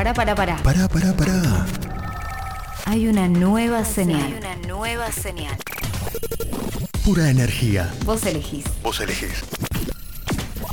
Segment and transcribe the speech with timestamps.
[0.00, 0.56] Para, para, para.
[0.62, 1.66] Pará, pará, pará.
[2.86, 4.22] Hay una nueva señal.
[4.22, 5.54] Hay una nueva señal.
[7.04, 7.92] Pura energía.
[8.06, 8.64] Vos elegís.
[8.82, 9.44] Vos elegís.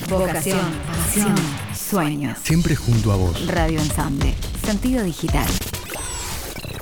[0.09, 1.35] Vocación, pasión,
[1.77, 2.38] sueños.
[2.41, 3.45] Siempre junto a vos.
[3.48, 4.34] Radio Ensamble.
[4.63, 5.46] Sentido digital.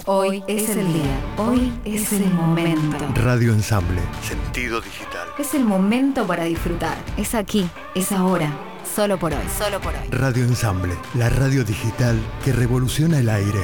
[0.06, 1.20] Hoy es el día.
[1.38, 3.08] Hoy es el momento.
[3.16, 4.02] Radio Ensamble.
[4.22, 5.30] Sentido digital.
[5.40, 6.96] Es el momento para disfrutar.
[7.18, 7.68] Es aquí.
[7.96, 8.75] Es ahora.
[8.96, 9.44] Solo por hoy.
[9.58, 10.08] Solo por hoy.
[10.10, 10.98] Radio Ensamble.
[11.16, 13.60] La radio digital que revoluciona el aire.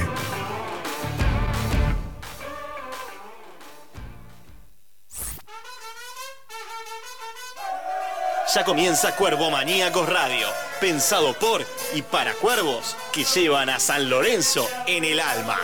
[8.54, 10.46] Ya comienza Cuervo Maníacos Radio,
[10.78, 11.64] pensado por
[11.94, 15.56] y para cuervos que llevan a San Lorenzo en el alma.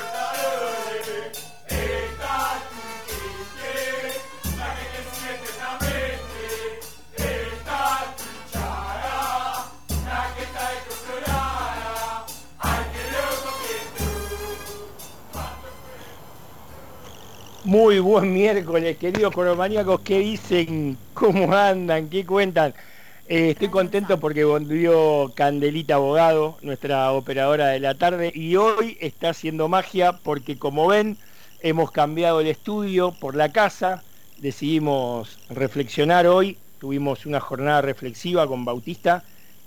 [17.69, 20.00] Muy buen miércoles, queridos coromaníacos.
[20.00, 20.97] ¿Qué dicen?
[21.12, 22.08] ¿Cómo andan?
[22.08, 22.72] ¿Qué cuentan?
[23.28, 29.28] Eh, estoy contento porque volvió Candelita Abogado, nuestra operadora de la tarde, y hoy está
[29.28, 31.19] haciendo magia porque, como ven,
[31.61, 34.02] hemos cambiado el estudio por la casa.
[34.39, 36.56] Decidimos reflexionar hoy.
[36.78, 39.24] Tuvimos una jornada reflexiva con Bautista,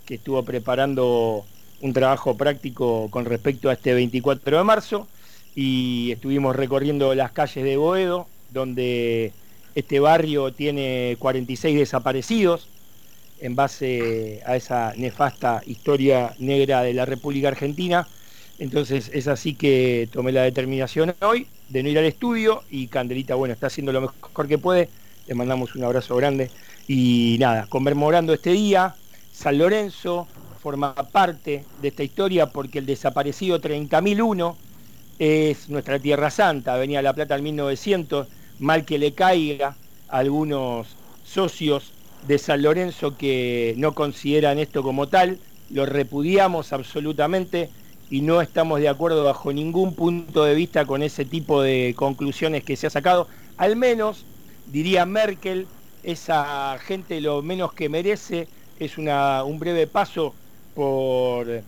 [0.07, 1.45] que estuvo preparando
[1.81, 5.07] un trabajo práctico con respecto a este 24 de marzo
[5.55, 9.33] y estuvimos recorriendo las calles de Boedo, donde
[9.75, 12.67] este barrio tiene 46 desaparecidos
[13.39, 18.07] en base a esa nefasta historia negra de la República Argentina.
[18.59, 23.35] Entonces es así que tomé la determinación hoy de no ir al estudio y Candelita,
[23.35, 24.89] bueno, está haciendo lo mejor que puede.
[25.27, 26.51] Le mandamos un abrazo grande.
[26.87, 28.95] Y nada, conmemorando este día,
[29.31, 30.27] San Lorenzo
[30.61, 34.55] forma parte de esta historia porque el desaparecido 30.001
[35.21, 39.77] es nuestra Tierra Santa, venía La Plata en 1900, mal que le caiga
[40.09, 41.93] a algunos socios
[42.25, 45.37] de San Lorenzo que no consideran esto como tal,
[45.69, 47.69] lo repudiamos absolutamente
[48.09, 52.63] y no estamos de acuerdo bajo ningún punto de vista con ese tipo de conclusiones
[52.63, 53.27] que se ha sacado.
[53.57, 54.25] Al menos,
[54.65, 55.67] diría Merkel,
[56.01, 60.33] esa gente lo menos que merece es una, un breve paso
[60.73, 61.63] por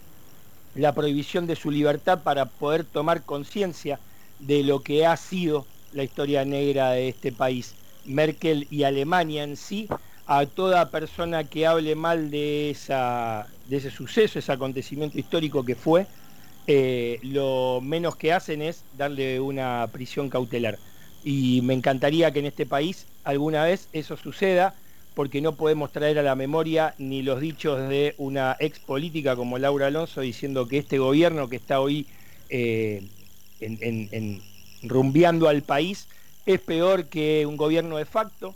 [0.73, 4.01] la prohibición de su libertad para poder tomar conciencia
[4.37, 7.77] de lo que ha sido la historia negra de este país.
[8.03, 9.87] Merkel y Alemania en sí,
[10.25, 15.75] a toda persona que hable mal de, esa, de ese suceso, ese acontecimiento histórico que
[15.75, 16.09] fue,
[16.65, 20.81] eh, lo menos que hacen es darle una prisión cautelar.
[21.21, 24.82] Y me encantaría que en este país alguna vez eso suceda
[25.15, 29.57] porque no podemos traer a la memoria ni los dichos de una ex política como
[29.57, 32.07] Laura Alonso diciendo que este gobierno que está hoy
[32.49, 33.03] eh,
[34.83, 36.07] rumbeando al país
[36.45, 38.55] es peor que un gobierno de facto,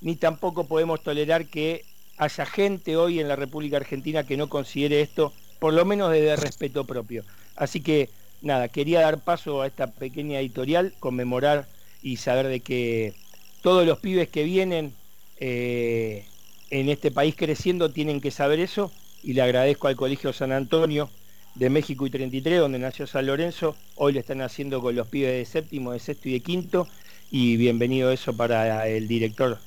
[0.00, 1.84] ni tampoco podemos tolerar que
[2.18, 6.36] haya gente hoy en la República Argentina que no considere esto, por lo menos desde
[6.36, 7.24] respeto propio.
[7.56, 8.10] Así que,
[8.42, 11.68] nada, quería dar paso a esta pequeña editorial, conmemorar
[12.02, 13.14] y saber de que
[13.60, 14.94] todos los pibes que vienen
[15.38, 16.26] eh,
[16.70, 18.92] en este país creciendo tienen que saber eso.
[19.22, 21.10] Y le agradezco al Colegio San Antonio
[21.56, 25.32] de México y 33, donde nació San Lorenzo, hoy lo están haciendo con los pibes
[25.32, 26.86] de séptimo, de sexto y de quinto,
[27.30, 29.58] y bienvenido eso para el director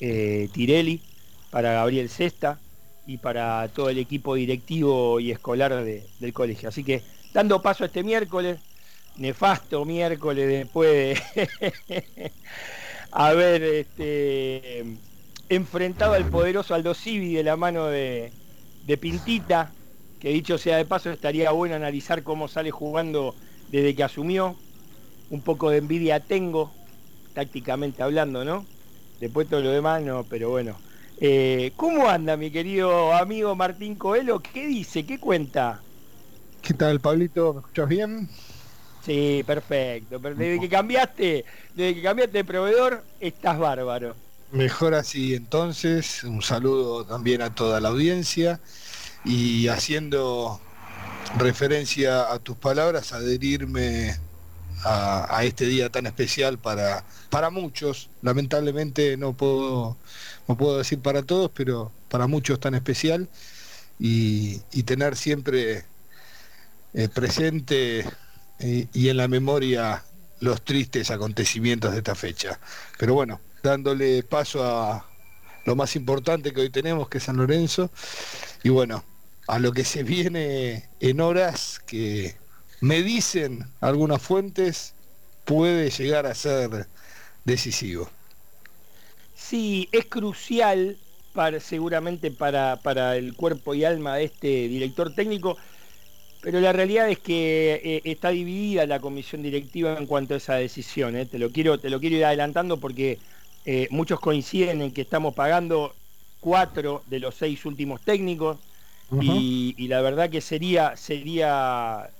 [0.00, 1.02] eh, Tirelli,
[1.50, 2.58] para Gabriel Cesta
[3.06, 6.70] y para todo el equipo directivo y escolar de, del colegio.
[6.70, 7.02] Así que
[7.34, 8.58] dando paso a este miércoles,
[9.16, 12.32] nefasto miércoles después de
[13.10, 14.84] haber este,
[15.48, 18.32] enfrentado al poderoso Aldo Civi de la mano de,
[18.82, 19.74] de, Pintita,
[20.18, 23.36] que dicho sea de paso estaría bueno analizar cómo sale jugando
[23.68, 24.56] desde que asumió.
[25.30, 26.72] Un poco de envidia tengo,
[27.32, 28.66] tácticamente hablando, ¿no?
[29.20, 30.78] Después todo lo demás no, pero bueno.
[31.16, 34.40] Eh, ¿Cómo anda mi querido amigo Martín Coelho?
[34.40, 35.06] ¿Qué dice?
[35.06, 35.82] ¿Qué cuenta?
[36.60, 37.54] ¿Qué tal, Pablito?
[37.54, 38.28] ¿Me escuchas bien?
[39.04, 40.18] Sí, perfecto.
[40.18, 41.44] Desde que cambiaste,
[41.74, 44.23] desde que cambiaste de proveedor, estás bárbaro.
[44.54, 48.60] Mejor así entonces, un saludo también a toda la audiencia
[49.24, 50.60] y haciendo
[51.36, 54.16] referencia a tus palabras, adherirme
[54.84, 58.10] a, a, este día tan especial para, para muchos.
[58.22, 59.96] Lamentablemente no puedo,
[60.46, 63.28] no puedo decir para todos, pero para muchos tan especial
[63.98, 65.84] y, tener siempre
[66.92, 68.06] eh, presente
[68.60, 70.04] eh, y en la memoria
[70.38, 72.60] los tristes acontecimientos de esta fecha.
[72.98, 75.06] Pero bueno, dándole paso a
[75.64, 77.90] lo más importante que hoy tenemos, que es San Lorenzo,
[78.62, 79.02] y bueno,
[79.48, 82.36] a lo que se viene en horas, que
[82.80, 84.94] me dicen algunas fuentes,
[85.46, 86.86] puede llegar a ser
[87.44, 88.08] decisivo.
[89.34, 90.98] Sí, es crucial
[91.32, 95.56] para, seguramente para, para el cuerpo y alma de este director técnico,
[96.42, 100.56] pero la realidad es que eh, está dividida la comisión directiva en cuanto a esa
[100.56, 101.16] decisión.
[101.16, 101.24] ¿eh?
[101.24, 103.18] Te, lo quiero, te lo quiero ir adelantando porque
[103.64, 105.94] eh, muchos coinciden en que estamos pagando
[106.40, 108.58] cuatro de los seis últimos técnicos
[109.20, 112.10] y, la verdad que sería, sería,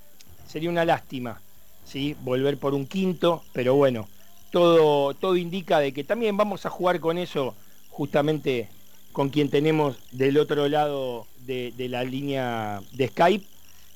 [0.47, 1.41] sería una lástima
[1.85, 2.17] ¿sí?
[2.23, 4.09] volver por un quinto, pero bueno,
[4.51, 7.55] todo, todo indica de que también vamos a jugar con eso
[7.91, 8.69] justamente
[9.13, 13.47] con quien tenemos del otro lado de, la línea de Skype,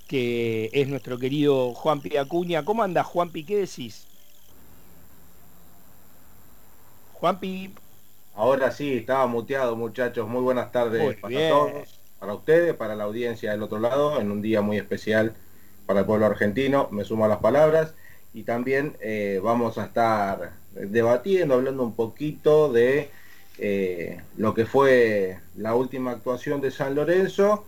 [0.06, 2.64] que es nuestro querido Juanpi Acuña.
[2.64, 3.44] ¿Cómo anda Juanpi?
[3.44, 4.07] ¿Qué decís?
[7.20, 7.74] Juanpi.
[8.34, 10.28] Ahora sí, estaba muteado muchachos.
[10.28, 11.72] Muy buenas tardes para todos,
[12.20, 15.34] para ustedes, para la audiencia del otro lado, en un día muy especial
[15.86, 16.88] para el pueblo argentino.
[16.92, 17.94] Me sumo a las palabras
[18.32, 23.10] y también eh, vamos a estar debatiendo, hablando un poquito de
[23.58, 27.64] eh, lo que fue la última actuación de San Lorenzo,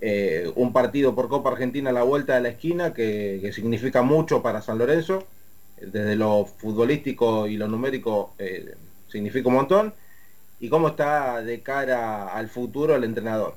[0.00, 4.42] eh, un partido por Copa Argentina a la vuelta de la esquina que, significa mucho
[4.42, 5.26] para San Lorenzo,
[5.90, 8.74] desde lo futbolístico y lo numérico eh,
[9.08, 9.94] significa un montón,
[10.60, 13.54] y cómo está de cara al futuro el entrenador,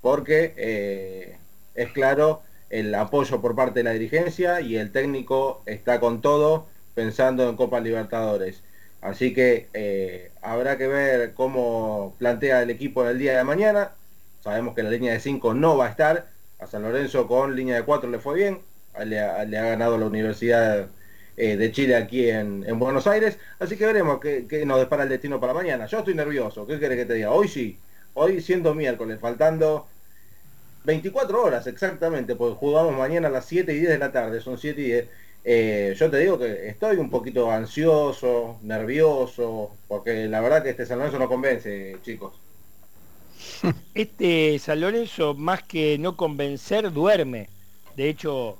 [0.00, 1.36] porque
[1.74, 2.42] es claro
[2.72, 7.56] el apoyo por parte de la dirigencia y el técnico está con todo pensando en
[7.56, 8.62] Copa Libertadores.
[9.02, 13.90] Así que eh, habrá que ver cómo plantea el equipo el día de mañana.
[14.42, 16.28] Sabemos que la línea de 5 no va a estar.
[16.60, 18.60] A San Lorenzo con línea de 4 le fue bien.
[19.04, 20.86] Le ha, ganado la Universidad
[21.36, 23.38] eh, de Chile aquí en, Buenos Aires.
[23.58, 25.86] Así que veremos qué, nos depara el destino para mañana.
[25.86, 26.66] Yo estoy nervioso.
[26.66, 27.30] ¿Qué querés que te diga?
[27.30, 27.78] Hoy sí.
[28.14, 29.86] Hoy siendo miércoles, faltando
[30.84, 34.40] 24 horas exactamente, porque jugamos mañana a las 7 y 10 de la tarde.
[34.40, 35.08] Son 7 y 10
[35.44, 40.86] eh, yo te digo que estoy un poquito ansioso, nervioso, porque la verdad que este
[40.86, 42.34] San Lorenzo no convence, chicos.
[43.94, 47.48] Este San Lorenzo, más que no convencer, duerme.
[47.96, 48.56] De hecho,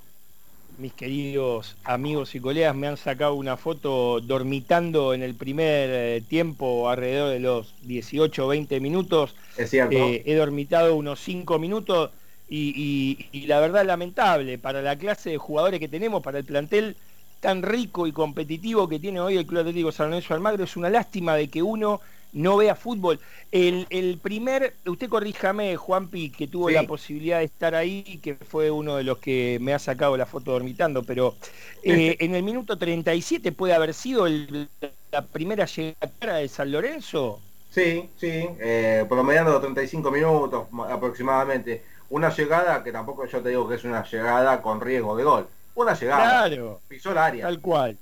[0.83, 6.23] mis queridos amigos y colegas me han sacado una foto dormitando en el primer eh,
[6.29, 9.37] tiempo alrededor de los 18 o 20 minutos.
[9.57, 9.97] Es cierto.
[9.97, 12.11] Eh, he dormitado unos 5 minutos
[12.49, 16.97] y, la verdad lamentable para la clase de jugadores que tenemos, para el plantel
[17.39, 20.91] tan rico y competitivo que tiene hoy el Club Atlético San Lorenzo Almagro, es una
[20.91, 22.01] lástima de que uno
[22.33, 23.21] no vea fútbol.
[23.51, 28.97] El, primer, usted corríjame, Juanpi, que tuvo la posibilidad de estar ahí, que fue uno
[28.97, 31.35] de los que me ha sacado la foto dormitando, pero
[31.83, 37.41] eh, en el minuto 37 puede haber sido la primera llegada de San Lorenzo.
[37.71, 41.83] Sí, sí, eh, por lo mediano de 35 minutos aproximadamente
[42.13, 45.49] una llegada que tampoco yo te digo que es una llegada con riesgo de gol.
[45.75, 46.47] Una llegada.
[46.47, 46.81] Claro.
[46.87, 47.47] Pisó el área.
[47.47, 47.97] Tal cual.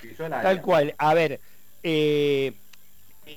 [0.00, 0.42] Pisó el área.
[0.42, 0.94] Tal cual.
[0.96, 1.38] A ver,
[1.82, 2.54] eh,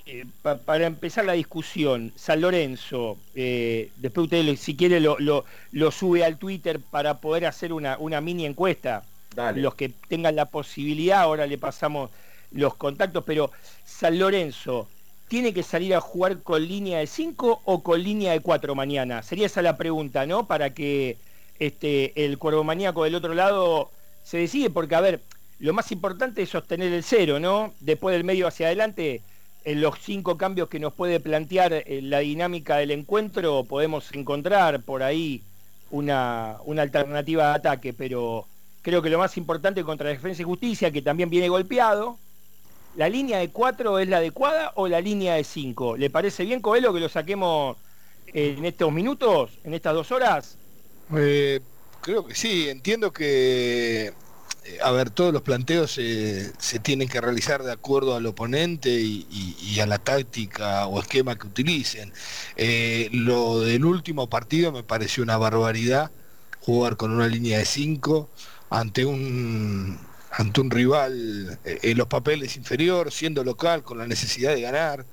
[0.06, 6.24] eh, para empezar la discusión, San Lorenzo, eh, después usted si quiere lo, lo, sube
[6.24, 9.04] al Twitter para poder hacer una, una mini encuesta.
[9.36, 9.62] Dale.
[9.62, 12.12] Los que tengan la posibilidad, ahora le pasamos
[12.52, 13.52] los contactos, pero
[13.84, 14.88] San Lorenzo,
[15.34, 19.24] ¿Tiene que salir a jugar con línea de 5 o con línea de 4 mañana?
[19.24, 20.46] Sería esa la pregunta, ¿no?
[20.46, 21.18] Para que
[21.58, 23.90] este, el cuervo maníaco del otro lado
[24.22, 25.22] se decide, porque a ver,
[25.58, 27.74] lo más importante es sostener el cero, ¿no?
[27.80, 29.22] Después del medio hacia adelante,
[29.66, 34.82] en los cinco cambios que nos puede plantear eh, la dinámica del encuentro, podemos encontrar
[34.82, 35.42] por ahí
[35.92, 38.46] una, una alternativa de ataque, pero
[38.82, 42.18] creo que lo más importante contra la Defensa y Justicia, que también viene golpeado,
[42.96, 45.98] ¿La línea de 4 es la adecuada o la línea de 5?
[45.98, 47.76] ¿Le parece bien, Coelho, que lo saquemos
[48.28, 50.58] en estos minutos, en estas dos horas?
[51.18, 51.60] Eh,
[52.02, 54.14] creo que sí, entiendo que,
[54.82, 59.86] a ver, todos los planteos se tienen que realizar de acuerdo al oponente y, a
[59.86, 62.14] la táctica o esquema que utilicen.
[62.56, 66.12] Eh, lo del último partido me pareció una barbaridad,
[66.62, 68.30] jugar con una línea de 5
[68.70, 70.00] ante un
[70.32, 75.06] ante un rival eh, en los papeles inferior, siendo local, con la necesidad de ganar.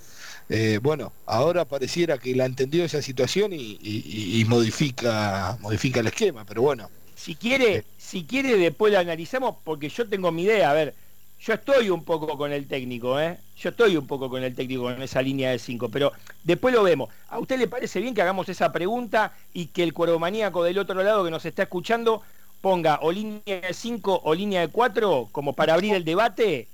[0.48, 6.62] Eh, bueno, ahora pareciera que la entendió esa situación y, modifica, modifica el esquema, pero
[6.62, 6.90] bueno.
[7.14, 7.84] Si quiere.
[8.10, 10.94] Si quiere después la analizamos, porque yo tengo mi idea, a ver,
[11.38, 13.38] yo estoy un poco con el técnico, ¿eh?
[13.56, 16.10] Yo estoy un poco con el técnico en esa línea de 5, pero
[16.42, 17.08] después lo vemos.
[17.28, 20.78] ¿A usted le parece bien que hagamos esa pregunta y que el cuero maníaco del
[20.78, 22.20] otro lado que nos está escuchando
[22.60, 26.66] ponga o línea de 5 o línea de 4 como para abrir el debate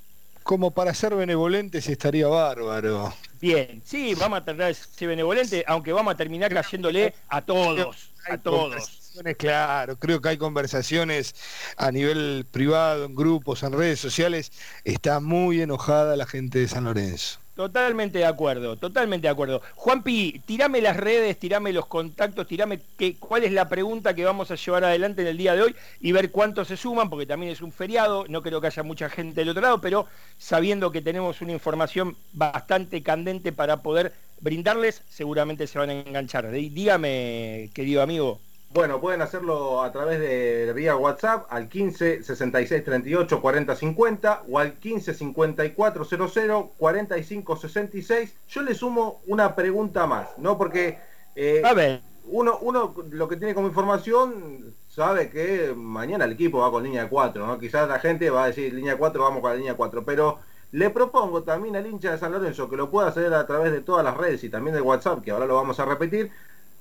[0.47, 3.13] como para ser benevolentes estaría bárbaro.
[3.41, 8.13] Bien, sí, vamos a tratar de ser benevolentes, aunque vamos a terminar cayéndole a todos,
[8.31, 9.13] a todos.
[9.39, 11.35] Claro, creo que hay conversaciones
[11.77, 14.53] a nivel privado, en grupos, en redes sociales.
[14.85, 17.41] Está muy enojada la gente de San Lorenzo.
[17.57, 19.63] Totalmente de acuerdo, totalmente de acuerdo.
[19.77, 24.51] Juanpi, tirame las redes, tirame los contactos, tirame qué, cuál es la pregunta que vamos
[24.51, 27.51] a llevar adelante en el día de hoy y ver cuántos se suman, porque también
[27.51, 31.01] es un feriado, no creo que haya mucha gente del otro lado, pero sabiendo que
[31.01, 36.51] tenemos una información bastante candente para poder brindarles, seguramente se van a enganchar.
[36.51, 38.39] Dígame, querido amigo.
[38.77, 44.59] Bueno, pueden hacerlo a través de vía WhatsApp al 15 66 38 40 50 o
[44.59, 48.37] al 15 54 00 45 66.
[48.47, 50.59] Yo le sumo una pregunta más, ¿no?
[50.59, 50.99] Porque
[51.35, 52.03] eh, a ver.
[52.27, 57.09] Uno, uno lo que tiene como información sabe que mañana el equipo va con línea
[57.09, 57.59] 4, ¿no?
[57.59, 60.41] Quizás la gente va a decir línea 4, vamos con la línea 4, pero
[60.73, 63.81] le propongo también al hincha de San Lorenzo que lo pueda hacer a través de
[63.81, 66.31] todas las redes y también de WhatsApp, que ahora lo vamos a repetir,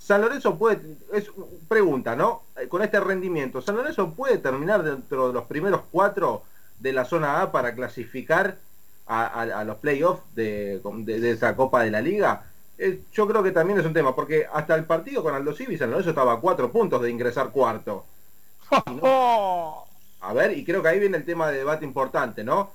[0.06, 0.82] San Lorenzo puede,
[1.14, 1.32] es
[1.68, 2.44] pregunta, ¿no?
[2.62, 6.44] Eh, con este rendimiento, ¿San Lorenzo puede terminar dentro de los primeros cuatro
[6.80, 8.60] de la zona A para clasificar
[9.08, 10.80] a, los playoffs de,
[11.32, 12.44] esa Copa de la Liga?
[12.78, 15.76] Eh, yo creo que también es un tema, porque hasta el partido con Aldo Civi,
[15.76, 18.06] San Lorenzo estaba a cuatro puntos de ingresar cuarto.
[20.22, 22.70] A ver, y creo que ahí viene el tema de debate importante, ¿no?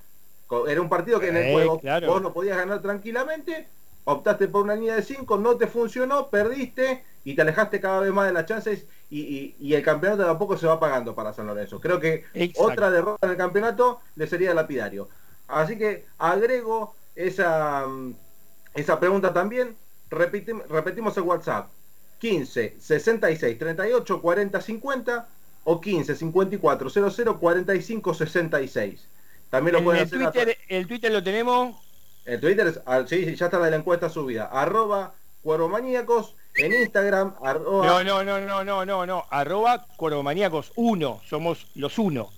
[0.66, 3.68] Era un partido que en el eh, juego vos no podías ganar tranquilamente,
[4.02, 8.12] optaste por una línea de 5, no te funcionó, perdiste y te alejaste cada vez
[8.12, 11.81] más de las chances y, el campeonato tampoco se va pagando para San Lorenzo.
[11.81, 12.25] Creo que
[12.57, 15.09] otra derrota en el campeonato le sería lapidario.
[15.49, 17.87] Así que agrego esa,
[18.75, 19.77] esa pregunta también.
[20.11, 21.69] repetimos el WhatsApp.
[22.21, 25.29] 15 66 38 40 50
[25.65, 29.09] o 15 54 00 45 66.
[29.49, 31.77] También lo pueden el Twitter, el Twitter lo tenemos
[32.25, 34.47] el Twitter es, ah, sí, ya está la encuesta subida.
[34.47, 36.37] Arroba cueromaníacos.
[36.57, 37.87] En Instagram, arroba...
[37.87, 39.25] No, no, no, no, no, no, no.
[39.30, 41.21] Arroba cueromaníacos 1.
[41.25, 42.30] Somos los uno.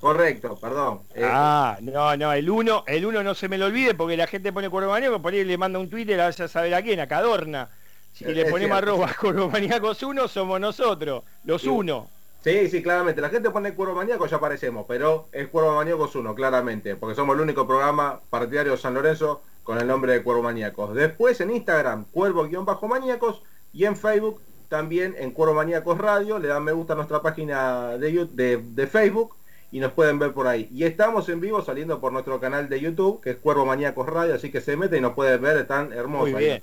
[0.00, 1.00] Correcto, perdón.
[1.14, 4.26] Eh, ah, no, no, el 1 el uno no se me lo olvide porque la
[4.26, 7.70] gente pone cueromaníacos, por ahí le manda un Twitter, a saber a quién, a Cadorna.
[8.12, 12.08] Si le ponemos arroba cueromaníacos 1, somos nosotros, los uno.
[12.42, 13.20] Sí, sí, claramente.
[13.20, 17.34] La gente pone Cuervo Maníaco, ya aparecemos, pero es Cuervo Maníacos 1, claramente, porque somos
[17.34, 20.94] el único programa partidario de San Lorenzo con el nombre de Cuervo Maníacos.
[20.94, 23.42] Después en Instagram, Cuervo-Maníacos
[23.72, 26.38] y en Facebook también en Cuervo Maníacos Radio.
[26.38, 28.28] Le dan me gusta a nuestra página de,
[28.62, 29.34] de, Facebook
[29.72, 30.68] y nos pueden ver por ahí.
[30.72, 34.36] Y estamos en vivo saliendo por nuestro canal de YouTube, que es Cuervo Maníacos Radio,
[34.36, 36.30] así que se mete y nos pueden ver, están hermosos.
[36.30, 36.60] Muy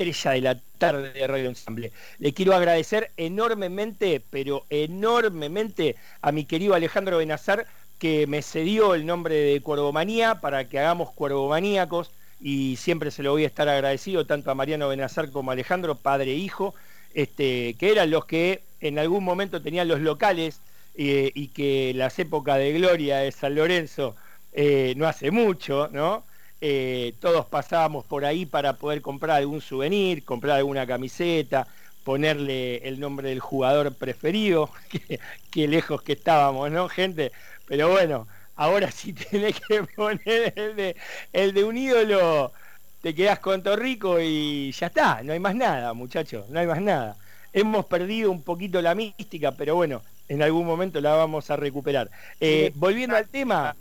[0.00, 1.92] estrella de la tarde de Radio Ensamble.
[2.18, 7.66] Le quiero agradecer enormemente, pero enormemente a mi querido Alejandro Benazar
[7.98, 13.32] que me cedió el nombre de Cuervomanía para que hagamos Cuervomaníacos y siempre se lo
[13.32, 16.74] voy a estar agradecido tanto a Mariano Benazar como a Alejandro, padre e hijo,
[17.12, 20.62] este, que eran los que en algún momento tenían los locales
[20.94, 24.16] eh, y que las épocas de gloria de San Lorenzo
[24.52, 26.24] eh, no hace mucho, ¿no?
[26.60, 31.66] Eh, todos pasábamos por ahí para poder comprar algún souvenir, comprar alguna camiseta,
[32.04, 34.70] ponerle el nombre del jugador preferido,
[35.50, 37.32] qué lejos que estábamos, ¿no, gente?
[37.66, 38.26] Pero bueno,
[38.56, 40.96] ahora sí tenés que poner el de,
[41.32, 42.52] el de un ídolo,
[43.00, 46.80] te quedás con Torrico y ya está, no hay más nada, muchachos, no hay más
[46.82, 47.16] nada.
[47.52, 52.10] Hemos perdido un poquito la mística, pero bueno, en algún momento la vamos a recuperar.
[52.38, 53.76] Eh, volviendo al tema...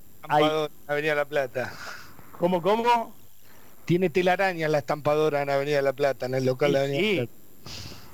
[0.88, 1.74] Avenida La Plata.
[2.40, 3.14] ¿Cómo, cómo?
[3.84, 7.40] Tiene telaraña la estampadora en Avenida La Plata, en el local de Avenida La Plata.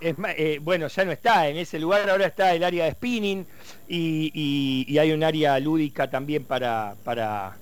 [0.02, 3.46] Es eh, bueno, ya no está, en ese lugar ahora está el área de spinning
[3.88, 7.56] y, hay un área lúdica también para, para,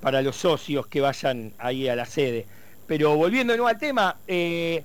[0.00, 2.46] para, los socios que vayan ahí a la sede.
[2.86, 4.84] Pero volviendo al tema, eh,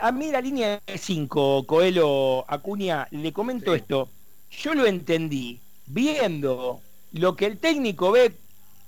[0.00, 4.08] a mí la línea 5, Coelho Acuña, le comento esto,
[4.50, 6.80] yo lo entendí viendo
[7.12, 8.32] lo que el técnico ve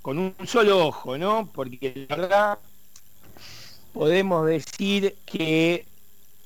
[0.09, 1.51] con un solo ojo, ¿no?
[1.53, 2.59] Porque la verdad
[3.93, 5.85] podemos decir que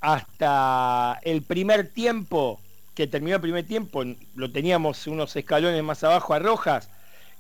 [0.01, 2.59] hasta el primer tiempo,
[2.97, 4.03] que terminó el primer tiempo,
[4.35, 6.91] lo teníamos unos escalones más abajo a Rojas,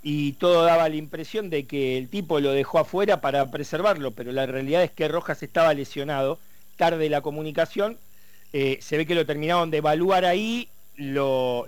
[0.04, 4.30] y todo daba la impresión de que el tipo lo dejó afuera para preservarlo, pero
[4.30, 6.38] la realidad es que Rojas estaba lesionado,
[6.76, 7.98] tarde la comunicación,
[8.52, 11.66] eh, se ve que lo terminaron de evaluar ahí, lo,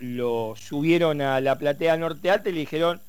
[0.56, 3.00] subieron a la platea norte alta y le dijeron,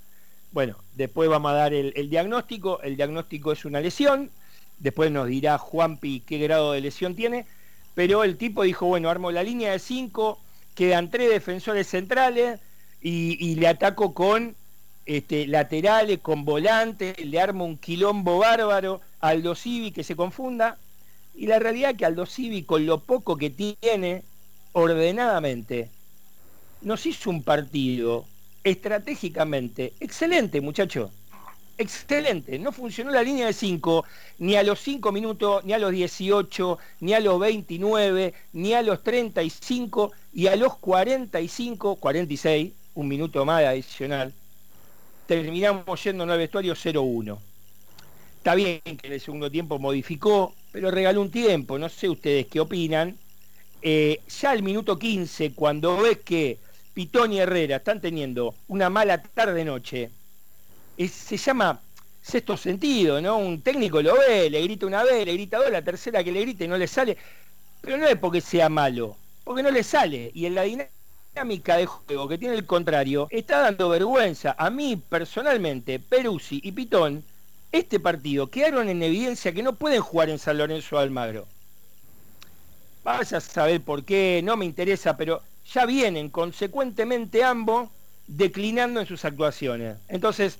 [0.55, 4.31] bueno, después vamos a dar el, diagnóstico, el diagnóstico es una lesión,
[4.79, 7.45] después nos dirá Juanpi qué grado de lesión tiene,
[7.93, 10.39] pero el tipo dijo, bueno, armo la línea de cinco,
[10.73, 12.61] quedan tres defensores centrales
[13.01, 14.55] y, le ataco con
[15.05, 20.77] este, laterales, con volantes, le armo un quilombo bárbaro, Aldo Civi que se confunda,
[21.35, 24.23] y la realidad es que Aldo Civi con lo poco que tiene,
[24.71, 25.89] ordenadamente,
[26.81, 28.25] nos hizo un partido
[28.65, 31.11] estratégicamente excelente, muchachos
[31.77, 32.57] excelente.
[32.59, 34.05] No funcionó la línea de 5
[34.39, 38.81] ni a los 5 minutos, ni a los 18, ni a los 29, ni a
[38.81, 44.33] los 35 y a los 45, 46, un minuto más adicional.
[45.27, 47.37] Terminamos yendo al vestuario 0-1.
[48.37, 51.79] Está bien que en el segundo tiempo modificó, pero regaló un tiempo.
[51.79, 53.17] No sé ustedes qué opinan.
[53.81, 56.59] Eh, ya al minuto 15, cuando ves que
[56.95, 60.09] Pitón y Herrera están teniendo una mala tarde-noche,
[60.97, 61.81] se llama
[62.21, 63.37] sexto sentido, ¿no?
[63.37, 66.39] Un técnico lo ve, le grita una vez, le grita dos, la tercera que le
[66.39, 67.17] grite no le sale,
[67.81, 70.31] pero no es porque sea malo, porque no le sale.
[70.33, 74.55] Y en la dinámica de juego que tiene el contrario, está dando vergüenza.
[74.57, 77.25] A mí personalmente, Peruzzi y Pitón,
[77.73, 81.45] este partido quedaron en evidencia que no pueden jugar en San Lorenzo Almagro.
[83.03, 85.41] Vas a saber por qué, no me interesa, pero
[85.73, 87.89] ya vienen consecuentemente ambos
[88.27, 89.97] declinando en sus actuaciones.
[90.07, 90.57] Entonces,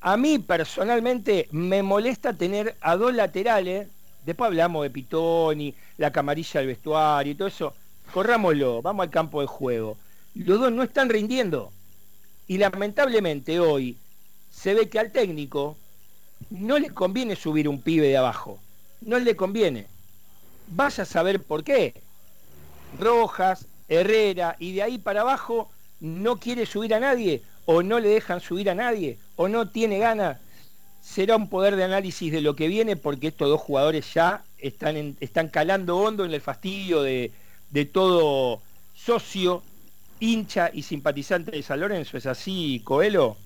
[0.00, 3.88] a mí personalmente me molesta tener a dos laterales,
[4.24, 7.74] después hablamos de Pitoni, la camarilla del vestuario y todo eso,
[8.12, 9.96] corrámoslo, vamos al campo de juego.
[10.34, 11.72] Los dos no están rindiendo.
[12.46, 13.96] Y lamentablemente hoy
[14.50, 15.76] se ve que al técnico
[16.50, 18.60] no le conviene subir un pibe de abajo.
[19.00, 19.86] No le conviene.
[20.68, 21.94] Vaya a saber por qué.
[22.98, 28.08] Rojas, Herrera y de ahí para abajo no quiere subir a nadie o no le
[28.08, 30.38] dejan subir a nadie, o no tiene ganas,
[31.02, 35.16] será un poder de análisis de lo que viene porque estos dos jugadores ya están,
[35.20, 37.32] están calando hondo en el fastidio de,
[37.92, 38.62] todo
[38.94, 39.62] socio,
[40.20, 42.16] hincha y simpatizante de San Lorenzo.
[42.16, 43.36] ¿Es así, Coelho?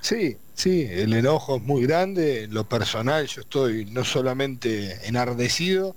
[0.00, 2.44] Sí, sí, el enojo es muy grande.
[2.44, 5.96] En lo personal yo estoy no solamente enardecido,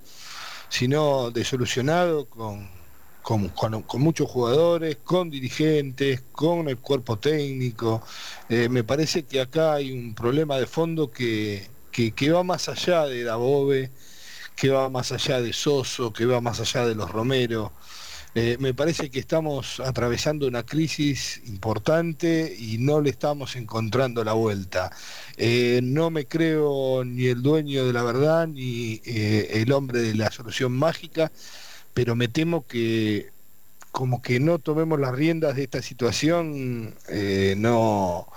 [0.69, 2.69] sino desolucionado con,
[3.27, 8.01] con, muchos jugadores, con dirigentes, con el cuerpo técnico.
[8.47, 11.67] Eh, me parece que acá hay un problema de fondo que,
[12.33, 13.91] va más allá de Dabove,
[14.55, 17.73] que va más allá de Soso, que va más allá de los Romero.
[18.33, 24.33] Eh, me parece que estamos atravesando una crisis importante y no le estamos encontrando la
[24.33, 24.89] vuelta.
[25.35, 30.31] Eh, no me creo ni el dueño de la verdad ni el hombre de la
[30.31, 31.29] solución mágica
[31.97, 33.31] pero me temo que
[33.91, 38.27] como que no tomemos las riendas de esta situación, eh, no,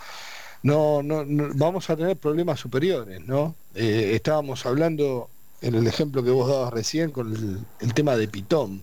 [0.63, 1.25] no, no,
[1.57, 3.55] vamos a tener problemas superiores, ¿no?
[3.75, 5.29] Eh, estábamos hablando
[5.61, 8.83] en el ejemplo que vos dabas recién con el, tema de Pitón.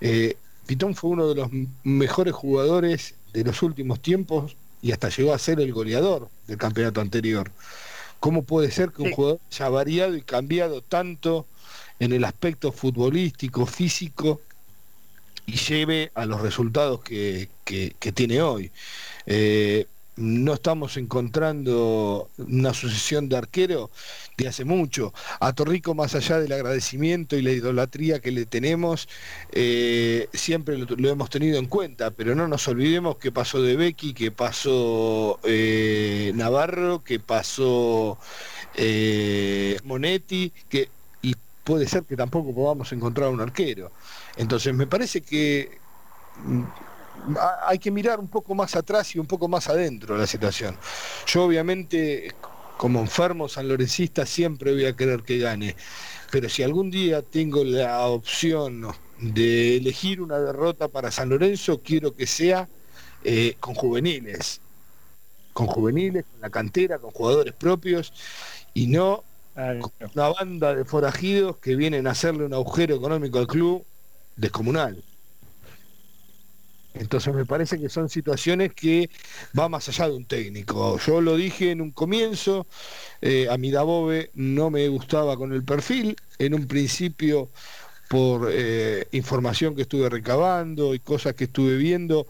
[0.00, 1.48] Eh, Pitón fue uno de los
[1.82, 7.00] mejores jugadores de los últimos tiempos y hasta llegó a ser el goleador del campeonato
[7.00, 7.50] anterior.
[8.20, 11.44] ¿Cómo puede ser que un jugador haya variado y cambiado tanto
[11.98, 14.40] en el aspecto futbolístico, físico,
[15.46, 17.48] y lleve a los resultados que,
[18.14, 18.70] tiene hoy.
[19.26, 23.90] Eh, no estamos encontrando una sucesión de arquero
[24.38, 25.12] de hace mucho.
[25.40, 29.08] A Torrico, más allá del agradecimiento y la idolatría que le tenemos,
[29.52, 34.14] eh, siempre lo, hemos tenido en cuenta, pero no nos olvidemos que pasó de Becky,
[34.14, 38.18] que pasó eh, Navarro, que pasó
[39.84, 40.88] Monetti, que
[41.66, 43.90] puede ser que tampoco podamos encontrar un arquero.
[44.36, 45.78] Entonces me parece que
[46.36, 46.62] mm,
[47.66, 50.76] hay que mirar un poco más atrás y un poco más adentro de la situación.
[51.26, 52.32] Yo obviamente,
[52.76, 55.74] como enfermo sanlorencista, siempre voy a querer que gane,
[56.30, 58.86] pero si algún día tengo la opción
[59.18, 62.68] de elegir una derrota para San Lorenzo, quiero que sea
[63.24, 64.60] eh, con juveniles,
[65.52, 68.12] con juveniles, con la cantera, con jugadores propios
[68.72, 69.24] y no
[69.56, 73.84] una banda de forajidos que vienen a hacerle un agujero económico al club
[74.36, 75.02] descomunal.
[76.94, 79.10] Entonces me parece que son situaciones que
[79.58, 80.98] va más allá de un técnico.
[80.98, 82.66] Yo lo dije en un comienzo,
[83.20, 87.50] eh, a mi Dabove no me gustaba con el perfil, en un principio
[88.08, 92.26] por eh, información que estuve recabando y cosas que estuve viendo,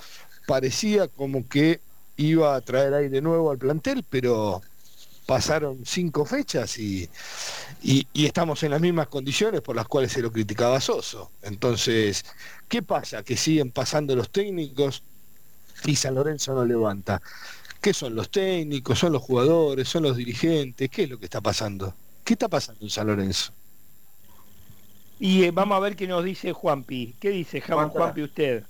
[0.47, 1.81] parecía como que
[2.17, 4.63] iba a traer ahí de nuevo al plantel, pero
[5.27, 7.11] pasaron cinco fechas y,
[7.83, 11.31] y, estamos en las mismas condiciones por las cuales se lo criticaba Soso.
[11.43, 12.25] Entonces,
[12.69, 13.23] ¿qué pasa?
[13.23, 15.03] Que siguen pasando los técnicos
[15.85, 17.21] y San Lorenzo no levanta.
[17.81, 18.99] ¿Qué son los técnicos?
[18.99, 19.89] ¿Son los jugadores?
[19.89, 20.89] ¿Son los dirigentes?
[20.89, 21.95] ¿Qué es lo que está pasando?
[22.25, 23.53] ¿Qué está pasando en San Lorenzo?
[25.19, 27.15] Y eh, vamos a ver qué nos dice Juanpi.
[27.21, 28.65] ¿Qué dice Juanpi usted?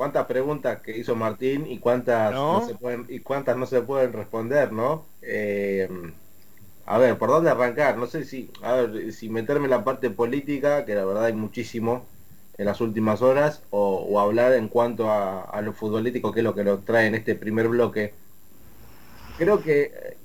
[0.00, 2.66] cuántas preguntas que hizo Martín y cuántas ¿No?
[2.66, 5.04] se pueden y cuántas no se pueden responder, ¿no?
[5.22, 5.88] Eh,
[6.86, 7.96] a ver, ¿por dónde arrancar?
[7.98, 8.50] No sé si,
[9.28, 12.06] meterme en la parte política, que la verdad hay muchísimo
[12.58, 16.64] en las últimas horas, o, hablar en cuanto a, lo futbolístico, que es lo que
[16.64, 18.12] nos trae en este primer bloque.
[19.38, 20.16] Creo que,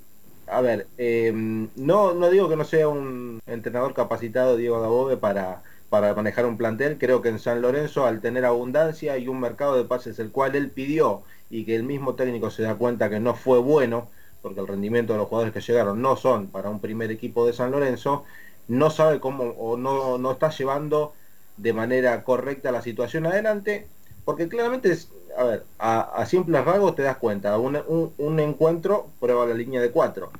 [0.46, 5.62] a ver, eh, no, no digo que no sea un entrenador capacitado, Diego Dabove, para
[5.88, 6.98] para manejar un plantel.
[6.98, 10.56] Creo que en San Lorenzo, al tener abundancia y un mercado de pases el cual
[10.56, 14.08] él pidió y que el mismo técnico se da cuenta que no fue bueno,
[14.46, 17.52] porque el rendimiento de los jugadores que llegaron no son para un primer equipo de
[17.52, 18.22] San Lorenzo,
[18.68, 21.14] no sabe cómo o no, no está llevando
[21.56, 23.88] de manera correcta la situación adelante,
[24.24, 24.96] porque claramente
[25.36, 29.90] a ver, a, simples rasgos te das cuenta, un, un, encuentro prueba la línea de
[29.90, 30.30] 4,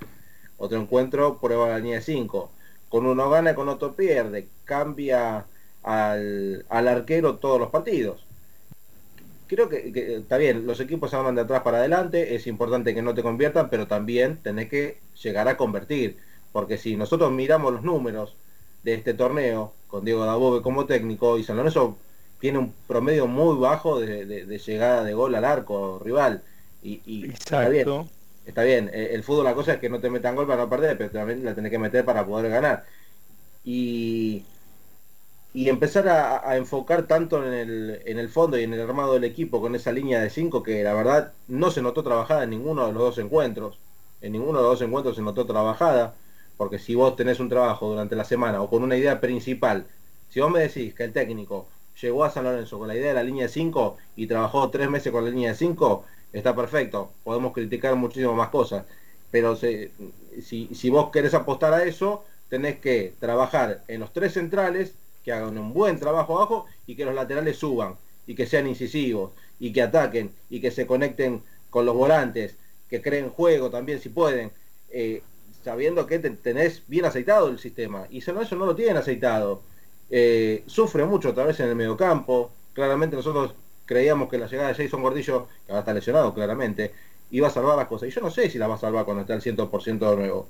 [0.58, 2.48] otro encuentro prueba la línea de 5,
[2.88, 5.46] con uno gana con otro pierde, cambia
[5.82, 8.24] al, arquero todos los partidos.
[9.46, 13.02] Creo que, está bien, los equipos se van de atrás para adelante, es importante que
[13.02, 16.18] no te conviertan, pero también tenés que llegar a convertir,
[16.52, 18.34] porque si nosotros miramos los números
[18.82, 21.96] de este torneo, con Diego Dabove como técnico, y San Lorenzo
[22.40, 26.42] tiene un promedio muy bajo de, llegada de gol al arco rival,
[26.82, 27.88] y, y está bien,
[28.44, 30.70] está bien, eh, el fútbol la cosa es que no te metan gol para no
[30.70, 32.84] perder, pero también la tenés que meter para poder ganar.
[33.64, 34.44] Y,
[35.56, 39.24] y empezar a, enfocar tanto en el, en el fondo y en el armado del
[39.24, 42.86] equipo con esa línea de 5 que la verdad no se notó trabajada en ninguno
[42.86, 43.78] de los dos encuentros.
[44.20, 46.14] En ninguno de los dos encuentros se notó trabajada,
[46.58, 49.86] porque si vos tenés un trabajo durante la semana o con una idea principal,
[50.28, 51.66] si vos me decís que el técnico
[52.02, 54.90] llegó a San Lorenzo con la idea de la línea de 5 y trabajó tres
[54.90, 58.84] meses con la línea de 5, está perfecto, podemos criticar muchísimas más cosas,
[59.30, 59.90] pero si,
[60.42, 65.58] si vos querés apostar a eso, tenés que trabajar en los tres centrales, que hagan
[65.58, 69.82] un buen trabajo abajo y que los laterales suban y que sean incisivos y que
[69.82, 72.54] ataquen y que se conecten con los volantes,
[72.88, 74.52] que creen juego también si pueden,
[74.88, 75.22] eh,
[75.64, 78.06] sabiendo que tenés bien aceitado el sistema.
[78.08, 79.62] Y eso no lo tienen aceitado.
[80.08, 82.52] Eh, sufre mucho otra vez en el mediocampo.
[82.72, 83.52] Claramente nosotros
[83.84, 86.92] creíamos que la llegada de Jason Gordillo, que ahora está lesionado claramente,
[87.30, 88.08] iba a salvar las cosas.
[88.08, 90.48] Y yo no sé si la va a salvar cuando esté al 100% de nuevo,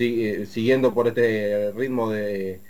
[0.00, 2.60] eh, siguiendo por este ritmo de,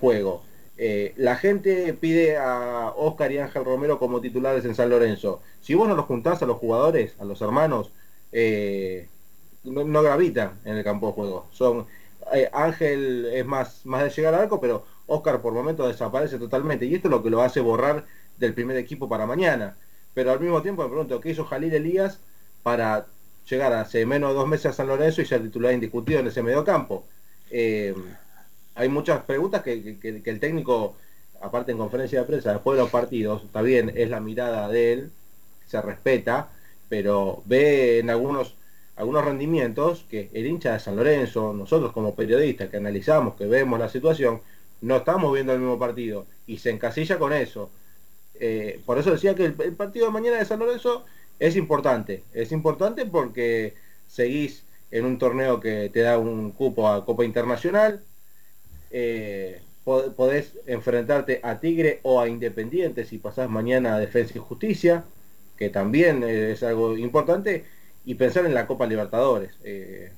[0.00, 0.42] juego.
[0.76, 5.40] Eh, la gente pide a Oscar y Ángel Romero como titulares en San Lorenzo.
[5.60, 7.90] Si vos no los juntás a los jugadores, a los hermanos,
[8.32, 9.08] eh,
[9.62, 11.46] no, no, gravitan en el campo de juego.
[11.52, 11.86] Son
[12.52, 16.86] Ángel es más, más de llegar al arco, pero Oscar por momento desaparece totalmente.
[16.86, 18.06] Y esto es lo que lo hace borrar
[18.38, 19.76] del primer equipo para mañana.
[20.14, 22.20] Pero al mismo tiempo me pregunto, ¿qué hizo Jalil Elías
[22.62, 23.06] para
[23.48, 26.42] llegar hace menos de dos meses a San Lorenzo y ser titular indiscutido en ese
[26.42, 27.04] medio campo?
[28.74, 30.96] Hay muchas preguntas que, el técnico,
[31.40, 34.92] aparte en conferencia de prensa, después de los partidos, está bien, es la mirada de
[34.92, 35.10] él,
[35.66, 36.50] se respeta,
[36.88, 38.54] pero ve en algunos
[38.96, 43.78] algunos rendimientos que el hincha de San Lorenzo, nosotros como periodistas que analizamos, que vemos
[43.78, 44.40] la situación,
[44.80, 47.70] no estamos viendo el mismo partido y se encasilla con eso.
[48.34, 51.04] Eh, por eso decía que el, partido de mañana de San Lorenzo
[51.38, 52.22] es importante.
[52.32, 53.74] Es importante porque
[54.06, 58.02] seguís en un torneo que te da un cupo a Copa Internacional.
[58.96, 65.04] Eh, podés enfrentarte a Tigre o a Independiente si pasás mañana a Defensa y Justicia,
[65.56, 67.64] que también es algo importante,
[68.04, 69.50] y pensar en la Copa Libertadores.
[69.64, 70.12] Eh,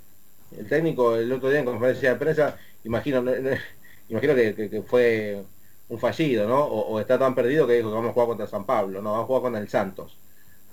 [0.59, 3.25] el técnico el otro día en conferencia de prensa, imagino,
[4.11, 5.43] imagino que fue
[5.89, 6.65] un fallido, ¿no?
[6.65, 9.25] O, está tan perdido que dijo que vamos a jugar contra San Pablo, no, vamos
[9.25, 10.17] a jugar con el Santos.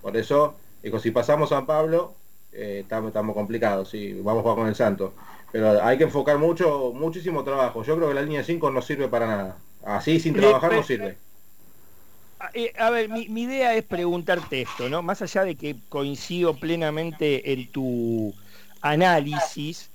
[0.02, 2.16] Por eso, dijo, si pasamos San Pablo,
[2.52, 5.14] eh, estamos, estamos complicados, sí, vamos a jugar con el Santos.
[5.54, 7.84] Pero hay que enfocar mucho, muchísimo trabajo.
[7.84, 9.58] Yo creo que la línea 5 no sirve para nada.
[9.86, 11.16] Así sin trabajar no sirve.
[12.56, 15.04] Eh, a ver, mi, mi, idea es preguntarte esto, ¿no?
[15.04, 18.34] Más allá de que coincido plenamente en tu
[18.82, 19.92] análisis,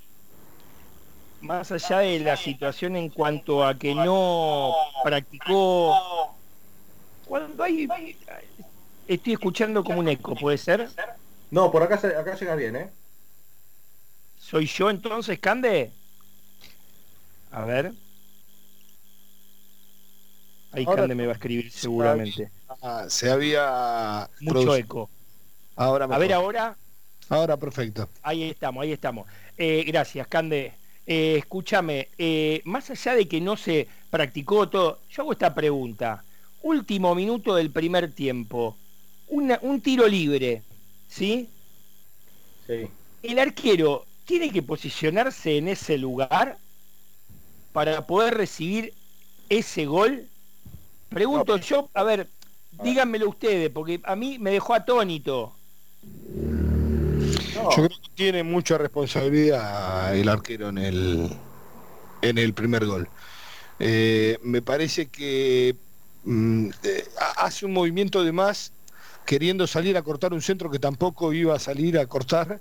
[1.41, 5.95] más allá de la situación en cuanto a que no practicó
[7.25, 7.89] cuando hay
[9.07, 10.89] estoy escuchando como un eco puede ser
[11.51, 12.91] no por acá acá llega bien eh
[14.49, 15.91] soy yo entonces Cande
[17.51, 17.93] a ver
[20.73, 22.51] ahí Cande me va a escribir seguramente
[23.09, 25.11] se había mucho eco
[25.79, 26.77] Ahora A ver ahora.
[27.29, 28.09] Ahora perfecto.
[28.23, 29.29] Ahí estamos, ahí estamos.
[29.57, 30.73] Eh, gracias, Cande.
[31.07, 36.25] Eh, escúchame, eh, más allá de que no se practicó todo, yo hago esta pregunta.
[36.63, 38.77] Último minuto del primer tiempo.
[39.29, 40.63] un tiro libre,
[41.07, 41.49] ¿sí?
[42.67, 42.89] Sí.
[43.23, 46.59] El arquero tiene que posicionarse en ese lugar
[47.73, 48.93] para poder recibir
[49.49, 50.29] ese gol.
[51.09, 52.29] Pregunto yo, a ver,
[52.85, 55.55] díganmelo ustedes, porque a mí me dejó atónito.
[57.55, 61.31] Yo creo que tiene mucha responsabilidad el arquero en el,
[62.21, 63.09] en el primer gol.
[63.79, 65.75] Eh, me parece que
[66.25, 68.73] mm, eh, hace un movimiento de más
[69.25, 72.61] queriendo salir a cortar un centro que tampoco iba a salir a cortar.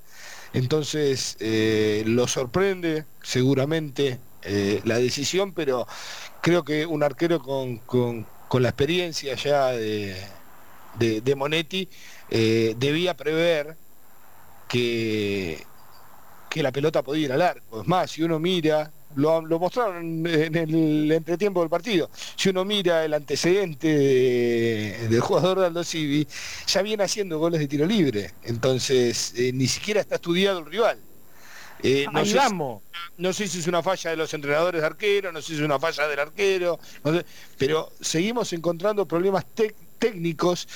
[0.53, 4.19] Entonces eh, lo sorprende seguramente
[4.85, 5.85] la decisión, pero
[6.41, 8.25] creo que un arquero con,
[8.61, 10.15] la experiencia ya de,
[10.97, 11.89] de Monetti
[12.29, 13.75] debía prever
[14.69, 15.65] que,
[16.49, 17.81] que la pelota podía ir al arco.
[17.81, 23.03] Es más, si uno mira, lo, mostraron en el entretiempo del partido, si uno mira
[23.03, 23.87] el antecedente
[25.09, 26.27] del jugador de Aldo Civi,
[26.67, 30.99] ya viene haciendo goles de tiro libre, entonces eh, ni siquiera está estudiado el rival.
[31.83, 32.39] Eh, no, sé
[33.17, 35.61] no sé si es una falla de los entrenadores de arquero, no sé si es
[35.61, 36.79] una falla del arquero,
[37.57, 39.45] pero seguimos encontrando problemas
[39.99, 40.67] técnicos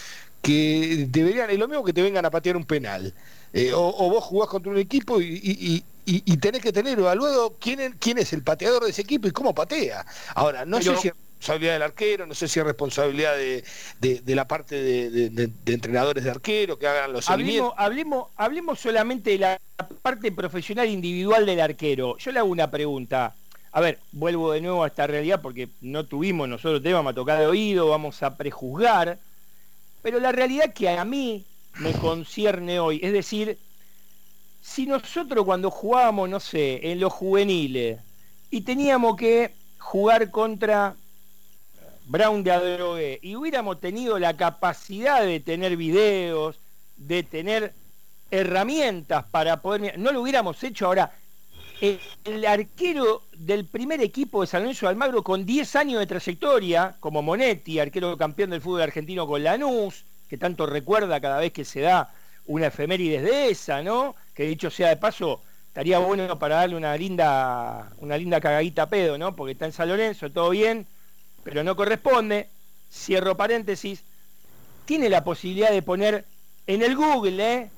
[0.42, 3.14] que deberían, es lo mismo que te vengan a patear un penal.
[3.54, 5.84] Eh, o, vos jugás contra un equipo y,
[6.38, 10.06] tenés que tener evaluado quién, quién es el pateador de ese equipo y cómo patea.
[10.36, 14.48] Ahora, no sé si es responsabilidad del arquero, no sé si es responsabilidad de, la
[14.48, 19.62] parte de, entrenadores de arquero que hagan los hablemos, hablemos, hablemos solamente de la
[20.02, 22.18] parte profesional individual del arquero.
[22.18, 23.36] Yo le hago una pregunta.
[23.74, 27.14] A ver, vuelvo de nuevo a esta realidad porque no tuvimos nosotros tema, me ha
[27.14, 29.18] tocado de oído, vamos a prejuzgar.
[30.02, 31.46] Pero la realidad que a mí
[31.80, 33.00] me concierne hoy.
[33.02, 33.58] Es decir,
[34.62, 38.00] si nosotros cuando jugábamos, no sé, en los juveniles
[38.52, 40.96] y teníamos que jugar contra
[42.06, 46.60] Brown de Adrogué y hubiéramos tenido la capacidad de tener videos,
[46.98, 47.74] de tener
[48.30, 49.98] herramientas para poder...
[49.98, 51.12] No lo hubiéramos hecho ahora.
[51.82, 57.24] El, arquero del primer equipo de San Lorenzo Almagro con 10 años de trayectoria, como
[57.24, 61.82] Monetti, arquero campeón del fútbol argentino con Lanús, que tanto recuerda cada vez que se
[61.82, 62.14] da
[62.48, 64.16] una efeméride de esa, ¿no?
[64.34, 68.90] Que dicho sea de paso, estaría bueno para darle una linda, una linda cagadita a
[68.90, 69.36] pedo, ¿no?
[69.36, 70.86] Porque está en San Lorenzo, todo bien,
[71.44, 72.50] pero no corresponde.
[72.92, 74.04] Cierro paréntesis.
[74.86, 76.26] Tiene la posibilidad de poner
[76.68, 77.70] en el Google, ¿eh?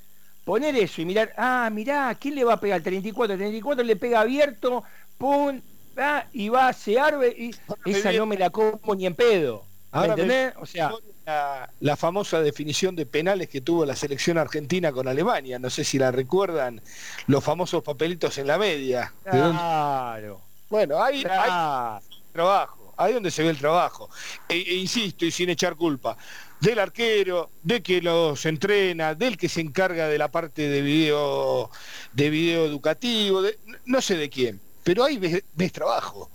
[0.45, 2.81] poner eso y mirar, ah, mirá, ¿quién le va a pegar?
[2.83, 4.83] 34, 34 le pega abierto,
[5.17, 5.59] pum,
[5.97, 7.55] ah, y va, se arbe, y
[7.89, 9.65] esa no me la como ni en pedo.
[9.91, 10.53] ¿Me entendés?
[10.59, 10.91] O sea
[11.27, 15.59] la, famosa definición de penales que tuvo la selección argentina con Alemania.
[15.59, 16.81] No sé si la recuerdan,
[17.27, 19.13] los famosos papelitos en la media.
[19.23, 20.41] Claro.
[20.69, 21.99] Bueno, ahí, hay
[22.31, 24.09] trabajo, ahí donde se ve el trabajo.
[24.47, 26.17] E, e, insisto, y sin echar culpa,
[26.61, 31.69] del arquero, de que los entrena, del que se encarga de la parte de video,
[32.13, 33.41] de video educativo,
[33.85, 36.29] no sé de quién, pero ahí ves, trabajo.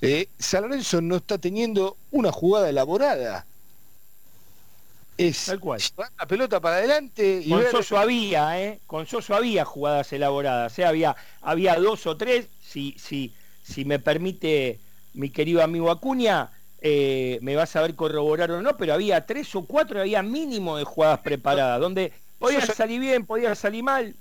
[0.00, 3.46] Eh, San Lorenzo no está teniendo una jugada elaborada
[5.18, 5.80] es Tal cual.
[6.18, 8.80] la pelota para adelante y con Soso había, ¿eh?
[8.86, 10.84] Con Soso había jugadas elaboradas, ¿eh?
[10.84, 14.78] había, había dos o tres, si, si, si me permite
[15.14, 16.50] mi querido amigo Acuña,
[16.80, 20.76] eh, me vas a ver corroborar o no, pero había tres o cuatro, había mínimo
[20.76, 24.14] de jugadas preparadas, donde podía salir bien, podía salir mal,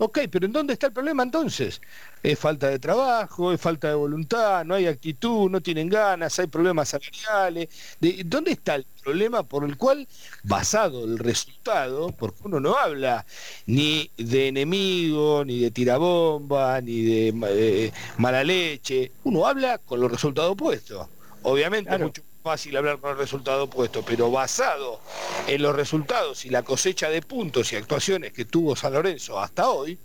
[0.00, 1.80] Ok, pero ¿en dónde está el problema entonces?
[2.22, 6.46] Es falta de trabajo, es falta de voluntad, no hay actitud, no tienen ganas, hay
[6.46, 7.68] problemas salariales.
[8.00, 10.06] De, ¿Dónde está el problema por el cual,
[10.44, 13.26] basado el resultado, porque uno no habla
[13.66, 20.10] ni de enemigo, ni de tirabomba, ni de eh, mala leche, uno habla con los
[20.10, 21.08] resultados opuestos?
[21.42, 25.02] Obviamente mucho fácil hablar con el resultado opuesto, pero basado
[25.46, 29.68] en los resultados y la cosecha de puntos y actuaciones que tuvo San Lorenzo hasta
[29.68, 29.98] hoy,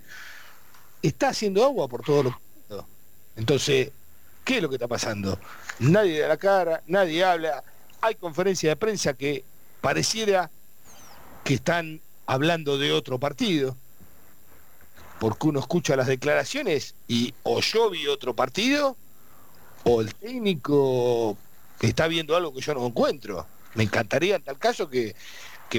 [1.01, 2.85] está haciendo agua por todos los puntos.
[3.37, 3.91] Entonces,
[4.43, 5.39] ¿qué es lo que está pasando?
[5.79, 7.63] Nadie da la cara, nadie habla,
[8.01, 9.45] hay conferencias de prensa que
[9.79, 10.51] pareciera
[11.45, 13.77] que están hablando de otro partido,
[15.21, 18.97] porque uno escucha las declaraciones y o yo vi otro partido,
[19.85, 21.37] o el técnico
[21.87, 23.45] está viendo algo que yo no encuentro.
[23.75, 25.15] Me encantaría en tal caso que,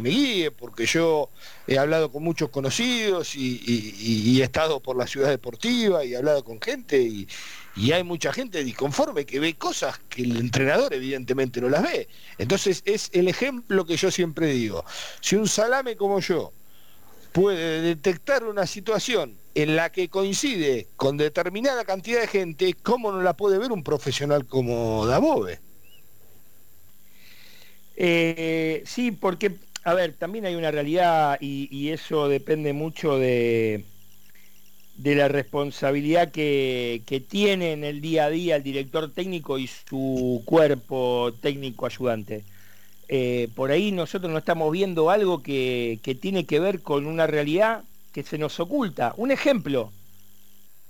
[0.03, 1.31] me guíe, porque yo
[1.69, 6.43] he hablado con muchos conocidos y, he estado por la ciudad deportiva y he hablado
[6.43, 7.29] con gente y,
[7.93, 12.09] hay mucha gente disconforme que ve cosas que el entrenador evidentemente no las ve.
[12.38, 14.85] Entonces es el ejemplo que yo siempre digo.
[15.21, 16.53] Si un salame como yo
[17.33, 23.23] puede detectar una situación en la que coincide con determinada cantidad de gente, ¿cómo no
[23.23, 25.61] la puede ver un profesional como Dabove?
[27.96, 33.85] Eh, sí, porque, a ver, también hay una realidad y, eso depende mucho de,
[34.96, 40.42] de la responsabilidad que, tiene en el día a día el director técnico y su
[40.44, 42.44] cuerpo técnico ayudante.
[43.09, 47.26] Eh, por ahí nosotros no estamos viendo algo que, que tiene que ver con una
[47.26, 49.14] realidad que se nos oculta.
[49.16, 49.92] Un ejemplo,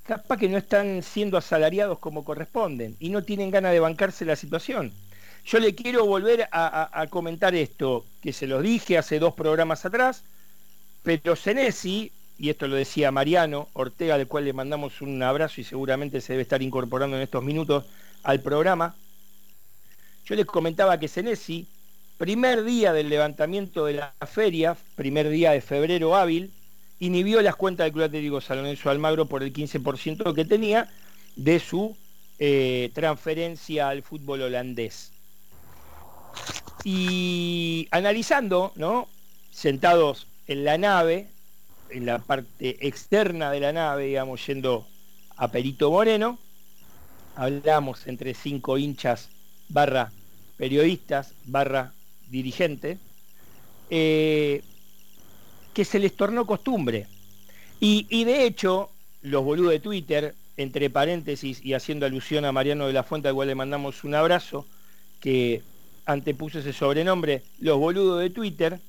[0.03, 4.35] capaz que no están siendo asalariados como corresponden y no tienen ganas de bancarse la
[4.35, 4.93] situación.
[5.45, 10.23] Yo le quiero volver a, comentar esto, que se lo dije hace dos programas atrás,
[11.03, 15.63] pero Senesi, y esto lo decía Mariano Ortega, al cual le mandamos un abrazo y
[15.63, 17.85] seguramente se debe estar incorporando en estos minutos
[18.23, 18.95] al programa,
[20.25, 21.67] yo les comentaba que Senesi,
[22.17, 26.51] primer día del levantamiento de la feria, primer día de febrero hábil,
[26.99, 30.89] inhibió las cuentas del Club Atlético San Lorenzo Almagro por el 15% que tenía
[31.35, 31.95] de su
[32.39, 35.14] eh, transferencia al fútbol holandés.
[36.83, 39.07] Y analizando, ¿no?
[39.51, 41.27] Sentados en la nave,
[41.89, 44.87] en la parte externa de la nave, digamos, yendo
[45.37, 46.37] a Perito Moreno,
[47.35, 49.29] hablamos entre cinco hinchas
[49.69, 50.11] barra
[50.57, 51.93] periodistas barra
[52.29, 52.97] dirigentes,
[53.89, 54.63] eh,
[55.73, 57.07] que se les tornó costumbre.
[57.79, 58.89] Y, y, de hecho,
[59.21, 63.35] los boludos de Twitter, entre paréntesis y haciendo alusión a Mariano de la Fuente, al
[63.35, 64.65] cual le mandamos un abrazo,
[65.19, 65.61] que
[66.05, 68.79] antepuso ese sobrenombre, los boludos de Twitter,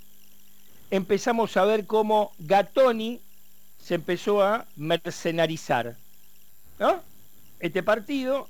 [0.91, 3.21] empezamos a ver cómo Gatoni
[3.83, 5.97] se empezó a mercenarizar.
[6.79, 7.01] ¿No?
[7.61, 8.49] Este partido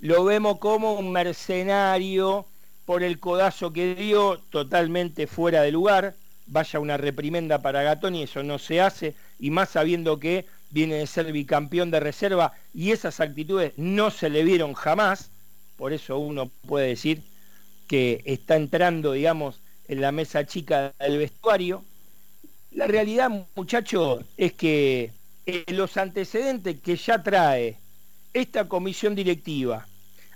[0.00, 2.46] lo vemos como un mercenario
[2.84, 6.14] por el codazo que dio, totalmente fuera de lugar.
[6.46, 11.06] Vaya una reprimenda para Gatoni, eso no se hace, y más sabiendo que viene de
[11.06, 15.30] ser bicampeón de reserva y esas actitudes no se le vieron jamás,
[15.76, 17.22] por eso uno puede decir
[17.90, 19.56] que está entrando, digamos,
[19.88, 21.82] en la mesa chica del vestuario.
[22.70, 25.10] La realidad, muchachos, es que
[25.44, 27.78] eh, los antecedentes que ya trae
[28.32, 29.88] esta comisión directiva,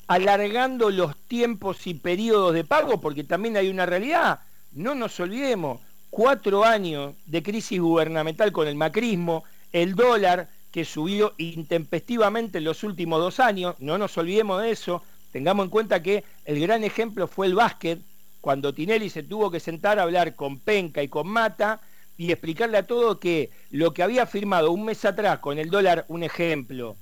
[0.08, 4.40] alargando los tiempos y periodos de pago, porque también hay una realidad,
[4.72, 11.34] no nos olvidemos, cuatro años de crisis gubernamental con el macrismo, el dólar que subió
[11.38, 16.22] intempestivamente en los últimos dos años, no nos olvidemos de eso, Tengamos en cuenta que
[16.44, 17.98] el gran ejemplo fue el básquet,
[18.40, 21.80] cuando Tinelli se tuvo que sentar a hablar con Penca y con Mata
[22.16, 26.04] y explicarle a todo que lo que había firmado un mes atrás con el dólar,
[26.06, 26.94] un ejemplo,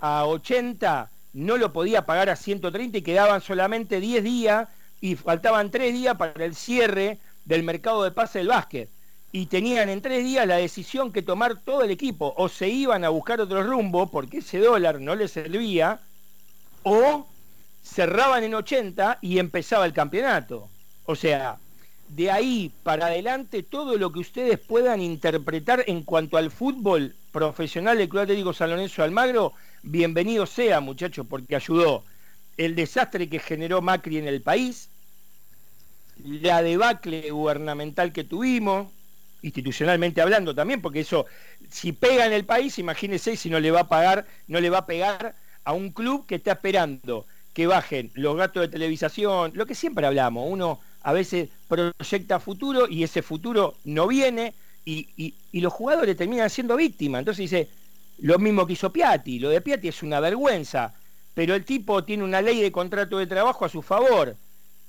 [0.00, 4.68] a 80, no lo podía pagar a 130 y quedaban solamente 10 días
[5.00, 8.90] y faltaban 3 días para el cierre del mercado de pase del básquet.
[9.30, 12.34] Y tenían en 3 días la decisión que tomar todo el equipo.
[12.36, 16.00] O se iban a buscar otro rumbo porque ese dólar no les servía,
[16.82, 17.28] o
[17.86, 20.68] cerraban en 80 y empezaba el campeonato.
[21.04, 21.58] O sea,
[22.08, 27.98] de ahí para adelante todo lo que ustedes puedan interpretar en cuanto al fútbol profesional
[27.98, 32.04] del Club Atlético San Lorenzo Almagro, bienvenido sea, muchachos, porque ayudó
[32.56, 34.88] el desastre que generó Macri en el país,
[36.24, 38.88] la debacle gubernamental que tuvimos,
[39.42, 41.26] institucionalmente hablando también, porque eso,
[41.70, 44.78] si pega en el país, imagínese si no le va a pagar, no le va
[44.78, 47.26] a pegar a un club que está esperando
[47.56, 52.86] que bajen los gastos de televisación, lo que siempre hablamos, uno a veces proyecta futuro
[52.86, 54.52] y ese futuro no viene
[54.84, 57.20] y, los jugadores terminan siendo víctimas.
[57.20, 57.70] Entonces dice,
[58.18, 60.92] lo mismo que hizo Piatti, lo de Piatti es una vergüenza,
[61.32, 64.36] pero el tipo tiene una ley de contrato de trabajo a su favor.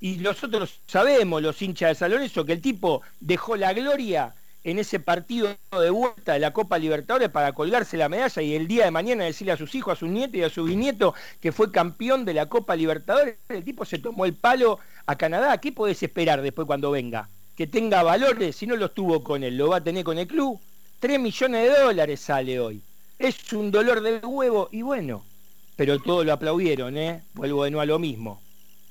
[0.01, 4.99] Y nosotros sabemos, los hinchas de San que el tipo dejó la gloria en ese
[4.99, 8.91] partido de vuelta de la Copa Libertadores para colgarse la medalla y el día de
[8.91, 12.25] mañana decirle a sus hijos, a sus nietos y a su bisnieto que fue campeón
[12.25, 13.37] de la Copa Libertadores.
[13.49, 15.57] El tipo se tomó el palo a Canadá.
[15.59, 17.29] ¿Qué podés esperar después cuando venga?
[17.55, 20.27] Que tenga valores, si no los tuvo con él, lo va a tener con el
[20.27, 20.59] club.
[20.99, 22.81] 3 millones de dólares sale hoy.
[23.17, 25.23] Es un dolor del huevo y bueno,
[25.75, 27.23] pero todos lo aplaudieron, ¿eh?
[27.33, 28.41] Vuelvo de nuevo a lo mismo.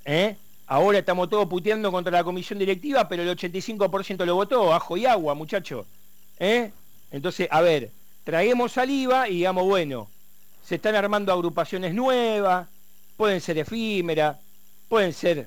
[0.04, 0.36] ¿Eh?
[0.68, 5.06] Ahora estamos todos puteando contra la comisión directiva, pero el 85% lo votó, ajo y
[5.06, 5.86] agua, muchachos.
[6.40, 6.72] ¿Eh?
[7.12, 7.92] Entonces, a ver,
[8.24, 10.10] traemos saliva y digamos, bueno,
[10.64, 12.66] se están armando agrupaciones nuevas,
[13.16, 14.38] pueden ser efímeras,
[14.88, 15.46] pueden ser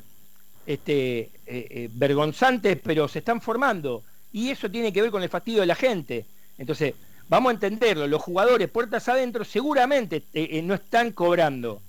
[0.66, 4.04] este, eh, eh, vergonzantes, pero se están formando.
[4.32, 6.26] Y eso tiene que ver con el fastidio de la gente.
[6.58, 6.94] Entonces,
[7.28, 11.82] vamos a entenderlo, los jugadores puertas adentro seguramente eh, no están cobrando,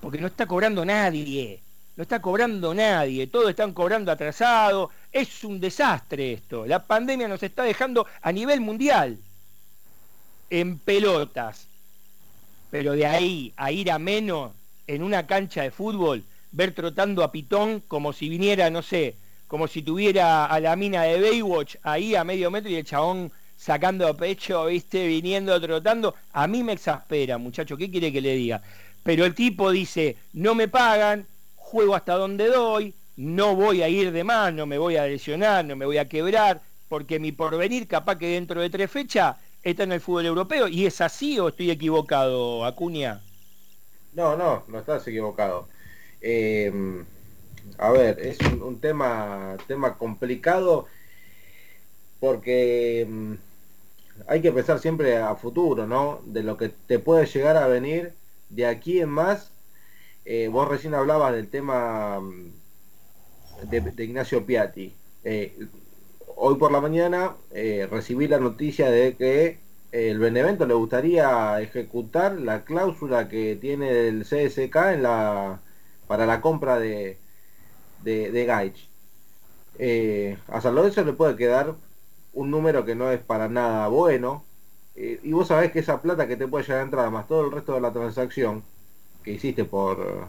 [0.00, 1.60] porque no está cobrando nadie
[1.96, 7.42] no está cobrando nadie, todos están cobrando atrasado, es un desastre esto, la pandemia nos
[7.42, 9.18] está dejando a nivel mundial
[10.48, 11.66] en pelotas,
[12.70, 14.52] pero de ahí a ir a menos
[14.86, 19.16] en una cancha de fútbol, ver trotando a Pitón como si viniera, no sé,
[19.46, 23.30] como si tuviera a la mina de Baywatch ahí a medio metro y el chabón
[23.56, 28.34] sacando a pecho, viste, viniendo, trotando, a mí me exaspera, muchacho, ¿qué quiere que le
[28.34, 28.62] diga?
[29.02, 31.26] Pero el tipo dice, no me pagan,
[31.72, 35.64] juego hasta donde doy, no voy a ir de más, no me voy a lesionar,
[35.64, 36.60] no me voy a quebrar,
[36.90, 40.68] porque mi porvenir capaz que dentro de tres fechas está en el fútbol europeo.
[40.68, 43.22] ¿Y es así o estoy equivocado, Acuña?
[44.12, 45.66] No, no, no estás equivocado.
[46.20, 47.06] Em,
[47.78, 50.84] a ver, es un, tema, tema complicado
[52.20, 53.38] porque em,
[54.28, 56.20] hay que pensar siempre a futuro, ¿no?
[56.26, 58.12] De lo que te puede llegar a venir
[58.50, 59.52] de aquí en más
[60.24, 64.94] eh, vos recién hablabas del tema mm, de, Ignacio Piatti.
[65.24, 65.56] Eh,
[66.36, 69.58] hoy por la mañana eh, recibí la noticia de que
[69.92, 74.74] el Benevento le gustaría ejecutar la cláusula que tiene el CSK
[76.06, 77.18] para la compra de,
[78.02, 78.88] de, de Gaich.
[80.48, 81.74] a San Lorenzo le puede quedar
[82.32, 84.44] un número que no es para nada bueno.
[84.96, 87.52] y vos sabés que esa plata que te puede llegar a entrar, más todo el
[87.52, 88.64] resto de la transacción,
[89.22, 90.28] que hiciste por,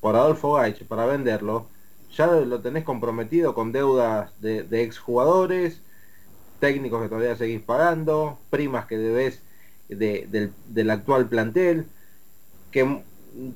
[0.00, 1.66] por Adolfo Gaich para venderlo,
[2.12, 5.80] ya lo tenés comprometido con deudas de, de exjugadores,
[6.60, 9.42] técnicos que todavía seguís pagando, primas que debes
[9.88, 11.86] del, actual plantel,
[12.70, 13.02] que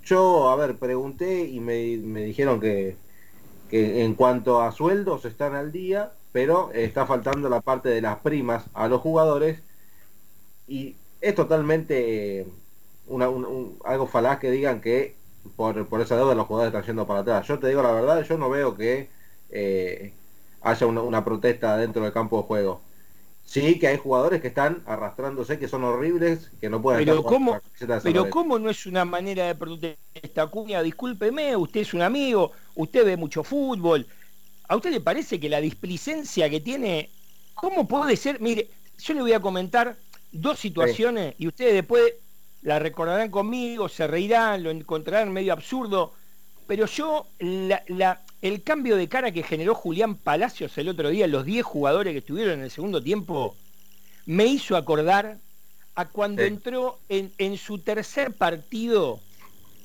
[0.04, 1.74] yo, a ver, pregunté y me,
[2.24, 2.96] dijeron que,
[3.68, 8.18] que, en cuanto a sueldos están al día, pero está faltando la parte de las
[8.18, 9.62] primas a los jugadores
[10.66, 12.46] y es totalmente
[13.08, 15.16] algo falaz que digan que
[15.56, 17.46] por, por esa deuda los jugadores están yendo para atrás.
[17.46, 19.08] Yo te digo la verdad, yo no veo que
[19.50, 20.12] eh,
[20.62, 22.80] haya una, protesta dentro del campo de juego.
[23.44, 27.60] Sí que hay jugadores que están arrastrándose, que son horribles, que no pueden pero cómo,
[28.02, 30.82] Pero ¿cómo no es una manera de protesta, Cuña?
[30.82, 34.04] Discúlpeme, usted es un amigo, usted ve mucho fútbol.
[34.66, 37.10] ¿A usted le parece que la displicencia que tiene,
[37.54, 38.40] cómo puede ser?
[38.40, 39.96] Mire, yo le voy a comentar
[40.32, 42.14] dos situaciones y ustedes después
[42.66, 46.12] la recordarán conmigo, se reirán, lo encontrarán medio absurdo,
[46.66, 51.64] pero yo, el cambio de cara que generó Julián Palacios el otro día, los 10
[51.64, 53.54] jugadores que estuvieron en el segundo tiempo,
[54.24, 55.38] me hizo acordar
[55.94, 59.20] a cuando entró en, en su tercer partido,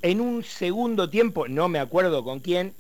[0.02, 2.74] en un segundo tiempo, no me acuerdo con quién,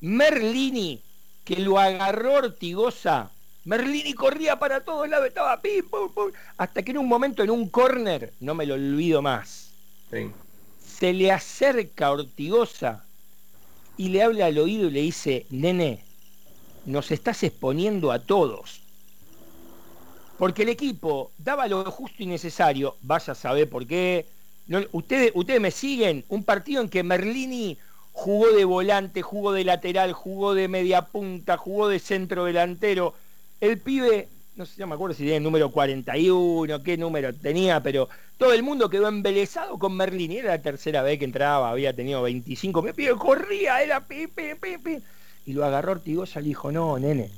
[0.00, 1.00] Merlini,
[1.44, 3.30] que lo agarró Ortigosa
[3.66, 7.50] Merlini corría para todos lados, estaba pim, pum, pum, hasta que en un momento, en
[7.50, 9.72] un corner, no me lo olvido más,
[10.78, 13.04] se le acerca Ortigosa
[13.96, 16.04] y le habla al oído y le dice, nene,
[16.84, 18.82] nos estás exponiendo a todos.
[20.38, 24.26] Porque el equipo daba lo justo y necesario, vaya a saber por qué.
[24.92, 27.76] ustedes, ustedes me siguen, un partido en que Merlini
[28.12, 33.14] jugó de volante, jugó de lateral, jugó de media punta, jugó de centro delantero
[33.60, 38.08] el pibe, no sé, me acuerdo si tenía el número 41, qué número tenía, pero
[38.38, 40.32] todo el mundo quedó embelesado con Merlín.
[40.32, 42.86] era la tercera vez que entraba, había tenido 25.
[42.86, 44.98] El pibe corría, era pi, pi, pi,
[45.46, 47.30] Y lo agarró Ortigosa y le dijo, no, nene,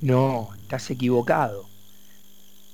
[0.00, 1.66] no, estás equivocado.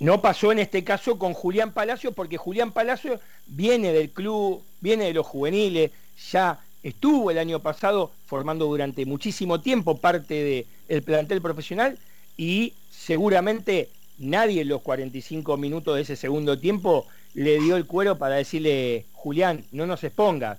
[0.00, 5.06] No pasó en este caso con Julián Palacio, porque Julián Palacio viene del club, viene
[5.06, 5.90] de los juveniles,
[6.30, 11.98] ya estuvo el año pasado formando durante muchísimo tiempo parte del plantel profesional
[12.38, 18.16] y seguramente nadie en los 45 minutos de ese segundo tiempo le dio el cuero
[18.16, 20.58] para decirle, Julián, no nos exponga,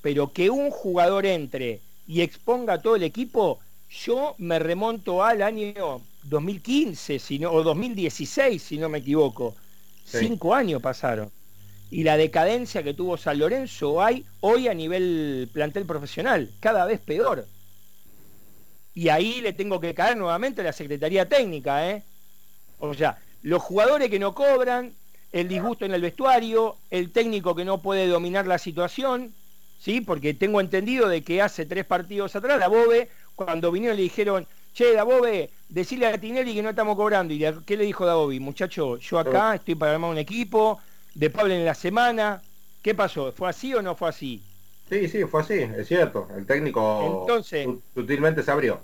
[0.00, 3.58] pero que un jugador entre y exponga a todo el equipo,
[3.90, 9.56] yo me remonto al año 2015 si o 2016, si no me equivoco.
[10.04, 11.32] Cinco años pasaron.
[11.90, 17.00] Y la decadencia que tuvo San Lorenzo hay hoy a nivel plantel profesional, cada vez
[17.00, 17.48] peor.
[18.96, 22.02] Y ahí le tengo que caer nuevamente a la Secretaría Técnica, ¿eh?
[22.78, 24.94] O sea, los jugadores que no cobran,
[25.32, 29.34] el disgusto en el vestuario, el técnico que no puede dominar la situación,
[29.78, 30.00] ¿sí?
[30.00, 34.46] Porque tengo entendido de que hace tres partidos atrás, la Bobe, cuando vinieron le dijeron,
[34.72, 37.34] che, Dabove, decirle a Tinelli que no estamos cobrando.
[37.34, 38.40] ¿Y qué le dijo Dabovi?
[38.40, 40.80] Muchacho, yo acá estoy para armar un equipo,
[41.12, 42.42] de Pablo en la semana.
[42.80, 43.30] ¿Qué pasó?
[43.32, 44.42] ¿Fue así o no fue así?
[44.88, 46.28] Sí, sí, fue así, es cierto.
[46.36, 48.80] El técnico Entonces, sutilmente se abrió.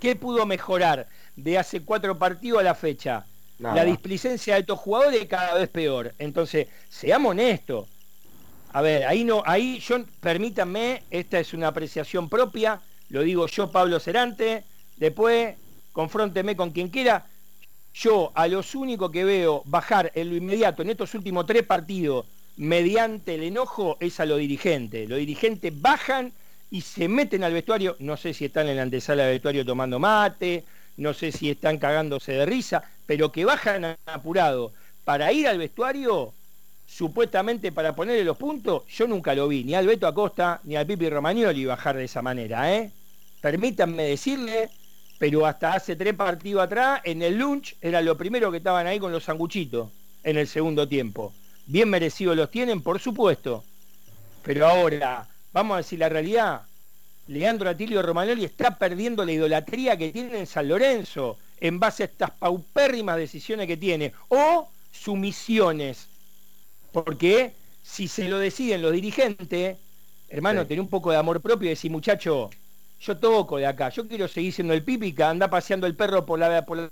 [0.00, 3.26] ¿Qué pudo mejorar de hace cuatro partidos a la fecha?
[3.58, 6.12] La displicencia de estos jugadores cada vez peor.
[6.18, 7.88] Entonces, seamos honestos.
[8.72, 13.72] A ver, ahí no, ahí yo, permítanme, esta es una apreciación propia, lo digo yo,
[13.72, 14.64] Pablo Cerante,
[14.96, 15.56] Después,
[15.92, 17.26] confrónteme con quien quiera.
[17.94, 22.26] Yo a los únicos que veo bajar en lo inmediato en estos últimos tres partidos
[22.56, 25.08] mediante el enojo es a los dirigentes.
[25.08, 26.32] Los dirigentes bajan
[26.70, 27.96] y se meten al vestuario.
[27.98, 30.64] No sé si están en la antesala del vestuario tomando mate,
[30.96, 34.72] no sé si están cagándose de risa, pero que bajan apurado
[35.04, 36.32] para ir al vestuario,
[36.86, 40.86] supuestamente para ponerle los puntos, yo nunca lo vi, ni al Beto Acosta ni al
[40.86, 42.90] Pipi Romagnoli bajar de esa manera, ¿eh?
[43.40, 44.70] Permítanme decirle
[45.18, 48.98] pero hasta hace tres partidos atrás, en el lunch, era lo primero que estaban ahí
[48.98, 49.90] con los sanguchitos
[50.22, 51.32] en el segundo tiempo.
[51.66, 53.64] Bien merecidos los tienen, por supuesto.
[54.42, 56.62] Pero ahora, vamos a decir la realidad,
[57.26, 62.06] Leandro Atilio Romagnoli está perdiendo la idolatría que tiene en San Lorenzo en base a
[62.06, 66.06] estas paupérrimas decisiones que tiene o sumisiones.
[66.92, 67.52] Porque
[67.82, 69.76] si se lo deciden los dirigentes,
[70.28, 72.50] hermano, tener un poco de amor propio y decir, muchacho,
[73.00, 76.38] yo toco de acá, yo quiero seguir siendo el pípica, anda paseando el perro por
[76.38, 76.90] la, por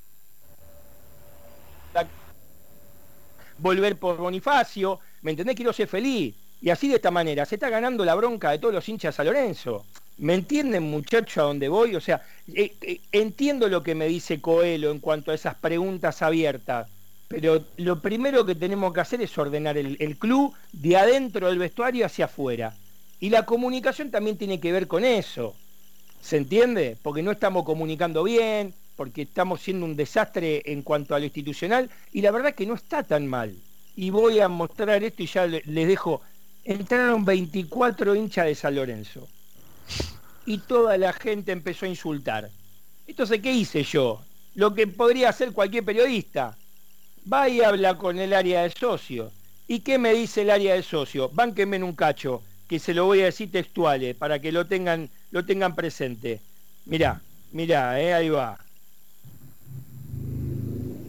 [3.59, 5.57] volver por Bonifacio, ¿me entendés?
[5.57, 6.35] Quiero ser feliz.
[6.61, 9.25] Y así de esta manera, se está ganando la bronca de todos los hinchas a
[9.25, 9.85] Lorenzo.
[10.19, 11.95] ¿Me entienden, muchacho, a dónde voy?
[11.95, 12.23] O sea,
[12.55, 16.89] eh, eh, entiendo lo que me dice Coelho en cuanto a esas preguntas abiertas,
[17.29, 21.59] pero lo primero que tenemos que hacer es ordenar el, el club de adentro del
[21.59, 22.75] vestuario hacia afuera.
[23.21, 25.55] Y la comunicación también tiene que ver con eso.
[26.21, 26.97] ¿Se entiende?
[27.03, 31.91] Porque no estamos comunicando bien, porque estamos siendo un desastre en cuanto a lo institucional,
[32.13, 33.55] y la verdad que no está tan mal.
[33.97, 36.21] Y voy a mostrar esto y ya les dejo.
[36.65, 39.29] Entraron 24 hinchas de San Lorenzo.
[40.47, 42.51] Y toda la gente empezó a insultar.
[43.07, 44.23] Entonces, ¿qué hice yo?
[44.55, 46.57] Lo que podría hacer cualquier periodista.
[47.31, 49.33] Va y habla con el área de socios.
[49.67, 51.35] ¿Y qué me dice el área de socios?
[51.35, 55.11] Bánquenme en un cacho que se lo voy a decir textuales para que lo tengan,
[55.31, 56.41] lo tengan presente.
[56.85, 58.64] Mirá, mirá, eh, ahí va.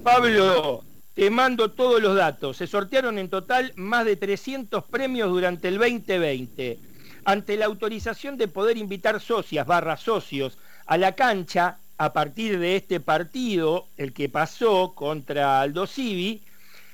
[0.06, 0.84] Pablo,
[1.16, 2.58] te mando todos los datos.
[2.58, 6.78] Se sortearon en total más de 300 premios durante el 2020.
[7.26, 12.76] Ante la autorización de poder invitar socias barra socios a la cancha a partir de
[12.76, 16.44] este partido, el que pasó contra Aldo Civi,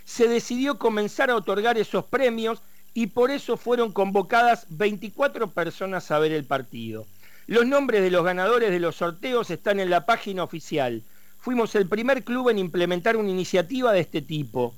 [0.05, 2.61] se decidió comenzar a otorgar esos premios
[2.93, 7.05] y por eso fueron convocadas 24 personas a ver el partido.
[7.45, 11.03] Los nombres de los ganadores de los sorteos están en la página oficial.
[11.41, 14.75] Fuimos el primer club en implementar una iniciativa de este tipo.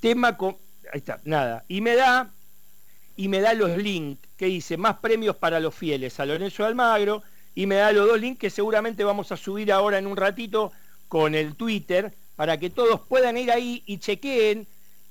[0.00, 0.56] Tema con...
[0.92, 1.64] Ahí está, nada.
[1.66, 2.30] Y me da,
[3.16, 7.22] y me da los links que dice más premios para los fieles a Lorenzo Almagro
[7.54, 10.72] y me da los dos links que seguramente vamos a subir ahora en un ratito
[11.08, 14.66] con el Twitter para que todos puedan ir ahí y chequeen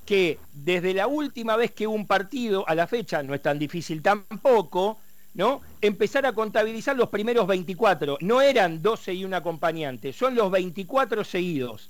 [0.05, 3.59] que desde la última vez que hubo un partido a la fecha, no es tan
[3.59, 4.99] difícil tampoco,
[5.33, 5.61] ¿no?
[5.81, 8.17] Empezar a contabilizar los primeros 24.
[8.21, 11.89] No eran 12 y un acompañante, son los 24 seguidos.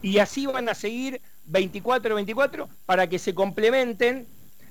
[0.00, 4.26] Y así van a seguir 24, 24 para que se complementen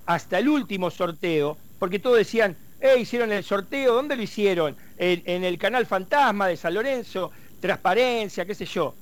[0.05, 4.75] hasta el último sorteo, porque todos decían, eh, hicieron el sorteo, ¿dónde lo hicieron?
[4.97, 8.93] En, en el canal Fantasma de San Lorenzo, transparencia, qué sé yo.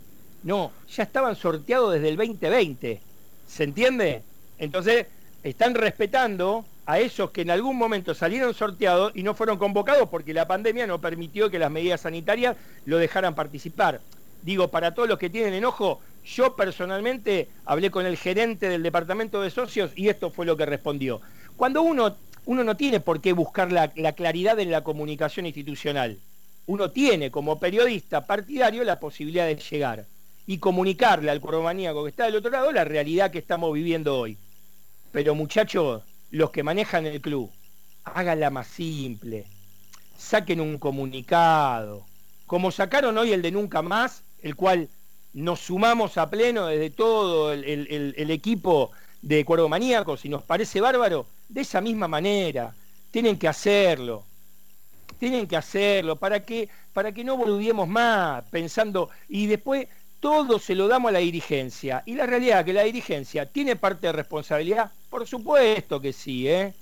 [0.43, 3.01] No, ya estaban sorteados desde el 2020.
[3.47, 4.23] ¿Se entiende?
[4.57, 5.07] Entonces,
[5.43, 10.33] están respetando a esos que en algún momento salieron sorteados y no fueron convocados porque
[10.33, 14.01] la pandemia no permitió que las medidas sanitarias lo dejaran participar.
[14.43, 19.41] Digo, para todos los que tienen enojo, yo personalmente hablé con el gerente del departamento
[19.41, 21.21] de socios y esto fue lo que respondió.
[21.57, 22.15] Cuando uno
[22.45, 26.19] uno no tiene por qué buscar la, claridad en la comunicación institucional.
[26.67, 30.05] Uno tiene como periodista partidario la posibilidad de llegar
[30.47, 34.37] y comunicarle al maníaco que está del otro lado la realidad que estamos viviendo hoy.
[35.11, 36.03] Pero muchachos,
[36.35, 37.49] los que manejan el club,
[38.03, 39.45] háganla más simple,
[40.17, 42.05] saquen un comunicado,
[42.45, 44.89] como sacaron hoy el de Nunca Más, el cual
[45.31, 51.25] nos sumamos a pleno desde todo el, equipo de Cuervo Maníacos y nos parece bárbaro,
[51.47, 52.75] de esa misma manera.
[53.11, 54.25] Tienen que hacerlo.
[55.17, 59.87] Tienen que hacerlo para que, para que no volviemos más pensando y después
[60.25, 62.01] todo se lo damos a la dirigencia.
[62.03, 66.47] Y la realidad es que la dirigencia tiene parte de responsabilidad, por supuesto que sí,
[66.49, 66.73] ¿eh?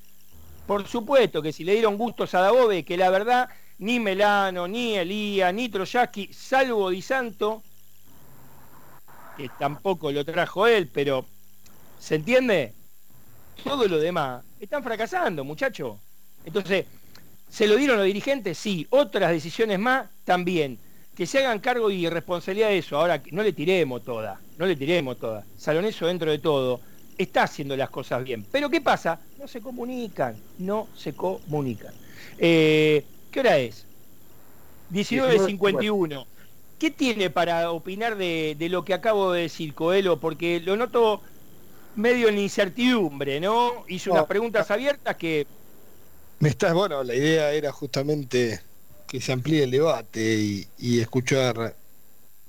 [0.66, 4.96] Por supuesto que si le dieron gustos a Dagobe, que la verdad ni Melano, ni
[4.96, 7.62] Elías, ni Troyaski, salvo Di Santo,
[9.36, 11.26] que tampoco lo trajo él, pero
[12.00, 12.72] ¿se entiende?
[13.62, 15.98] Todo lo demás están fracasando, muchachos.
[16.46, 16.86] Entonces,
[17.50, 18.58] ¿se lo dieron los dirigentes?
[18.58, 18.88] Sí.
[18.90, 20.80] Otras decisiones más también.
[21.16, 22.98] Que se hagan cargo y responsabilidad de eso.
[22.98, 25.46] Ahora, no le tiremos toda, no le tiremos toda.
[25.58, 26.82] Saloneso dentro de todo
[27.18, 28.46] está haciendo las cosas bien.
[28.52, 29.20] Pero ¿qué pasa?
[29.40, 31.94] No se comunican, no se comunican.
[32.38, 33.86] Eh, ¿Qué hora es?
[34.92, 36.26] 19.51.
[36.80, 40.20] ¿Qué tiene para opinar de, lo que acabo de decir, Coelho?
[40.20, 41.22] Porque lo noto
[41.96, 43.86] medio en incertidumbre, ¿no?
[43.88, 45.48] Hizo unas preguntas abiertas que...
[46.40, 48.60] Me estás, bueno, la idea era justamente
[49.14, 51.76] que se amplíe el debate y, escuchar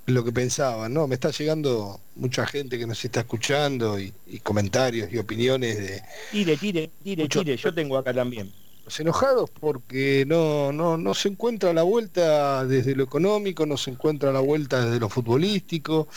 [0.07, 1.05] lo que pensaban, ¿no?
[1.05, 4.11] Me está llegando mucha gente que nos está escuchando y,
[4.41, 6.01] comentarios y opiniones de...
[6.31, 8.51] Tire, tire, tire, tire, yo tengo acá también
[8.99, 14.31] enojados porque no, no, no se encuentra la vuelta desde lo económico, no se encuentra
[14.31, 16.07] la vuelta desde lo futbolístico,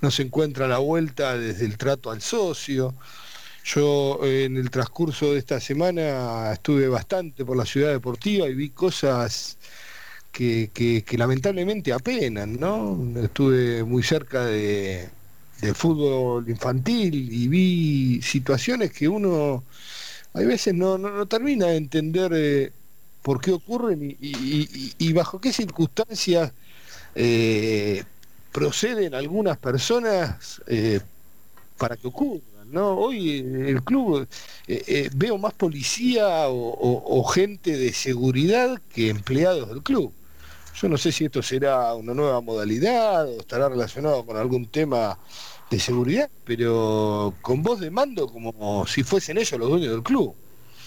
[0.00, 2.94] no se encuentra la vuelta desde el trato al socio.
[3.64, 8.70] Yo en el transcurso de esta semana estuve bastante por la ciudad deportiva y vi
[8.70, 9.58] cosas
[10.32, 12.98] que, lamentablemente apenan, ¿no?
[13.22, 15.08] Estuve muy cerca de,
[15.60, 19.64] del fútbol infantil y vi situaciones que uno
[20.32, 22.72] hay veces no, no, termina de entender eh,
[23.22, 26.52] por qué ocurren y, bajo qué circunstancias
[27.14, 28.04] eh,
[28.52, 31.00] proceden algunas personas eh,
[31.78, 32.42] para que ocurran.
[32.70, 32.96] ¿no?
[32.96, 34.28] Hoy el club
[35.14, 40.12] veo más policía o, gente de seguridad que empleados del club.
[40.80, 45.18] Yo no sé si esto será una nueva modalidad o estará relacionado con algún tema
[45.70, 50.34] de seguridad, pero con voz de mando como si fuesen ellos los dueños del club.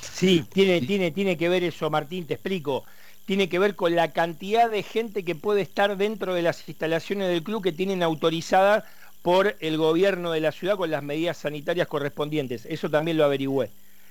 [0.02, 2.84] Sí, tiene, tiene, tiene que ver eso, Martín, te explico.
[3.26, 7.30] Tiene que ver con la cantidad de gente que puede estar dentro de las instalaciones
[7.30, 8.84] del club que tienen autorizadas
[9.22, 12.66] por el gobierno de la ciudad con las medidas sanitarias correspondientes.
[12.66, 13.70] Eso también lo averigüé.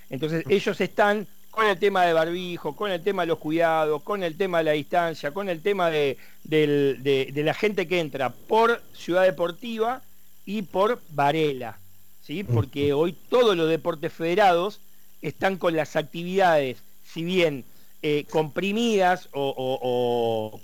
[0.09, 4.25] Entonces, ellos están con el tema de barbijo, con el tema de los cuidados, con
[4.25, 8.83] el tema de la distancia, con el tema de, de la gente que entra por
[8.95, 10.03] Ciudad Deportiva
[10.45, 11.79] y por Varela,
[12.23, 12.43] ¿sí?
[12.45, 14.81] porque hoy todos los deportes federados
[15.21, 17.65] están con las actividades, si bien
[18.03, 20.61] eh, comprimidas o,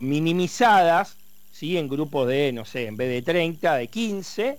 [0.00, 1.16] minimizadas,
[1.52, 1.78] ¿sí?
[1.78, 4.58] en grupos de, no sé, en vez de 30, de 15,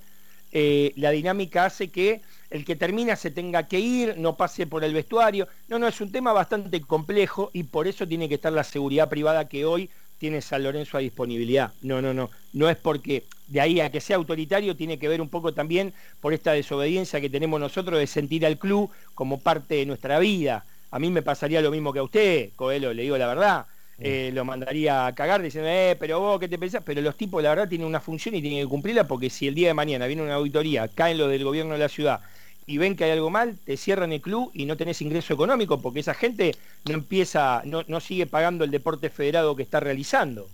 [0.51, 4.83] eh, la dinámica hace que el que termina se tenga que ir, no pase por
[4.83, 5.47] el vestuario.
[5.67, 9.09] No, no, es un tema bastante complejo y por eso tiene que estar la seguridad
[9.09, 11.73] privada que hoy tiene San Lorenzo a disponibilidad.
[11.81, 12.29] No, no, no.
[12.53, 15.93] No es porque de ahí a que sea autoritario tiene que ver un poco también
[16.21, 20.65] por esta desobediencia que tenemos nosotros de sentir al club como parte de nuestra vida.
[20.89, 23.65] A mí me pasaría lo mismo que a usted, Coelho, le digo la verdad.
[23.99, 26.83] Eh, lo mandaría a cagar diciendo, eh, pero vos, ¿qué te pensás?
[26.85, 29.55] Pero los tipos, la verdad, tienen una función y tienen que cumplirla porque si el
[29.55, 32.21] día de mañana viene una auditoría, caen lo del gobierno de la ciudad
[32.67, 35.81] y ven que hay algo mal, te cierran el club y no tenés ingreso económico
[35.81, 36.53] porque esa gente
[36.85, 40.47] no empieza, no, no sigue pagando el deporte federado que está realizando.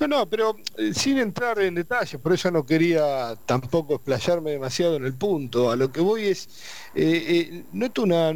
[0.00, 4.96] No, no, pero eh, sin entrar en detalles, por eso no quería tampoco explayarme demasiado
[4.96, 5.70] en el punto.
[5.70, 6.48] A lo que voy es,
[6.94, 8.30] eh, eh noto una,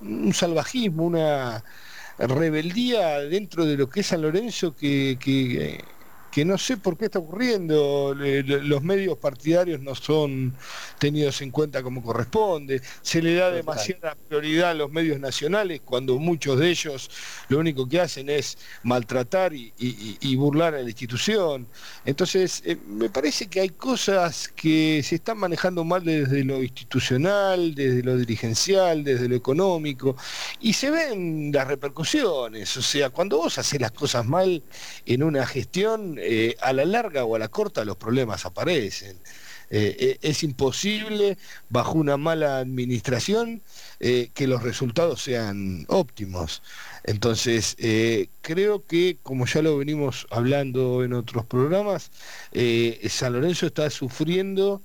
[0.00, 1.62] un salvajismo, una
[2.18, 5.82] rebeldía dentro de lo que es San Lorenzo que, que
[6.36, 10.54] que no sé por qué está ocurriendo, los medios partidarios no son
[10.98, 16.18] tenidos en cuenta como corresponde, se le da demasiada prioridad a los medios nacionales cuando
[16.18, 17.10] muchos de ellos
[17.48, 21.66] lo único que hacen es maltratar y, burlar a la institución.
[22.04, 27.74] Entonces, eh, me parece que hay cosas que se están manejando mal desde lo institucional,
[27.74, 30.16] desde lo dirigencial, desde lo económico,
[30.60, 32.76] y se ven las repercusiones.
[32.76, 34.62] O sea, cuando vos haces las cosas mal
[35.06, 39.18] en una gestión, eh, a la larga o a la corta los problemas aparecen.
[39.68, 41.36] es imposible,
[41.70, 43.62] bajo una mala administración,
[43.98, 46.62] que los resultados sean óptimos.
[47.02, 47.76] Entonces,
[48.42, 52.12] creo que, como ya lo venimos hablando en otros programas,
[53.08, 54.82] San Lorenzo está sufriendo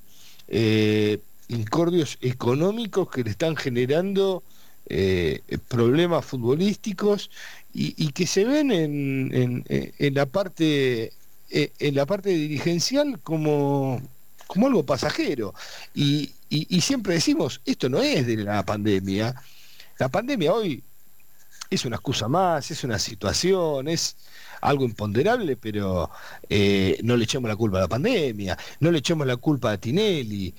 [1.48, 4.42] incordios económicos que le están generando
[4.88, 7.30] eh, problemas futbolísticos
[7.74, 11.14] y, que se ven en, en, la parte
[11.52, 14.02] eh, en la parte dirigencial como,
[14.47, 15.54] como algo pasajero.
[15.93, 16.32] Y,
[16.82, 19.36] siempre decimos, esto no es de la pandemia.
[19.99, 20.84] La pandemia hoy
[21.70, 24.16] es una excusa más, es una situación, es
[24.62, 26.10] algo imponderable, pero
[26.49, 29.78] eh, no le echemos la culpa a la pandemia, no le echemos la culpa a
[29.78, 30.54] Tinelli.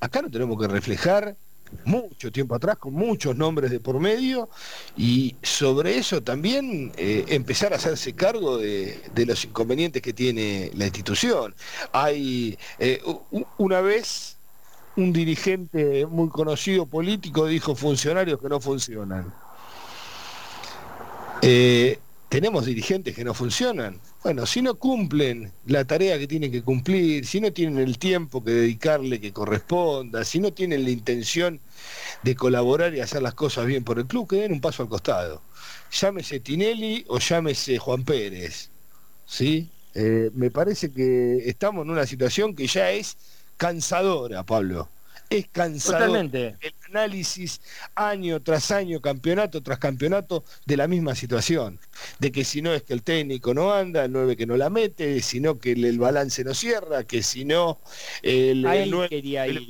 [0.00, 1.36] acá no tenemos que reflejar
[1.84, 4.48] mucho tiempo atrás, con muchos nombres de por medio,
[4.96, 10.84] y sobre eso también eh, empezar a hacerse cargo de, los inconvenientes que tiene la
[10.84, 11.54] institución.
[11.92, 13.02] Hay eh,
[13.58, 14.36] una vez
[14.96, 19.32] un dirigente muy conocido político dijo funcionarios que no funcionan.
[21.42, 21.98] Eh,
[22.28, 24.00] tenemos dirigentes que no funcionan.
[24.22, 28.42] Bueno, si no cumplen la tarea que tienen que cumplir, si no tienen el tiempo
[28.42, 31.60] que dedicarle que corresponda, si no tienen la intención
[32.22, 34.88] de colaborar y hacer las cosas bien por el club, que den un paso al
[34.88, 35.42] costado.
[35.92, 38.70] Llámese Tinelli o llámese Juan Pérez.
[39.26, 39.68] ¿sí?
[39.94, 43.16] Eh, me parece que estamos en una situación que ya es
[43.56, 44.88] cansadora, Pablo
[45.38, 46.56] es cansado el
[46.90, 47.60] análisis
[47.94, 51.78] año tras año, campeonato tras campeonato de la misma situación.
[52.18, 54.70] De que si no es que el técnico no anda, el 9 que no la
[54.70, 57.80] mete, sino que el, balance no cierra, que si no...
[58.22, 58.64] El,
[59.08, 59.66] quería ir,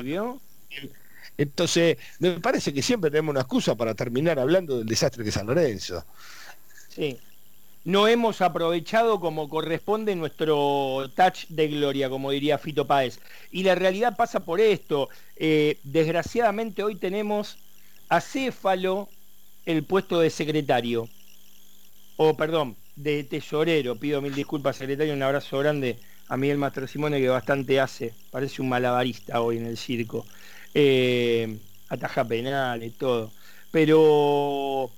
[1.37, 5.35] Entonces, me parece que siempre tenemos una excusa para terminar hablando del desastre que es
[5.35, 6.05] San Lorenzo.
[6.89, 7.19] Sí,
[7.85, 13.21] no hemos aprovechado como corresponde nuestro touch de gloria, como diría Fito Páez.
[13.51, 15.11] Y la realidad pasa por esto.
[15.37, 17.59] Eh, desgraciadamente hoy tenemos
[18.09, 19.09] a Céfalo
[19.67, 21.09] el puesto de secretario.
[22.17, 23.97] O perdón, de tesorero.
[23.97, 25.13] Pido mil disculpas, secretario.
[25.13, 28.15] Un abrazo grande a Miguel Mastro Simone que bastante hace.
[28.31, 30.25] Parece un malabarista hoy en el circo.
[30.73, 31.59] Eh,
[31.91, 33.31] ataja penal y todo.
[33.71, 34.91] Pero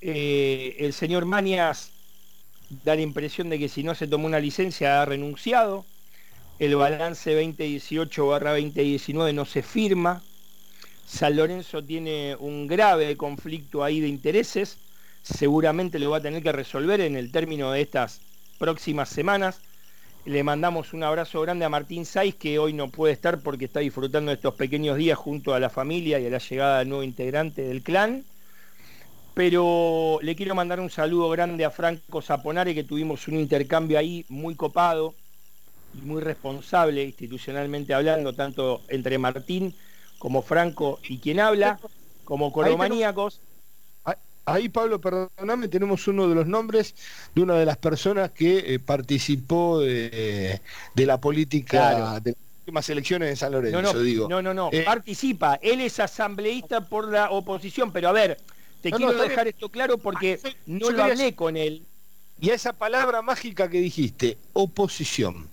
[0.00, 1.95] eh, el señor Manias
[2.68, 5.84] da la impresión de que si no se tomó una licencia ha renunciado.
[6.58, 10.22] El balance 2018-2019 no se firma.
[11.06, 14.78] San Lorenzo tiene un grave conflicto ahí de intereses.
[15.22, 18.20] Seguramente lo va a tener que resolver en el término de estas
[18.58, 19.60] próximas semanas.
[20.24, 23.80] Le mandamos un abrazo grande a Martín Saiz, que hoy no puede estar porque está
[23.80, 27.04] disfrutando de estos pequeños días junto a la familia y a la llegada del nuevo
[27.04, 28.24] integrante del clan
[29.36, 34.24] pero le quiero mandar un saludo grande a Franco Zaponare, que tuvimos un intercambio ahí
[34.30, 35.14] muy copado
[35.92, 39.74] y muy responsable institucionalmente hablando, tanto entre Martín
[40.18, 41.78] como Franco y quien habla,
[42.24, 43.42] como coromaníacos.
[44.46, 46.94] Ahí, Pablo, perdóname, tenemos uno de los nombres
[47.34, 50.62] de una de las personas que eh, participó de,
[50.94, 54.28] la política de las últimas elecciones de San Lorenzo, no, no, digo.
[54.30, 55.58] No, no, no, eh, participa.
[55.60, 58.38] Él es asambleísta por la oposición, pero a ver,
[58.80, 61.84] te quiero dejar esto claro porque ah, no lo hablé con él.
[62.38, 65.48] Y a esa palabra mágica que dijiste, oposición.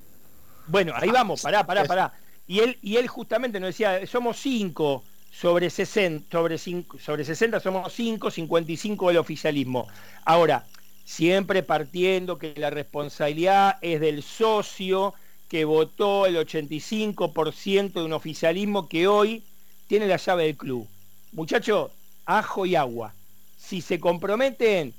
[0.68, 2.14] Bueno, ahí vamos, pará, pará, pará.
[2.46, 5.04] Y él, y él justamente nos decía, somos cinco
[5.34, 9.88] sobre 60, sobre, sobre 60 somos 5, 55 del oficialismo.
[10.26, 10.68] Ahora,
[11.06, 15.14] siempre partiendo que la responsabilidad es del socio
[15.50, 19.44] que votó el 85% de un oficialismo que hoy
[19.88, 20.88] tiene la llave del club.
[21.32, 21.92] Muchachos,
[22.26, 23.14] ajo y agua.
[23.58, 24.94] Si se comprometen,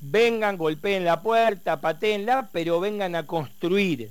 [0.00, 4.10] vengan, golpeen la puerta, pateenla, pero vengan a construir,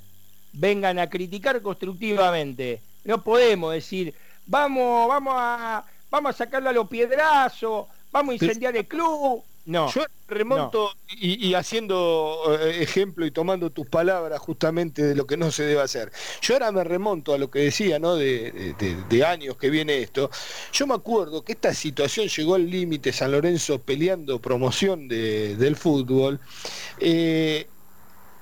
[0.54, 2.82] vengan a criticar constructivamente.
[3.04, 4.14] No podemos decir,
[4.46, 9.92] vamos, vamos a, vamos a sacarlo a los piedrazos, vamos a incendiar el club, no.
[9.92, 10.92] Yo remonto
[11.22, 15.82] Y, haciendo eh, ejemplo y tomando tus palabras justamente de lo que no se debe
[15.82, 16.12] hacer.
[16.42, 18.16] Yo ahora me remonto a lo que decía, ¿no?
[18.16, 18.76] De,
[19.26, 20.32] años que viene esto.
[20.74, 26.40] Yo me acuerdo que esta situación llegó al límite San Lorenzo peleando promoción del fútbol.
[27.00, 27.68] Eh,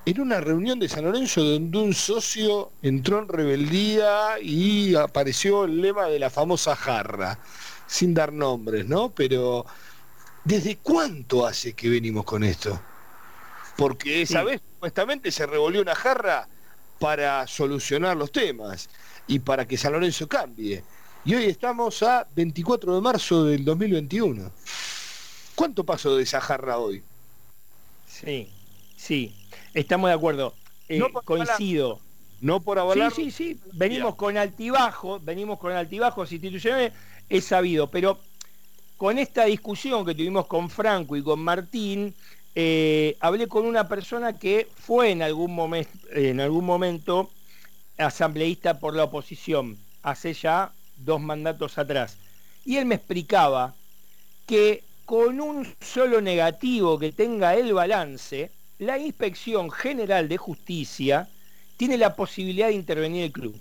[0.06, 5.82] en una reunión de San Lorenzo donde un socio entró en rebeldía y apareció el
[5.82, 7.38] lema de la famosa jarra,
[7.88, 9.10] sin dar nombres, ¿no?
[9.10, 9.66] Pero
[10.48, 12.80] ¿Desde cuánto hace que venimos con esto?
[13.76, 16.48] Porque esa vez supuestamente se revolvió una jarra
[17.00, 18.90] para solucionar los temas
[19.28, 20.86] y para que San Lorenzo cambie.
[21.26, 24.50] Y hoy estamos a 24 de marzo del 2021.
[25.54, 27.04] ¿Cuánto pasó de esa jarra hoy?
[28.08, 28.50] Sí,
[28.96, 29.36] sí,
[29.74, 30.54] estamos de acuerdo.
[30.88, 32.00] Eh, coincido.
[32.40, 33.12] no por avalar.
[33.12, 36.94] Sí, sí, sí, venimos con altibajos, venimos con altibajos institucionales,
[37.28, 38.22] es sabido, pero
[38.98, 42.14] con esta discusión que tuvimos con Franco y con Martín,
[42.56, 47.30] eh, hablé con una persona que fue en algún, momento, en algún momento
[47.98, 52.18] asambleísta por la oposición, hace ya dos mandatos atrás.
[52.66, 53.76] Y él me explicaba
[54.48, 61.30] que con un solo negativo que tenga el balance, la Inspección General de Justicia
[61.78, 63.60] tiene la posibilidad de intervenir el club.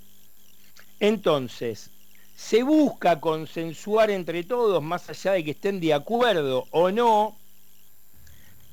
[0.99, 1.91] Entonces,
[2.37, 7.35] se busca consensuar entre todos, más allá de que estén de acuerdo o no,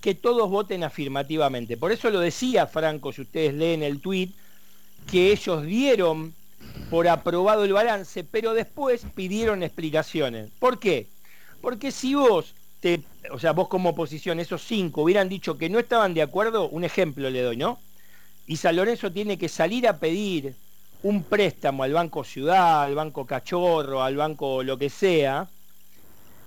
[0.02, 1.78] que todos voten afirmativamente.
[1.78, 4.36] Por eso lo decía Franco, si ustedes leen el tuit,
[5.10, 6.34] que ellos dieron
[6.90, 10.52] por aprobado el balance, pero después pidieron explicaciones.
[10.60, 11.08] ¿Por qué?
[11.62, 13.02] Porque si vos, te,
[13.32, 16.84] o sea, vos como oposición, esos cinco hubieran dicho que no estaban de acuerdo, un
[16.84, 17.80] ejemplo le doy, ¿no?
[18.46, 20.58] Y San Lorenzo tiene que salir a pedir
[21.04, 25.48] un préstamo al Banco Ciudad, al Banco Cachorro, al Banco lo que sea,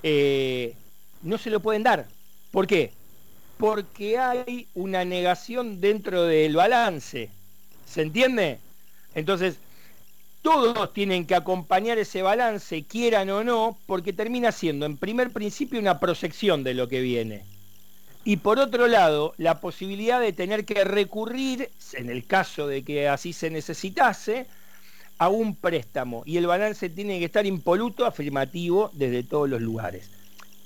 [0.03, 0.75] eh,
[1.23, 2.07] no se lo pueden dar.
[2.51, 2.93] ¿Por qué?
[3.59, 7.31] Porque hay una negación dentro del balance.
[7.87, 8.59] ¿Se entiende?
[9.15, 9.59] Entonces,
[10.43, 15.81] todos tienen que acompañar ese balance, quieran o no, porque termina siendo en primer principio
[15.81, 17.56] una proyección de lo que viene.
[18.27, 23.07] Y por otro lado, la posibilidad de tener que recurrir, en el caso de que
[23.07, 24.47] así se necesitase,
[25.17, 26.25] a un préstamo.
[26.27, 30.11] Y el balance tiene que estar impoluto, afirmativo, desde todos los lugares.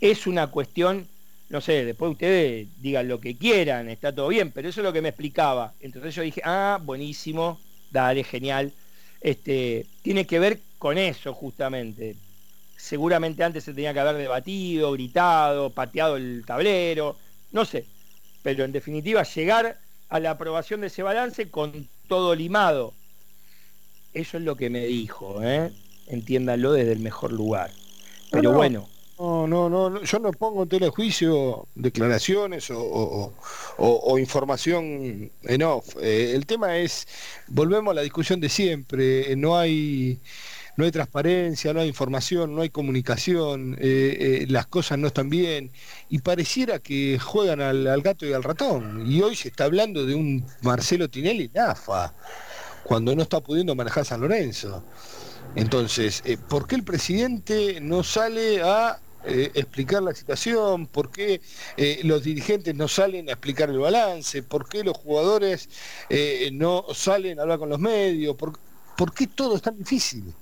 [0.01, 1.07] Es una cuestión,
[1.51, 4.95] no sé, después ustedes digan lo que quieran, está todo bien, pero eso es lo
[4.95, 5.75] que me explicaba.
[5.81, 8.73] Entonces yo dije, ah, buenísimo, dale, genial.
[9.21, 12.17] Este, tiene que ver con eso justamente.
[12.79, 17.19] Seguramente antes se tenía que haber debatido, gritado, pateado el tablero
[17.53, 17.87] no sé,
[18.43, 19.79] pero en definitiva llegar
[20.09, 22.93] a la aprobación de ese balance con todo limado.
[24.13, 25.71] Eso es lo que me dijo, ¿eh?
[26.09, 27.71] entiéndanlo desde el mejor lugar.
[28.31, 28.89] Pero bueno.
[29.19, 35.95] No, no, no, yo no pongo en telejuicio declaraciones o, información en off.
[36.01, 37.07] Eh, el tema es,
[37.47, 40.19] volvemos a la discusión de siempre, no hay
[40.81, 45.29] no hay transparencia, no hay información, no hay comunicación, eh, eh, las cosas no están
[45.29, 45.71] bien
[46.09, 49.05] y pareciera que juegan al, gato y al ratón.
[49.07, 52.15] Y hoy se está hablando de un Marcelo Tinelli Nafa,
[52.83, 54.83] cuando no está pudiendo manejar San Lorenzo.
[55.55, 61.43] Entonces, eh, ¿por qué el presidente no sale a explicar la situación, por qué
[62.05, 65.69] los dirigentes no salen a explicar el balance, por qué los jugadores
[66.53, 68.59] no salen a hablar con los medios, por,
[68.97, 70.35] por qué todo es tan difícil.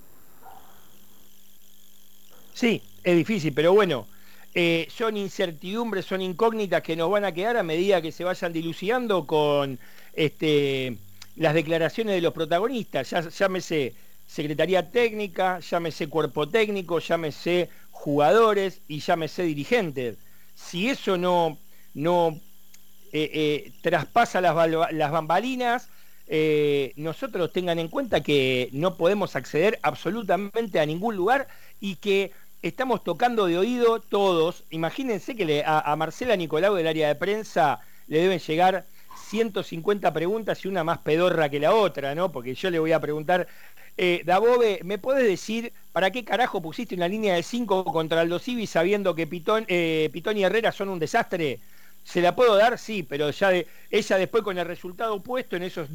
[2.58, 4.08] Sí, es difícil, pero bueno,
[4.52, 8.52] eh, son incertidumbres, son incógnitas que nos van a quedar a medida que se vayan
[8.52, 9.78] dilucidando con
[10.12, 10.98] este,
[11.36, 13.14] las declaraciones de los protagonistas.
[13.38, 13.94] Llámese
[14.26, 20.18] Secretaría Técnica, llámese Cuerpo Técnico, llámese jugadores y llámese dirigentes.
[20.56, 21.60] Si eso no,
[21.94, 22.40] no
[23.12, 25.90] eh, eh, traspasa las, las bambalinas,
[26.96, 31.46] nosotros tengan en cuenta que no podemos acceder absolutamente a ningún lugar
[31.80, 32.32] y que
[32.62, 34.64] estamos tocando de oído todos.
[34.70, 38.84] Imagínense que a, Marcela Nicolau del área de prensa le deben llegar
[39.28, 42.32] 150 preguntas y una más pedorra que la otra, ¿no?
[42.32, 43.46] Porque yo le voy a preguntar,
[43.96, 48.38] eh, Dabobe, ¿me puedes decir para qué carajo pusiste una línea de 5 contra Aldo
[48.38, 51.60] Civi sabiendo que Pitón, eh, Pitón y Herrera son un desastre?
[52.04, 52.78] ¿Se la puedo dar?
[52.78, 55.88] Sí, pero ya de, ella después con el resultado opuesto en esos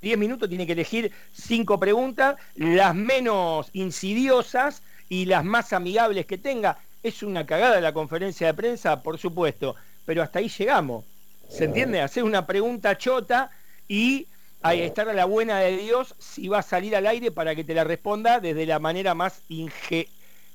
[0.00, 6.38] 10 minutos tiene que elegir 5 preguntas, las menos insidiosas y las más amigables que
[6.38, 6.78] tenga.
[7.02, 9.74] Es una cagada la conferencia de prensa, por supuesto,
[10.06, 11.04] pero hasta ahí llegamos.
[11.50, 12.00] ¿Se entiende?
[12.00, 13.50] Hacer una pregunta chota
[13.88, 14.26] y
[14.62, 17.64] ahí estar a la buena de Dios si va a salir al aire para que
[17.64, 19.42] te la responda desde la manera más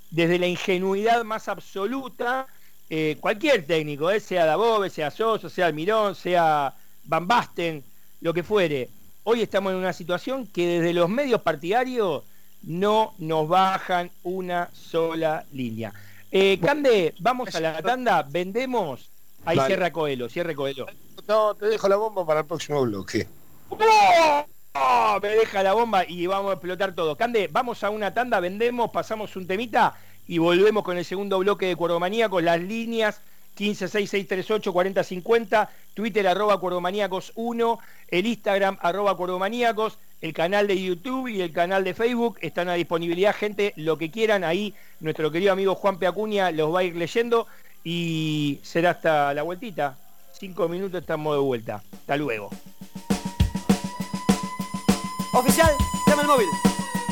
[0.09, 2.47] desde la ingenuidad más absoluta.
[2.89, 7.83] Eh, cualquier técnico, eh, sea Dabove, sea Soso, sea Almirón, sea Van Basten,
[8.21, 8.89] lo que fuere.
[9.23, 12.23] Hoy estamos en una situación que desde los medios partidarios
[12.65, 15.93] no nos bajan una sola línea.
[16.31, 19.09] Eh, Cande, vamos a la tanda, vendemos.
[19.45, 20.87] Ahí cierra Coelho, cierra Coelho.
[21.27, 23.27] No, te dejo la bomba para el próximo bloque.
[23.69, 25.19] ¡Oh!
[25.21, 27.15] Me deja la bomba y vamos a explotar todo.
[27.15, 29.95] Cande, vamos a una tanda, vendemos, pasamos un temita
[30.27, 33.21] y volvemos con el segundo bloque de Cuervomanía con las líneas
[33.57, 41.51] 1566384050, Twitter arroba Cuervomaníacos 1, el Instagram arroba Cuervomaníacos el canal de YouTube y el
[41.51, 45.99] canal de Facebook están a disponibilidad, gente, lo que quieran, ahí nuestro querido amigo Juan
[45.99, 47.47] Peacuña los va a ir leyendo
[47.83, 49.97] y será hasta la vueltita.
[50.37, 51.81] Cinco minutos estamos de vuelta.
[51.93, 52.49] Hasta luego.
[55.33, 55.71] Oficial,
[56.07, 56.47] llama el móvil.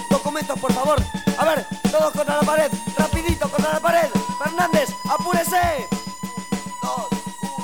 [0.09, 0.97] Documentos, por favor.
[1.37, 2.71] A ver, todos contra la pared.
[2.97, 4.09] Rapidito contra la pared.
[4.43, 5.61] Fernández, apúrese.
[6.81, 7.07] Dos,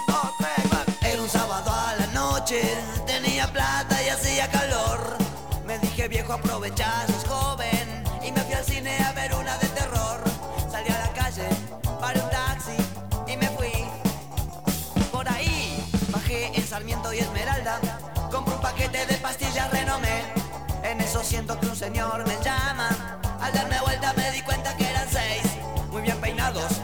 [0.07, 2.61] uno, tres, Era un sábado a la noche.
[3.05, 5.08] Tenía plata y hacía calor.
[5.99, 8.03] Dije, viejo, aprovecha, sos joven.
[8.23, 10.21] Y me fui al cine a ver una de terror.
[10.71, 11.49] Salí a la calle,
[11.99, 12.71] paré un taxi
[13.27, 13.83] y me fui.
[15.11, 17.81] Por ahí, bajé en Sarmiento y Esmeralda.
[18.31, 20.23] Compré un paquete de pastillas renomé.
[20.83, 23.19] En eso siento que un señor me llama.
[23.41, 25.43] Al darme vuelta me di cuenta que eran seis.
[25.91, 26.78] Muy bien peinados,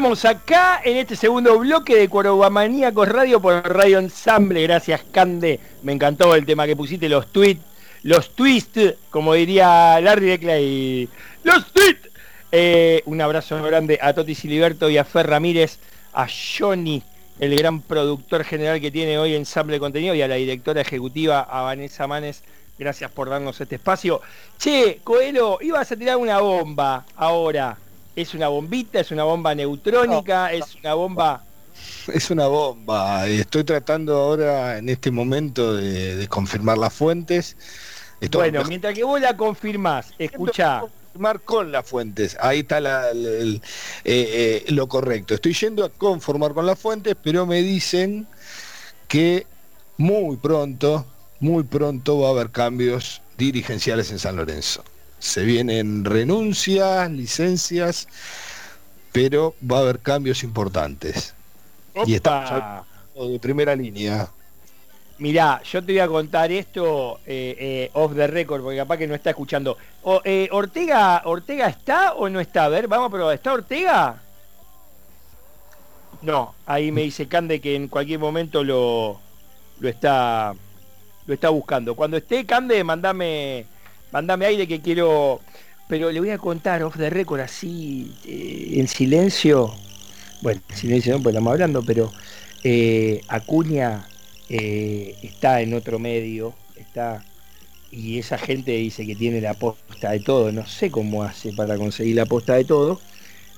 [0.00, 4.62] Estamos acá en este segundo bloque de Cuervamaníacos Radio por Radio Ensamble.
[4.62, 5.60] Gracias, Cande.
[5.82, 7.60] Me encantó el tema que pusiste, los tweets,
[8.04, 11.08] los twists, como diría Larry de Clay.
[11.42, 12.08] ¡Los tweets!
[12.50, 15.78] Eh, un abrazo grande a Toti Siliberto y a Fer Ramírez,
[16.14, 17.02] a Johnny,
[17.38, 21.60] el gran productor general que tiene hoy Ensamble Contenido, y a la directora ejecutiva, a
[21.60, 22.42] Vanessa Manes.
[22.78, 24.22] Gracias por darnos este espacio.
[24.56, 27.76] Che, Coelho, ibas a tirar una bomba ahora.
[28.16, 29.00] ¿Es una bombita?
[29.00, 30.52] ¿Es una bomba neutrónica?
[30.52, 31.44] ¿Es una bomba...?
[32.12, 33.26] Es una bomba.
[33.26, 37.56] Estoy tratando ahora, en este momento, de, confirmar las fuentes.
[38.32, 40.80] bueno, mientras que vos la confirmás, escuchá.
[40.80, 42.36] Confirmar con las fuentes.
[42.40, 42.80] Ahí está
[43.12, 43.60] eh,
[44.04, 45.34] eh, lo correcto.
[45.34, 48.26] Estoy yendo a conformar con las fuentes, pero me dicen
[49.08, 49.46] que
[49.96, 51.06] muy pronto,
[51.40, 54.84] muy pronto va a haber cambios dirigenciales en San Lorenzo.
[55.20, 58.08] Se vienen renuncias, licencias,
[59.12, 61.34] pero va a haber cambios importantes.
[62.06, 64.28] Y está de primera línea.
[65.18, 69.06] Mirá, yo te voy a contar esto eh, eh, off the record, porque capaz que
[69.06, 69.76] no está escuchando.
[70.24, 72.64] Eh, Ortega, ¿Ortega está o no está?
[72.64, 73.34] A ver, vamos a probar.
[73.34, 74.22] ¿Está Ortega?
[76.22, 79.20] No, ahí me dice Cande que en cualquier momento lo,
[79.78, 80.54] lo está
[81.26, 81.94] lo está buscando.
[81.94, 83.66] Cuando esté Cande, mandame,
[84.12, 85.40] mandame aire que quiero.
[85.88, 89.74] Pero le voy a contar off the record así, en silencio.
[90.40, 92.12] Bueno, en silencio no, pues estamos hablando, pero
[93.28, 94.06] Acuña
[94.48, 97.24] eh, está en otro medio, está
[97.92, 101.76] y esa gente dice que tiene la posta de todo, no sé cómo hace para
[101.76, 103.00] conseguir la posta de todo,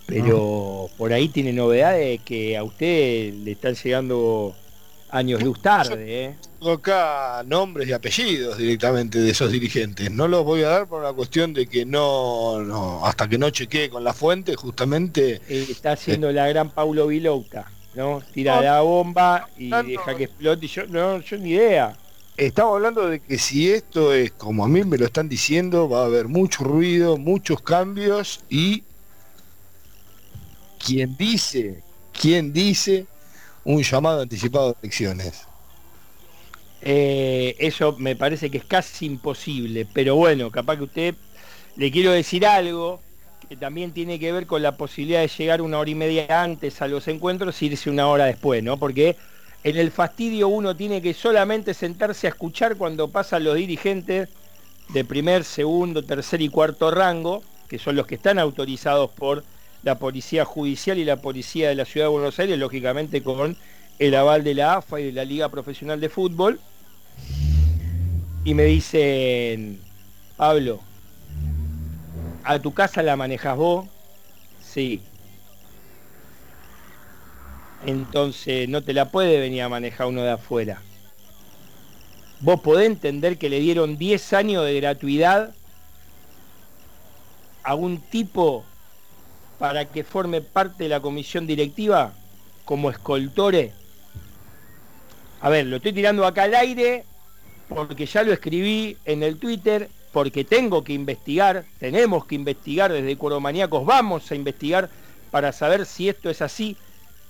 [0.07, 4.55] pero por ahí tiene novedades que a usted le están llegando
[5.12, 6.24] años luz tarde.
[6.24, 6.36] ¿eh?
[6.70, 10.10] acá nombres y apellidos directamente de esos dirigentes.
[10.10, 13.90] No los voy a dar por una cuestión de que no, hasta que no chequee
[13.90, 15.40] con la fuente, justamente.
[15.48, 17.70] Eh, está haciendo la gran Paulo Vilouta.
[17.94, 18.22] ¿no?
[18.32, 20.66] Tira la bomba y deja que explote.
[20.66, 21.96] Yo no, yo ni idea.
[22.36, 26.02] Estamos hablando de que si esto es como a mí me lo están diciendo, va
[26.02, 28.84] a haber mucho ruido, muchos cambios y
[30.78, 31.82] quien dice,
[32.18, 33.06] quien dice
[33.64, 35.46] un llamado anticipado de elecciones.
[36.80, 41.14] Eh, eso me parece que es casi imposible, pero bueno, capaz que usted
[41.76, 43.00] le quiero decir algo
[43.48, 46.82] que también tiene que ver con la posibilidad de llegar una hora y media antes
[46.82, 48.78] a los encuentros e irse una hora después, ¿no?
[48.78, 49.16] Porque
[49.62, 54.28] en el fastidio uno tiene que solamente sentarse a escuchar cuando pasan los dirigentes
[54.88, 59.44] de primer, segundo, tercer y cuarto rango, que son los que están autorizados por
[59.83, 63.57] la Policía Judicial y la Policía de la Ciudad de Buenos Aires, lógicamente con
[63.99, 66.61] el aval de la AFA y de la Liga Profesional de Fútbol.
[68.45, 69.80] Y me dicen,
[70.37, 70.80] Pablo,
[72.45, 73.87] ¿A tu casa la manejas vos?
[74.61, 75.01] Sí.
[77.87, 80.83] Entonces no te la puede venir a manejar uno de afuera.
[82.41, 85.55] ¿Vos podés entender que le dieron 10 años de gratuidad
[87.62, 88.64] a un tipo
[89.62, 92.12] para que forme parte de la comisión directiva
[92.64, 93.72] como escoltore?
[95.40, 97.04] A ver, lo estoy tirando acá al aire
[97.68, 103.16] porque ya lo escribí en el Twitter porque tengo que investigar, tenemos que investigar desde
[103.16, 104.90] Curomaníacos, vamos a investigar
[105.30, 106.76] para saber si esto es así,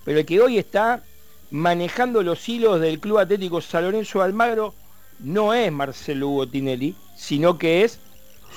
[0.02, 1.02] pero el que hoy está
[1.50, 4.72] manejando los hilos del Club Atlético San Lorenzo Almagro
[5.18, 8.00] no es Marcelo Hugo Tinelli, sino que es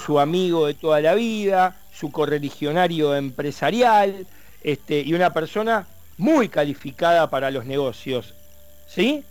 [0.06, 4.28] su amigo de toda la vida, su correligionario empresarial,
[4.64, 5.88] este, y una persona
[6.18, 8.34] muy calificada para los negocios.
[8.88, 9.24] ¿Sí?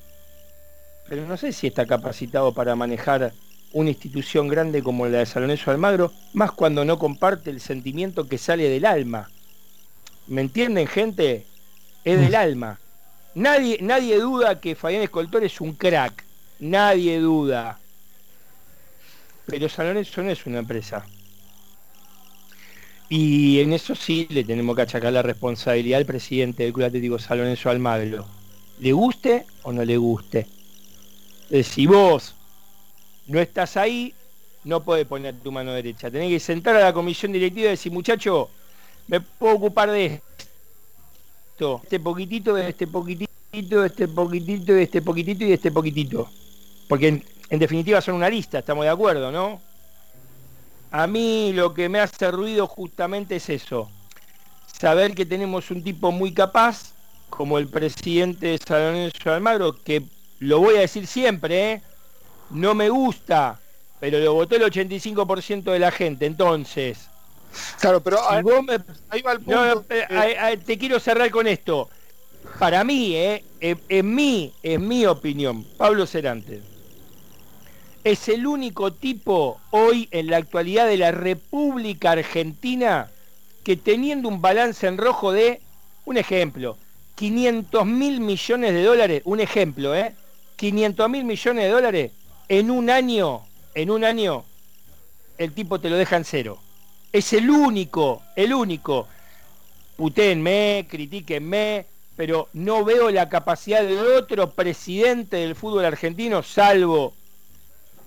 [1.09, 3.33] Pero no sé si está capacitado para manejar
[3.73, 8.29] una institución grande como la de San Lorenzo Almagro, más cuando no comparte el sentimiento
[8.29, 9.31] que sale del alma.
[10.27, 11.47] ¿Me entienden, gente?
[12.05, 12.79] Es del alma.
[13.35, 16.25] Nadie, nadie duda que Fabián Escoltor es un crack.
[16.61, 17.79] Nadie duda.
[19.47, 21.05] Pero San Lorenzo no es una empresa.
[23.09, 27.19] Y en eso sí le tenemos que achacar la responsabilidad al presidente del Club Atlético
[27.19, 28.27] San Lorenzo Almagro.
[28.81, 30.47] ¿Le guste o no le guste?
[31.63, 32.35] si vos
[33.27, 34.13] no estás ahí,
[34.65, 36.11] no puedes poner tu mano derecha.
[36.11, 38.51] Tenés que sentar a la comisión directiva y decir, muchacho,
[39.07, 40.21] me puedo ocupar de
[41.53, 45.71] esto, este poquitito, de este poquitito, de este poquitito, de este poquitito y de este
[45.71, 46.29] poquitito.
[46.89, 49.61] Porque en definitiva son una lista, estamos de acuerdo, ¿no?
[50.95, 53.91] A mí lo que me hace ruido justamente es eso.
[54.79, 56.93] Saber que tenemos un tipo muy capaz,
[57.29, 60.05] como el presidente de San Lorenzo Almagro, que
[60.39, 61.83] lo voy a decir siempre, ¿eh?
[62.51, 63.59] no me gusta,
[63.99, 66.27] pero lo votó el 85% de la gente.
[66.27, 67.09] Entonces,
[67.81, 69.85] claro, pero ahí va el punto.
[70.65, 71.91] te quiero cerrar con esto.
[72.61, 76.63] Para mí, eh, en, mí, en mi opinión, Pablo Cerante
[78.05, 83.11] es el único tipo hoy en la actualidad de la República Argentina
[83.65, 85.63] que teniendo un balance en rojo de,
[86.05, 86.77] un ejemplo,
[87.15, 90.15] 500 mil millones de dólares, un ejemplo, ¿eh?
[90.57, 92.13] 500 mil millones de dólares,
[92.49, 93.43] en un año
[93.75, 94.45] en un año
[95.37, 96.61] el tipo te lo deja en cero.
[97.13, 99.09] Es el único, el único.
[99.97, 101.87] Putéenme, critíquenme,
[102.17, 107.15] pero no veo la capacidad de otro presidente del fútbol argentino, salvo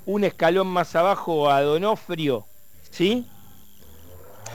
[0.08, 2.46] un escalón más abajo a Donofrio,
[2.90, 3.26] ¿sí?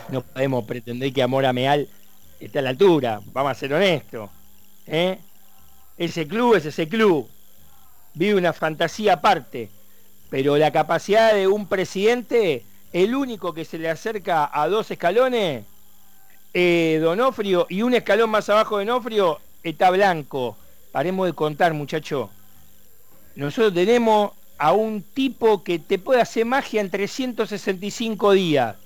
[0.08, 1.88] No podemos pretender que Amor Meal
[2.40, 4.30] esté a la altura, vamos a ser honestos.
[4.86, 5.18] ¿eh?
[5.98, 7.28] Ese club es ese club,
[8.14, 9.68] vive una fantasía aparte,
[10.30, 12.64] pero la capacidad de un presidente,
[12.94, 15.66] el único que se le acerca a dos escalones,
[16.54, 20.56] eh, Donofrio, y un escalón más abajo de Donofrio está Blanco.
[20.92, 22.30] Paremos de contar, muchacho.
[23.34, 24.32] Nosotros tenemos
[24.62, 28.76] a un tipo que te puede hacer magia en 365 días,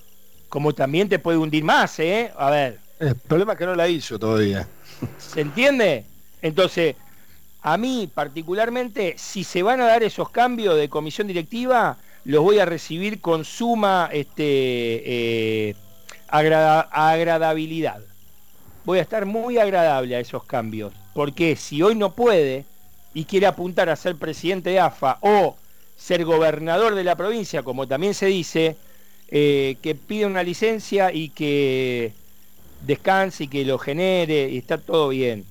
[0.48, 2.32] como también te puede hundir más, ¿eh?
[2.38, 2.80] A ver.
[2.98, 4.66] El problema es que no la hizo todavía.
[5.18, 6.06] ¿Se entiende?
[6.40, 6.96] Entonces,
[7.60, 12.58] a mí particularmente, si se van a dar esos cambios de comisión directiva, los voy
[12.58, 15.74] a recibir con suma este, eh,
[16.28, 18.00] agradabilidad.
[18.86, 22.64] Voy a estar muy agradable a esos cambios, porque si hoy no puede
[23.12, 25.58] y quiere apuntar a ser presidente de AFA o
[25.96, 28.76] ser gobernador de la provincia, como también se dice,
[29.28, 32.12] eh, que pide una licencia y que
[32.82, 35.44] descanse y que lo genere y está todo bien.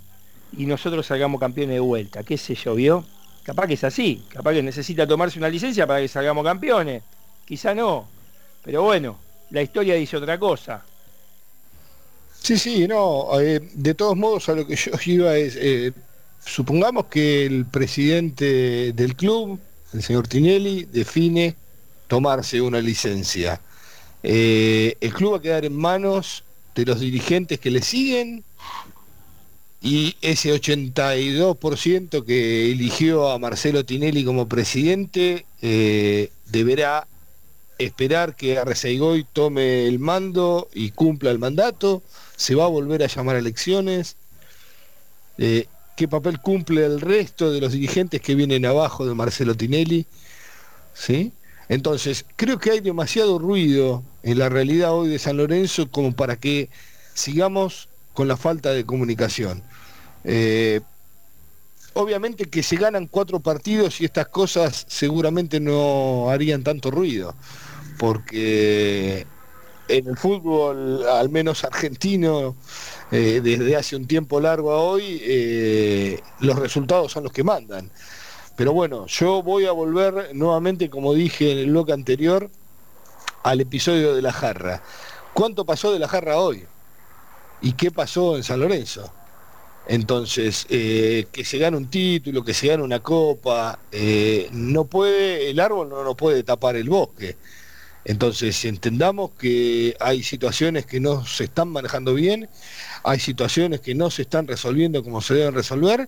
[0.57, 3.05] Y nosotros salgamos campeones de vuelta, qué sé yo, ¿vio?
[3.43, 7.03] Capaz que es así, capaz que necesita tomarse una licencia para que salgamos campeones.
[7.45, 8.07] Quizá no,
[8.63, 9.19] pero bueno,
[9.51, 10.83] la historia dice otra cosa.
[12.39, 15.93] Sí, sí, no, eh, de todos modos a lo que yo iba es, eh,
[16.43, 19.59] supongamos que el presidente del club,
[19.93, 21.55] el señor Tinelli, define
[22.07, 23.61] tomarse una licencia.
[24.23, 26.43] Eh, el club va a quedar en manos
[26.73, 28.43] de los dirigentes que le siguen
[29.81, 35.45] y ese 82% que eligió a Marcelo Tinelli como presidente
[36.49, 37.07] deberá
[37.77, 42.03] esperar que Arreceigoy tome el mando y cumpla el mandato,
[42.35, 44.15] se va a volver a llamar a elecciones,
[45.37, 50.05] eh, qué papel cumple el resto de los dirigentes que vienen abajo de Marcelo Tinelli,
[50.93, 51.33] ¿sí?
[51.67, 56.35] Entonces, creo que hay demasiado ruido en la realidad hoy de San Lorenzo como para
[56.35, 56.69] que
[57.13, 59.63] sigamos con la falta de comunicación.
[60.23, 60.81] Eh,
[61.93, 67.35] obviamente que se ganan cuatro partidos y estas cosas seguramente no harían tanto ruido
[67.97, 69.25] porque
[69.87, 72.55] en el fútbol, al menos argentino,
[73.11, 77.91] eh, desde hace un tiempo largo a hoy, eh, los resultados son los que mandan.
[78.55, 82.49] Pero bueno, yo voy a volver nuevamente, como dije en el bloque anterior,
[83.43, 84.81] al episodio de la jarra.
[85.33, 86.65] ¿Cuánto pasó de la jarra hoy?
[87.61, 89.11] ¿Y qué pasó en San Lorenzo?
[89.87, 93.77] Entonces, eh, que se gane un título, que se gane una copa,
[94.51, 97.37] no puede, el árbol no, no puede tapar el bosque.
[98.05, 102.47] Entonces, entendamos que hay situaciones que no se están manejando bien,
[103.03, 106.07] hay situaciones que no se están resolviendo como se deben resolver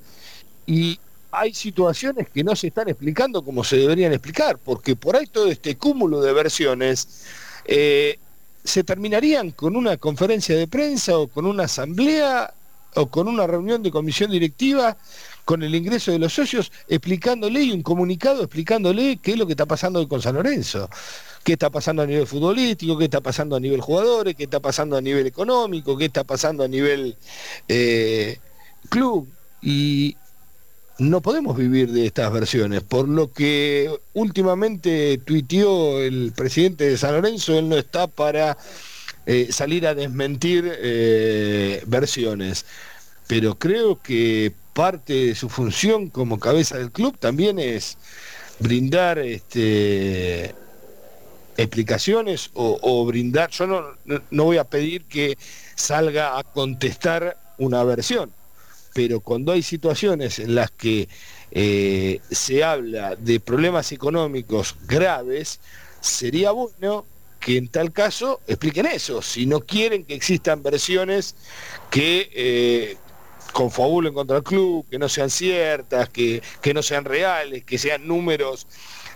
[0.67, 0.99] y
[1.31, 5.47] hay situaciones que no se están explicando como se deberían explicar, porque por ahí todo
[5.47, 7.25] este cúmulo de versiones
[7.65, 8.19] eh,
[8.63, 12.53] se terminarían con una conferencia de prensa o con una asamblea
[12.93, 14.97] o con una reunión de comisión directiva
[15.45, 19.53] con el ingreso de los socios, explicándole y un comunicado explicándole qué es lo que
[19.53, 20.89] está pasando hoy con San Lorenzo
[21.47, 24.97] qué está pasando a nivel futbolístico, qué está pasando a nivel jugadores, qué está pasando
[24.97, 27.15] a nivel económico, qué está pasando a nivel
[27.69, 28.37] eh,
[28.89, 29.29] club.
[29.61, 30.17] Y
[30.99, 37.13] no podemos vivir de estas versiones, por lo que últimamente tuiteó el presidente de San
[37.13, 38.57] Lorenzo, él no está para
[39.25, 42.65] eh, salir a desmentir eh, versiones,
[43.25, 47.97] pero creo que parte de su función como cabeza del club también es
[48.59, 50.53] brindar este,
[51.57, 53.83] explicaciones o, brindar, yo no,
[54.29, 55.37] no, voy a pedir que
[55.75, 58.31] salga a contestar una versión,
[58.93, 61.09] pero cuando hay situaciones en las que
[61.51, 65.59] eh, se habla de problemas económicos graves,
[65.99, 67.05] sería bueno
[67.39, 71.35] que en tal caso expliquen eso, si no quieren que existan versiones
[71.89, 72.97] que eh,
[73.51, 78.07] confabulen contra el club, que no sean ciertas, que, que no sean reales, que sean
[78.07, 78.67] números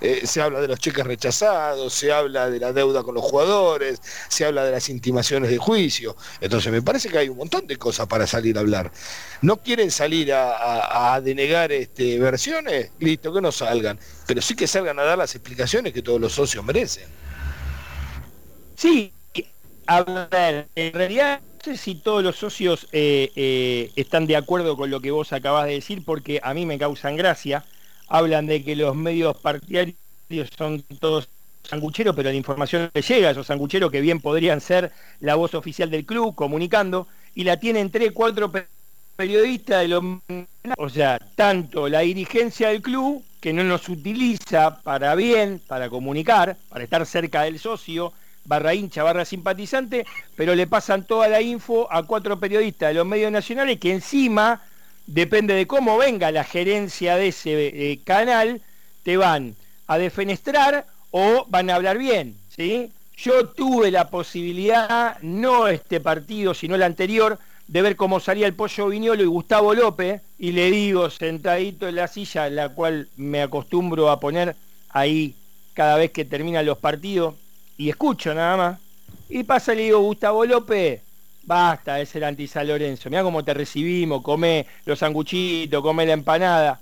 [0.02, 4.02] eh, se habla de los cheques rechazados, se habla de la deuda con los jugadores,
[4.28, 6.16] se habla de las intimaciones de juicio.
[6.42, 8.92] Entonces me parece que hay un montón de cosas para salir a hablar.
[9.44, 12.92] ¿No quieren salir a, denegar este, versiones?
[13.00, 14.00] Listo, que no salgan.
[14.26, 17.06] Pero sí que salgan a dar las explicaciones que todos los socios merecen.
[18.76, 19.14] Sí,
[19.86, 24.76] a ver, en realidad no sé si todos los socios eh, eh, están de acuerdo
[24.76, 27.64] con lo que vos acabas de decir, porque a mí me causan gracia
[28.12, 29.96] hablan de que los medios partidarios
[30.58, 31.30] son todos
[31.64, 35.54] sangucheros, pero la información le llega a esos sangucheros que bien podrían ser la voz
[35.54, 38.52] oficial del club comunicando, y la tienen tres, cuatro
[39.16, 40.04] periodistas de los...
[40.78, 46.58] O sea, tanto la dirigencia del club, que no nos utiliza para bien, para comunicar,
[46.70, 48.12] para estar cerca del socio,
[48.44, 50.06] barra hincha, barra simpatizante,
[50.36, 54.62] pero le pasan toda la info a cuatro periodistas de los medios nacionales que encima,
[55.14, 58.62] depende de cómo venga la gerencia de ese eh, canal,
[59.04, 59.56] te van
[59.88, 62.92] a defenestrar o van a hablar bien, ¿sí?
[63.18, 68.54] Yo tuve la posibilidad, no este partido, sino el anterior, de ver cómo salía el
[68.54, 73.42] Pollo Viñolo y Gustavo López, y le digo, sentadito en la silla, la cual me
[73.42, 74.56] acostumbro a poner
[74.90, 75.36] ahí
[75.74, 77.36] cada vez que terminan los partidos,
[77.78, 78.80] y escucho nada más,
[79.30, 81.02] y pasa y le digo, Gustavo López,
[81.44, 86.82] basta de ser anti-San Lorenzo, mira cómo te recibimos, come los sanguchitos, come la empanada.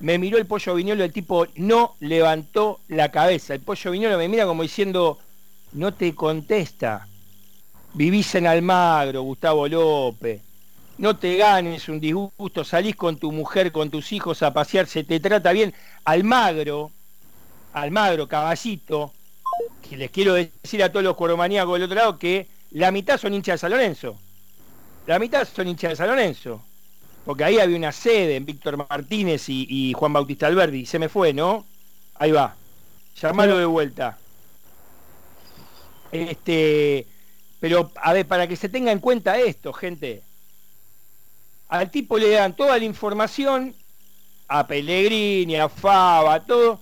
[0.00, 3.54] Me miró el pollo viñolo, el tipo no levantó la cabeza.
[3.54, 5.18] El pollo viñolo me mira como diciendo,
[5.72, 7.08] no te contesta.
[7.94, 10.42] Vivís en Almagro, Gustavo López.
[10.98, 15.20] No te ganes un disgusto, salís con tu mujer, con tus hijos a pasearse, te
[15.20, 15.74] trata bien.
[16.04, 16.90] Almagro,
[17.72, 19.12] Almagro, caballito,
[19.86, 23.34] que les quiero decir a todos los coromaníacos del otro lado que la mitad son
[23.34, 24.18] hinchas de San Lorenzo.
[25.06, 26.62] La mitad son hinchas de San Lorenzo.
[27.24, 30.86] Porque ahí había una sede en Víctor Martínez y, Juan Bautista Alberdi.
[30.86, 31.66] Se me fue, ¿no?
[32.14, 32.54] Ahí va.
[33.20, 34.18] Llamalo de vuelta.
[36.12, 37.06] Este,
[37.58, 40.22] pero a ver, para que se tenga en cuenta esto, gente.
[41.68, 43.74] Al tipo le dan toda la información
[44.48, 46.80] a Pellegrini, a Fava, a todo,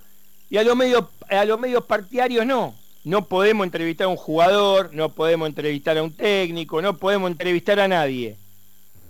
[0.51, 2.75] y a los medios, a los medios partidarios no.
[3.05, 7.79] No podemos entrevistar a un jugador, no podemos entrevistar a un técnico, no podemos entrevistar
[7.79, 8.37] a nadie.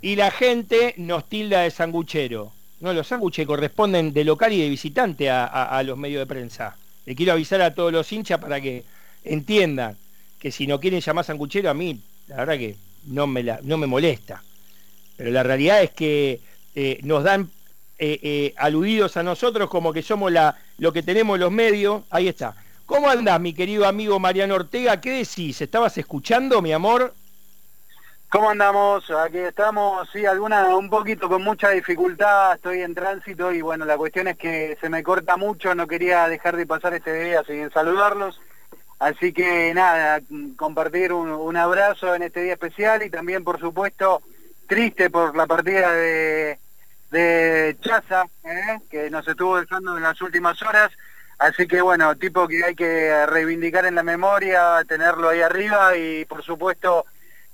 [0.03, 2.53] Y la gente nos tilda de sanguchero.
[2.81, 6.77] No, los sanguches corresponden de local y de visitante a, los medios de prensa.
[7.07, 8.85] Le quiero avisar a todos los hinchas para que
[9.23, 9.97] entiendan
[10.41, 12.77] que si no quieren llamar sanguchero, a mí, la verdad que
[13.07, 14.43] no me, no me molesta.
[15.17, 16.41] Pero la realidad es que
[16.75, 17.49] eh, nos dan
[17.99, 22.03] eh, eh, aludidos a nosotros como que somos la, lo que tenemos los medios.
[22.11, 22.57] Ahí está.
[22.87, 25.01] ¿Cómo andás, mi querido amigo Mariano Ortega?
[25.01, 25.61] ¿Qué decís?
[25.61, 27.15] ¿Estabas escuchando, mi amor?
[28.29, 29.11] ¿Cómo andamos?
[29.11, 33.97] Aquí estamos, sí, alguna, un poquito con mucha dificultad, estoy en tránsito y bueno, la
[33.97, 37.71] cuestión es que se me corta mucho, no quería dejar de pasar este día sin
[37.71, 38.39] saludarlos.
[38.99, 40.21] Así que nada,
[40.57, 44.21] compartir un, abrazo en este día especial y también, por supuesto,
[44.67, 46.59] triste por la partida de,
[47.11, 48.79] de Chaza, ¿eh?
[48.91, 50.91] que nos estuvo dejando en las últimas horas.
[51.39, 56.25] Así que bueno, tipo que hay que reivindicar en la memoria, tenerlo ahí arriba y
[56.25, 57.05] por supuesto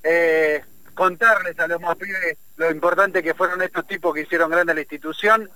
[0.02, 0.62] eh,
[0.94, 4.81] contarles a los más pibes lo importante que fueron estos tipos que hicieron grande la
[4.81, 5.51] institución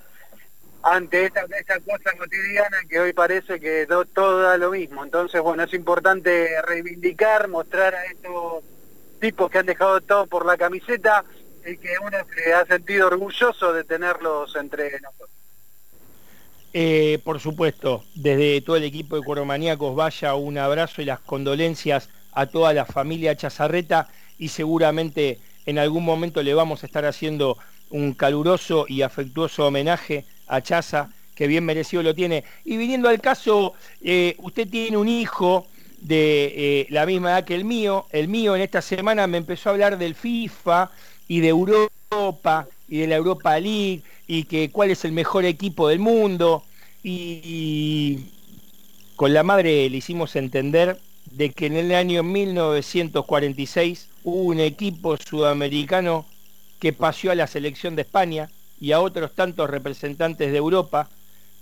[0.84, 5.02] ante esta, esta cosa cotidiana que hoy parece que todo, da lo mismo.
[5.02, 8.64] Entonces, bueno, es importante reivindicar, mostrar a estos
[9.18, 11.24] tipos que han dejado todo por la camiseta
[11.64, 15.30] y que uno se ha sentido orgulloso de tenerlos entre nosotros.
[16.76, 22.08] Eh, por supuesto, desde todo el equipo de Coromaníacos vaya un abrazo y las condolencias
[22.32, 24.08] a toda la familia Chazarreta
[24.40, 27.58] y seguramente en algún momento le vamos a estar haciendo
[27.90, 32.42] un caluroso y afectuoso homenaje a Chaza, que bien merecido lo tiene.
[32.64, 35.68] Y viniendo al caso, eh, usted tiene un hijo
[36.00, 39.68] de eh, la misma edad que el mío, el mío en esta semana me empezó
[39.68, 40.90] a hablar del FIFA
[41.28, 45.88] y de Europa y de la Europa League y que cuál es el mejor equipo
[45.88, 46.64] del mundo.
[47.02, 48.26] Y,
[49.16, 50.98] con la madre le hicimos entender
[51.30, 56.26] de que en el año 1946 hubo un equipo sudamericano
[56.80, 61.08] que paseó a la selección de España y a otros tantos representantes de Europa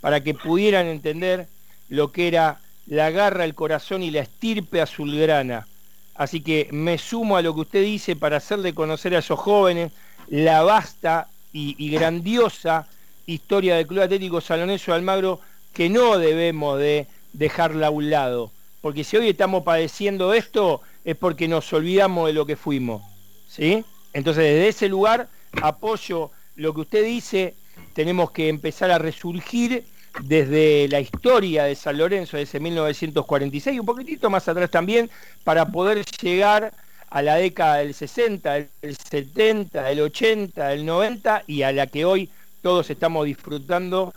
[0.00, 1.46] para que pudieran entender
[1.88, 5.66] lo que era la garra, el corazón y la estirpe azulgrana.
[6.14, 9.92] Así que me sumo a lo que usted dice para hacerle conocer a esos jóvenes
[10.28, 12.88] la vasta y, grandiosa
[13.26, 15.40] historia del Club Atlético Saloneso Almagro
[15.72, 18.52] que no debemos de dejarla a un lado.
[18.80, 23.02] Porque si hoy estamos padeciendo esto es porque nos olvidamos de lo que fuimos.
[23.48, 23.84] ¿sí?
[24.12, 25.28] Entonces desde ese lugar
[25.62, 27.54] apoyo lo que usted dice,
[27.94, 29.84] tenemos que empezar a resurgir
[30.20, 35.10] desde la historia de San Lorenzo, desde 1946, un poquitito más atrás también,
[35.44, 36.72] para poder llegar
[37.12, 42.06] a la década del 60, del 70, del 80, del 90 y a la que
[42.06, 42.30] hoy
[42.62, 44.14] todos estamos disfrutando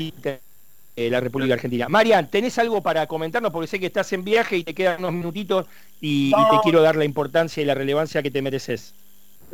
[0.00, 1.88] eh, la República Argentina.
[1.88, 3.52] Marian, ¿tenés algo para comentarnos?
[3.52, 5.66] Porque sé que estás en viaje y te quedan unos minutitos
[6.00, 8.94] y, te quiero dar la importancia y la relevancia que te mereces.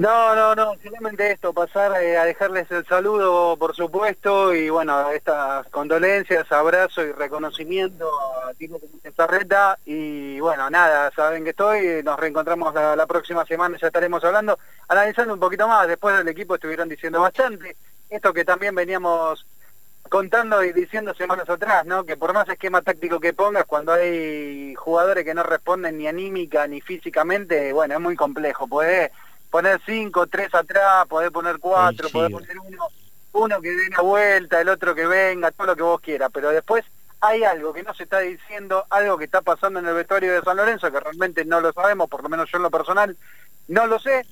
[0.00, 5.10] No, no, no, simplemente esto, pasar eh, a dejarles el saludo, por supuesto, y bueno,
[5.10, 8.08] estas condolencias, abrazo y reconocimiento
[8.42, 8.80] a Tito
[9.14, 14.58] Zarreta, y bueno, nada, saben que estoy, nos reencontramos la, próxima semana, ya estaremos hablando,
[14.88, 17.76] analizando un poquito más, después del equipo estuvieron diciendo bastante,
[18.08, 19.44] esto que también veníamos
[20.08, 22.04] contando y diciendo semanas atrás, ¿no?
[22.04, 26.66] Que por más esquema táctico que pongas, cuando hay jugadores que no responden ni anímica
[26.66, 29.12] ni físicamente, bueno, es muy complejo, puede
[29.50, 32.86] poner cinco, tres atrás, poder poner cuatro, poder poner uno,
[33.32, 36.50] uno que dé la vuelta, el otro que venga, todo lo que vos quieras, pero
[36.50, 36.84] después
[37.20, 40.42] hay algo que no se está diciendo, algo que está pasando en el vestuario de
[40.42, 43.16] San Lorenzo, que realmente no lo sabemos, por lo menos yo en lo personal
[43.68, 44.24] no lo sé,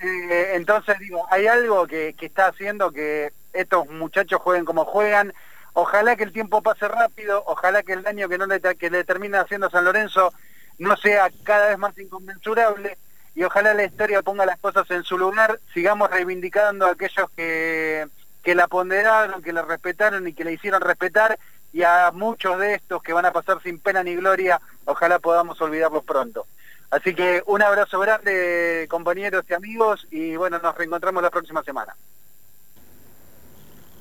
[0.00, 5.32] eh, entonces digo, hay algo que, que está haciendo que estos muchachos jueguen como juegan,
[5.72, 9.04] ojalá que el tiempo pase rápido, ojalá que el daño que, no le, que le
[9.04, 10.32] termina haciendo San Lorenzo
[10.78, 12.98] no sea cada vez más inconmensurable,
[13.34, 18.06] y ojalá la historia ponga las cosas en su lugar, sigamos reivindicando a aquellos que,
[18.42, 21.38] que la ponderaron, que la respetaron y que la hicieron respetar,
[21.72, 25.60] y a muchos de estos que van a pasar sin pena ni gloria, ojalá podamos
[25.60, 26.46] olvidarlos pronto.
[26.90, 31.96] Así que un abrazo grande, compañeros y amigos, y bueno, nos reencontramos la próxima semana.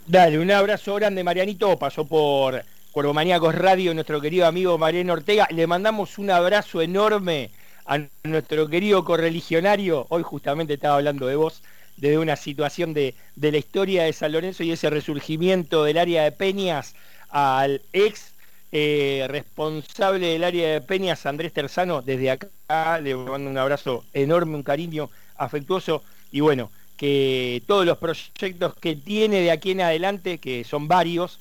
[0.05, 1.79] Dale, un abrazo grande, Marianito.
[1.79, 2.61] Pasó por
[2.91, 5.47] Cuervo Maníacos Radio, nuestro querido amigo Mariano Ortega.
[5.49, 7.49] Le mandamos un abrazo enorme
[7.85, 11.61] a nuestro querido correligionario, hoy justamente estaba hablando de vos,
[11.97, 16.31] desde una situación de, la historia de San Lorenzo y ese resurgimiento del área de
[16.31, 16.95] Peñas
[17.29, 18.33] al ex
[18.71, 24.55] eh, responsable del área de Peñas, Andrés Terzano, desde acá le mando un abrazo enorme,
[24.55, 30.39] un cariño afectuoso y bueno, que todos los proyectos que tiene de aquí en adelante,
[30.39, 31.39] que son varios,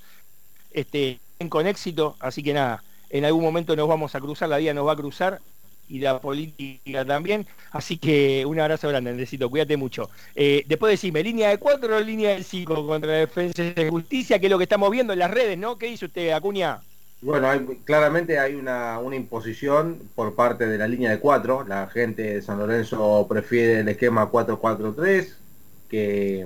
[0.72, 4.74] estén con éxito, así que nada, en algún momento nos vamos a cruzar, la vida
[4.74, 5.40] nos va a cruzar
[5.88, 7.46] y la política también.
[7.70, 10.10] Así que un abrazo grande, Andresito, cuídate mucho.
[10.34, 14.46] Eh, después decime, línea de cuatro o línea de cinco contra Defensa de Justicia, que
[14.46, 15.78] es lo que estamos viendo en las redes, ¿no?
[15.78, 16.80] ¿Qué dice usted, Acuña?
[17.22, 17.48] Bueno,
[17.84, 21.64] claramente hay una, imposición por parte de la línea de cuatro.
[21.64, 25.32] La gente de San Lorenzo prefiere el esquema 4-4-3,
[25.88, 26.44] que,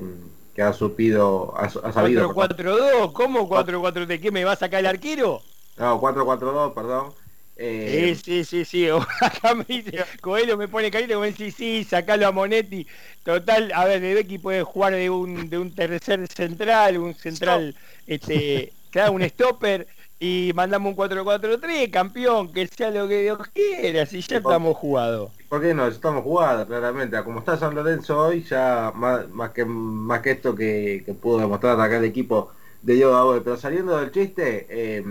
[0.54, 2.28] que ha supido, ha, sabido...
[2.30, 4.20] 4-4-2, ¿cómo 4-4-3?
[4.20, 5.40] ¿Qué me va a sacar el arquero?
[5.78, 7.12] No, 4-4-2, perdón.
[7.58, 8.88] Eh, sí, sí, sí, sí.
[9.20, 12.86] Acá me dice, Coelho me pone carita como sí, sí, sacalo a Monetti.
[13.24, 17.74] Total, a ver, de Becky puede jugar de un, de un tercer central, un central,
[18.06, 19.86] este, claro, un stopper,
[20.18, 25.30] y mandamos un 4-4-3, campeón, que sea lo que Dios quiera, si ya estamos jugados.
[25.48, 25.86] ¿Por qué no?
[25.86, 27.22] Estamos jugados, claramente.
[27.22, 31.80] Como está San Lorenzo hoy, ya más, más que más que esto que, pudo demostrar
[31.80, 32.52] acá el equipo
[32.82, 35.04] de Yoga Pero saliendo del chiste, eh,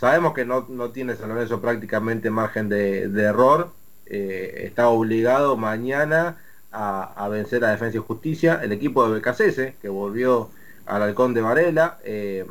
[0.00, 3.70] Sabemos que no, tiene San Lorenzo prácticamente margen de, error.
[4.06, 6.38] Eh, está obligado mañana
[6.72, 8.60] a, vencer a Defensa y Justicia.
[8.62, 10.48] El equipo de BKCS, que volvió
[10.86, 11.98] al Halcón de Varela.
[12.02, 12.46] Eh,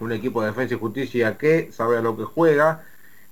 [0.00, 2.86] un equipo de Defensa y Justicia que sabe a lo que juega.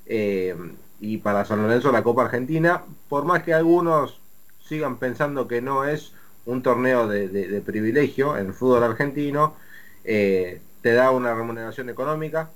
[0.04, 0.54] Eh,
[1.00, 4.20] y para San Lorenzo la Copa Argentina, por más que algunos
[4.60, 6.12] sigan pensando que no es
[6.44, 9.56] un torneo de, privilegio en el fútbol argentino,
[10.04, 12.50] te da una remuneración económica,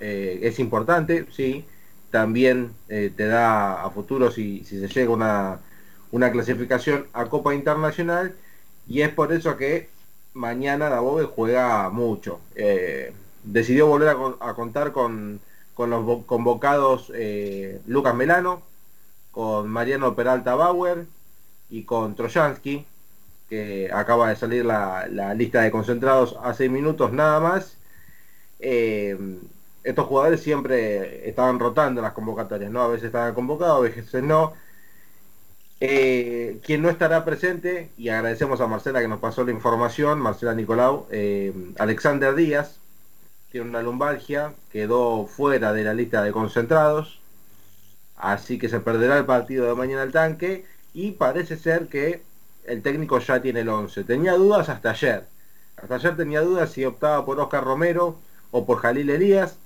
[0.00, 1.64] eh, es importante, sí,
[2.10, 5.60] también eh, te da a futuro si, se llega una,
[6.10, 8.34] una clasificación a Copa Internacional.
[8.88, 9.88] Y es por eso que
[10.34, 12.40] mañana Dabove juega mucho.
[12.54, 13.12] Eh,
[13.42, 15.40] decidió volver a, contar con,
[15.74, 17.12] con, los convocados
[17.86, 18.62] Lucas Melano,
[19.32, 21.06] con Mariano Peralta Bauer
[21.70, 22.86] y con Trojansky,
[23.48, 27.76] que acaba de salir la, la lista de concentrados hace minutos nada más
[29.86, 32.82] estos jugadores siempre estaban rotando las convocatorias, ¿no?
[32.82, 34.52] A veces estaban convocados, a veces no.
[35.80, 40.54] Eh, quien no estará presente, y agradecemos a Marcela que nos pasó la información, Marcela
[40.54, 42.80] Nicolau, eh, Alexander Díaz,
[43.52, 47.20] tiene una lumbalgia, quedó fuera de la lista de concentrados,
[48.16, 50.64] así que se perderá el partido de mañana al tanque,
[50.94, 52.22] y parece ser que
[52.64, 54.02] el técnico ya tiene el 11.
[54.02, 55.26] Tenía dudas hasta ayer.
[55.76, 58.18] Hasta ayer tenía dudas si optaba por Oscar Romero
[58.50, 59.58] o por Jalil Elías.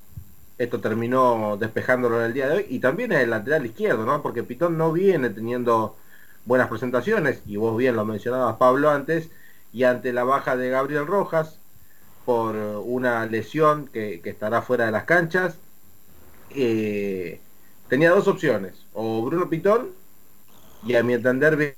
[0.61, 2.66] Esto terminó despejándolo en el día de hoy.
[2.69, 4.20] Y también en el lateral izquierdo, ¿no?
[4.20, 5.97] Porque Pitón no viene teniendo
[6.45, 7.41] buenas presentaciones.
[7.47, 9.31] Y vos bien lo mencionabas, Pablo, antes.
[9.73, 11.59] Y ante la baja de Gabriel Rojas
[12.27, 15.57] por una lesión que, estará fuera de las canchas,
[16.51, 17.41] eh,
[17.89, 18.85] tenía dos opciones.
[18.93, 19.93] O Bruno Pitón
[20.85, 21.74] y a mi entender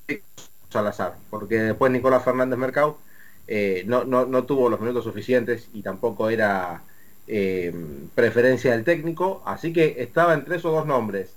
[0.71, 1.15] Salazar.
[1.31, 2.99] Porque después Nicolás Fernández Mercado
[3.47, 6.83] eh, no, no tuvo los minutos suficientes y tampoco era
[7.29, 7.73] eh,
[8.15, 11.31] preferencia del técnico, así que estaba entre esos dos nombres.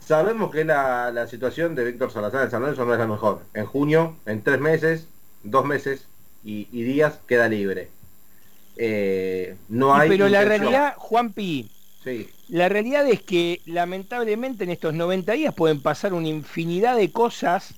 [0.00, 3.42] Sabemos que la, situación de Víctor Salazar en San Lorenzo no es la mejor.
[3.52, 5.06] En junio, en tres meses,
[5.42, 6.06] dos meses
[6.42, 7.90] y, días, queda libre.
[8.76, 11.70] Eh, no hay pero la realidad, Juan Pi,
[12.04, 12.28] sí.
[12.48, 17.74] la realidad es que lamentablemente en estos 90 días pueden pasar una infinidad de cosas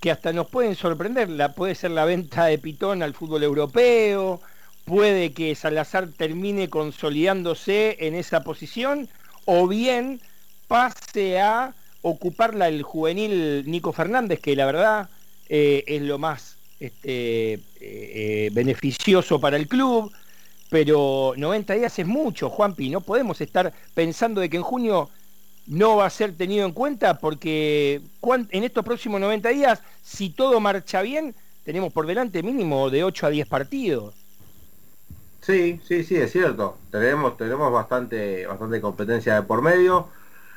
[0.00, 1.28] que hasta nos pueden sorprender.
[1.28, 4.40] La, puede ser la venta de Pitón al fútbol europeo,
[4.86, 9.08] puede que Salazar termine consolidándose en esa posición,
[9.44, 10.20] o bien
[10.68, 15.10] pase a ocuparla el juvenil Nico Fernández, que la verdad
[15.48, 20.12] eh, es lo más este, eh, eh, beneficioso para el club,
[20.70, 25.10] pero 90 días es mucho, Juanpi, no podemos estar pensando de que en junio
[25.66, 28.02] no va a ser tenido en cuenta porque
[28.50, 31.34] en estos próximos 90 días, si todo marcha bien,
[31.64, 34.25] tenemos por delante mínimo de 8 a 10 partidos.
[35.46, 36.76] Sí, sí, sí, es cierto.
[36.90, 40.08] Tenemos, tenemos bastante, bastante competencia de por medio.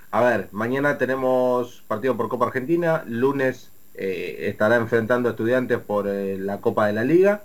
[0.09, 6.07] A ver, mañana tenemos partido por Copa Argentina, lunes eh, estará enfrentando a estudiantes por
[6.07, 7.43] eh, la Copa de la Liga,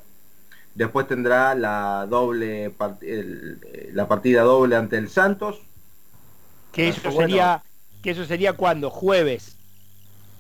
[0.75, 2.73] después tendrá la doble
[3.03, 5.61] eh, la partida doble ante el Santos.
[6.73, 7.63] Que eso sería,
[8.03, 9.59] que eso sería cuando, jueves.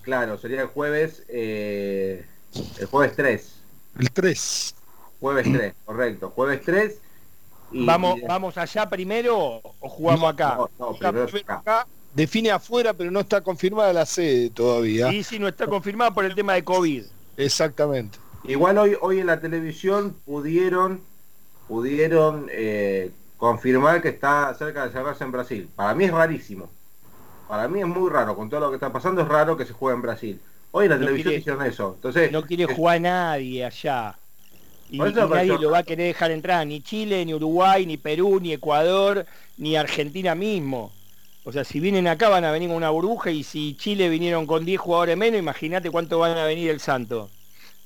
[0.01, 2.25] Claro, sería el jueves, el
[2.91, 3.55] jueves 3.
[3.99, 4.75] El 3.
[5.25, 6.31] Jueves 3, correcto.
[6.37, 6.99] Jueves 3.
[7.73, 10.59] vamos, ¿Vamos allá primero o jugamos acá?
[10.79, 15.09] No, primero acá define afuera, pero no está confirmada la sede todavía.
[15.09, 17.05] Sí, sí, no está confirmada por el tema de COVID.
[17.39, 18.19] Exactamente.
[18.45, 21.01] Igual hoy, hoy en la televisión pudieron,
[21.69, 25.71] pudieron eh, confirmar que está cerca de cerrarse en Brasil.
[25.75, 26.69] Para mí es rarísimo.
[27.49, 29.73] Para mí es muy raro, con todo lo que está pasando es raro que se
[29.73, 30.41] juegue en Brasil.
[30.71, 31.95] Hoy en la televisión hicieron eso.
[31.95, 34.19] Entonces, no quiere jugar nadie allá.
[34.91, 38.53] Y, nadie lo va a querer dejar entrar, ni Chile, ni Uruguay, ni Perú, ni
[38.53, 40.93] Ecuador, ni Argentina mismo.
[41.45, 44.47] O sea, si vienen acá van a venir con una burbuja y si Chile vinieron
[44.47, 47.31] con 10 jugadores menos, imagínate cuánto van a venir el Santo.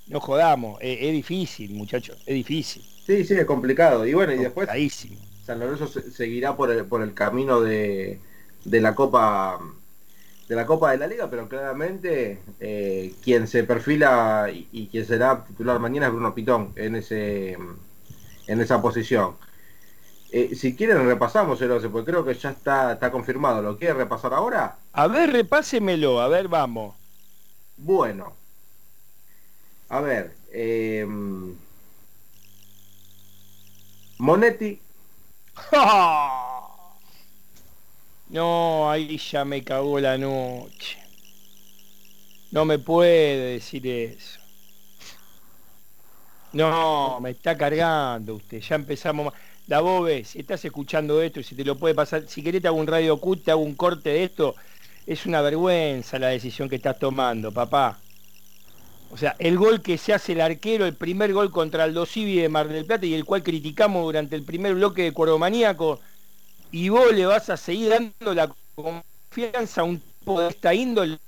[0.07, 2.83] No jodamos, es, difícil, muchachos, es difícil.
[3.05, 4.07] Sí, sí, es complicado.
[4.07, 4.69] Y bueno, y después
[5.45, 8.21] San Lorenzo seguirá por el, por el camino de,
[8.65, 9.59] la Copa
[10.49, 15.05] de la Copa de la Liga, pero claramente eh, quien se perfila y, y, quien
[15.05, 17.59] será titular mañana es Bruno Pitón en ese
[18.47, 19.37] en esa posición.
[20.31, 23.63] Eh, si quieren repasamos el 11, porque creo que ya está, está confirmado.
[23.63, 24.77] ¿Lo quiere repasar ahora?
[24.93, 26.95] A ver, repásemelo, a ver, vamos.
[27.77, 28.35] Bueno.
[29.89, 30.35] A ver.
[30.53, 31.55] Em,
[34.19, 34.81] Monetti.
[38.31, 40.99] No, ahí ya me cagó la noche.
[42.51, 44.39] No me puede decir eso.
[46.53, 48.61] No, me está cargando usted.
[48.61, 49.33] Ya empezamos.
[49.67, 52.69] La Bobe, si estás escuchando esto y si te lo puede pasar, si querés te
[52.69, 54.55] hago un radio cut, te hago un corte de esto,
[55.07, 57.99] es una vergüenza la decisión que estás tomando, papá.
[59.11, 62.37] O sea, el gol que se hace el arquero, el primer gol contra el Civi
[62.37, 66.01] de Mar del Plata y el cual criticamos durante el primer bloque de Cuervo Maníaco,
[66.71, 71.19] y vos le vas a seguir dando la confianza a un tipo de esta índole.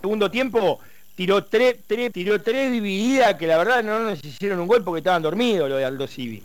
[0.00, 0.80] Segundo tiempo,
[1.14, 4.98] tiró tres, tres, tiró tres divididas que la verdad no nos hicieron un gol porque
[4.98, 6.42] estaban dormidos lo de Aldo Civi.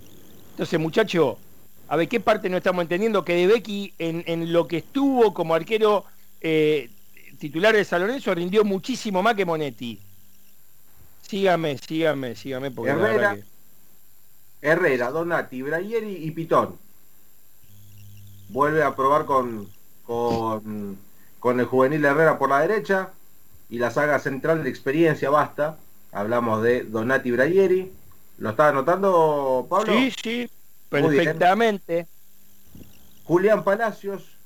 [0.51, 1.37] Entonces, muchacho,
[1.87, 5.55] a ver qué parte no estamos entendiendo que De Becky en, lo que estuvo como
[5.55, 6.05] arquero
[6.41, 6.89] eh,
[7.39, 9.99] titular de San Lorenzo rindió muchísimo más que Monetti.
[11.21, 13.37] Sígame, sígame, sígame porque Herrera,
[14.61, 16.77] Herrera, Donati, Brayeri y Pitón.
[18.49, 19.67] Vuelve a probar con,
[20.05, 20.97] con,
[21.39, 23.11] con el juvenil Herrera por la derecha
[23.69, 25.77] y la saga central de experiencia basta.
[26.11, 27.91] Hablamos de Donati Brayeri.
[28.37, 29.93] ¿Lo está anotando, Pablo?
[29.93, 30.49] Sí, sí,
[30.89, 32.07] perfectamente.
[33.23, 34.37] Julián Palacios,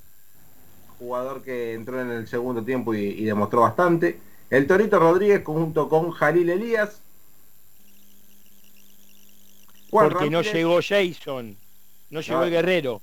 [0.98, 4.20] jugador que entró en el segundo tiempo y, demostró bastante.
[4.50, 7.01] El Torito Rodríguez junto con Jalil Elías.
[9.92, 11.56] Porque no llegó Jason,
[12.10, 13.02] no llegó el Guerrero.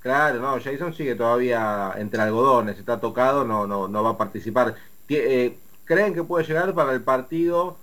[0.00, 4.74] Claro, no, Jason sigue todavía entre algodones, está tocado, no, no, no va a participar.
[5.08, 7.78] Eh, creen que puede llegar para el partido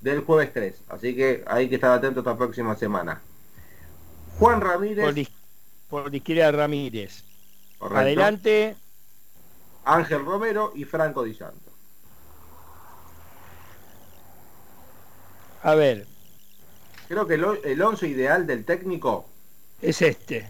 [0.00, 0.74] del jueves 3.
[0.88, 3.20] Así que hay que estar atentos esta próxima semana.
[4.38, 5.28] Juan Ramírez.
[5.90, 7.22] Por, la izquierda Ramírez.
[7.80, 8.74] Adelante.
[9.84, 11.70] Ángel Romero y Franco Di Santo.
[15.62, 16.06] A ver.
[17.08, 19.26] Creo que el 11 ideal del técnico
[19.80, 20.48] es este.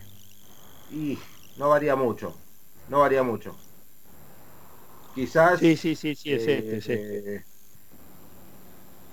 [0.90, 1.18] Y
[1.56, 2.36] no varía mucho.
[2.88, 3.56] No varía mucho.
[5.14, 5.58] Quizás.
[5.58, 7.44] Sí, sí, sí, sí, es este, este.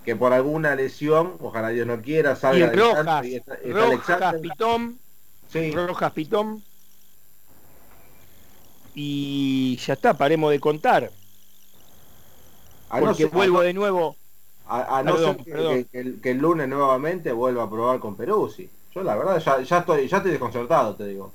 [0.05, 3.25] Que por alguna lesión, ojalá Dios no quiera, salga y Rojas,
[3.65, 4.99] Rojas, Pitón.
[5.49, 5.71] Sí.
[5.71, 6.63] Rojas, Pitón.
[8.93, 11.11] y ya está, paremos de contar.
[12.89, 14.15] Porque vuelvo de nuevo.
[14.65, 15.37] A, no ser
[15.91, 18.69] que, el, lunes nuevamente vuelva a probar con Peruzzi.
[18.95, 21.33] Yo la verdad ya, ya, estoy ya estoy desconcertado, te digo.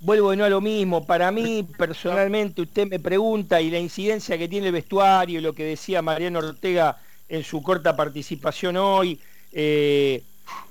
[0.00, 1.06] Vuelvo de nuevo a lo mismo.
[1.06, 5.64] Para mí, personalmente, usted me pregunta y la incidencia que tiene el vestuario, lo que
[5.64, 6.98] decía Mariano Ortega
[7.28, 9.20] en su corta participación hoy,
[9.52, 10.22] eh,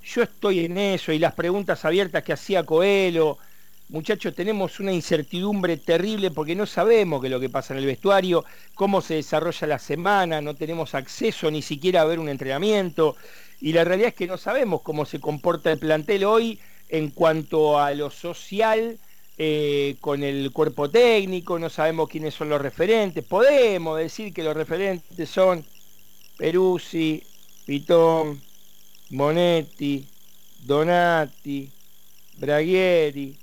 [0.04, 3.38] yo estoy en eso y las preguntas abiertas que hacía Coelho,
[3.90, 7.86] muchachos, tenemos una incertidumbre terrible porque no sabemos qué es lo que pasa en el
[7.86, 8.46] vestuario,
[8.76, 13.16] cómo se desarrolla la semana, no tenemos acceso ni siquiera a ver un entrenamiento
[13.60, 17.80] y la realidad es que no sabemos cómo se comporta el plantel hoy en cuanto
[17.80, 18.98] a lo social.
[19.42, 23.24] Eh, con el cuerpo técnico, no sabemos quiénes son los referentes.
[23.24, 25.64] Podemos decir que los referentes son
[26.38, 27.24] Peruzzi,
[27.66, 28.42] Pitón,
[29.12, 30.06] Monetti,
[30.66, 31.72] Donati,
[32.38, 33.38] Braghieri,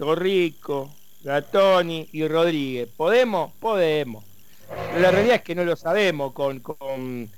[0.00, 2.88] Torrico, Gatoni y Rodríguez.
[2.96, 3.52] ¿Podemos?
[3.60, 4.24] Podemos.
[4.66, 7.28] Pero la realidad es que no lo sabemos con, con,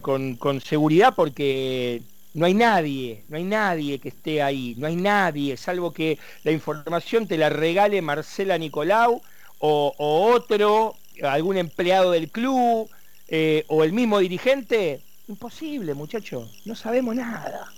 [0.00, 2.00] con, seguridad porque
[2.32, 6.52] no hay nadie, no hay nadie que esté ahí, no hay nadie, salvo que la
[6.52, 9.20] información te la regale Marcela Nicolau
[9.58, 12.88] o, otro, algún empleado del club
[13.28, 15.02] eh, o el mismo dirigente.
[15.28, 17.70] Imposible, muchachos, no sabemos nada,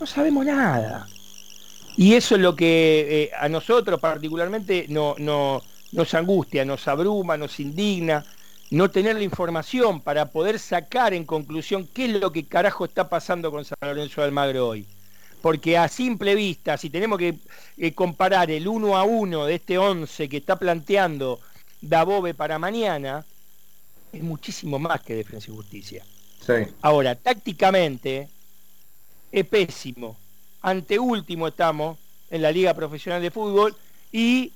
[0.00, 1.06] no sabemos nada.
[1.96, 7.60] Y eso es lo que eh, a nosotros particularmente no, nos angustia, nos abruma, nos
[7.60, 8.24] indigna,
[8.70, 13.08] no tener la información para poder sacar en conclusión qué es lo que carajo está
[13.08, 14.86] pasando con San Lorenzo de Almagro hoy.
[15.42, 17.34] Porque a simple vista, si tenemos que
[17.76, 21.40] eh, comparar el uno a uno de este 11 que está planteando
[21.80, 23.26] Dabove para mañana,
[24.12, 26.04] es muchísimo más que Defensa y Justicia.
[26.80, 28.28] Ahora, tácticamente,
[29.30, 30.21] es pésimo
[30.62, 31.98] anteúltimo estamos
[32.30, 33.76] en la Liga Profesional de Fútbol
[34.10, 34.52] y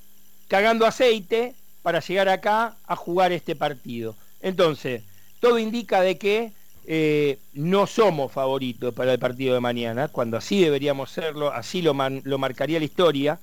[0.48, 4.16] cagando aceite para llegar acá a jugar este partido.
[4.40, 5.02] Entonces,
[5.40, 6.52] todo indica de que
[6.86, 11.94] eh, no somos favoritos para el partido de mañana, cuando así deberíamos serlo, así lo,
[12.24, 13.40] lo marcaría la historia.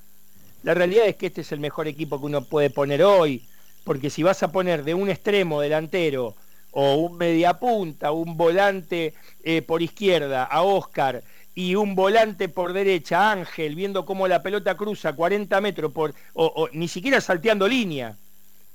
[0.64, 3.46] La realidad es que este es el mejor equipo que uno puede poner hoy,
[3.84, 6.36] porque si vas a poner de un extremo delantero
[6.72, 9.14] o un mediapunta, un volante
[9.44, 11.22] eh, por izquierda a Oscar
[11.56, 16.68] y un volante por derecha, Ángel, viendo cómo la pelota cruza 40 metros, por, o,
[16.74, 18.18] ni siquiera salteando línea,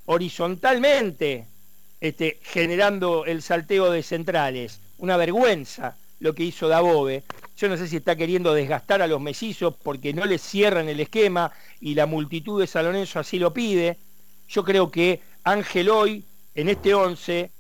[0.07, 1.47] horizontalmente,
[2.01, 4.81] este, generando el salteo de centrales.
[4.99, 7.25] Una vergüenza lo que hizo Dabove.
[7.57, 11.01] Yo no sé si está queriendo desgastar a los mesizos porque no les cierran el
[11.01, 13.97] esquema y la multitud de San así lo pide.
[14.49, 16.25] Yo creo que Ángel hoy,
[16.55, 17.51] en este 11,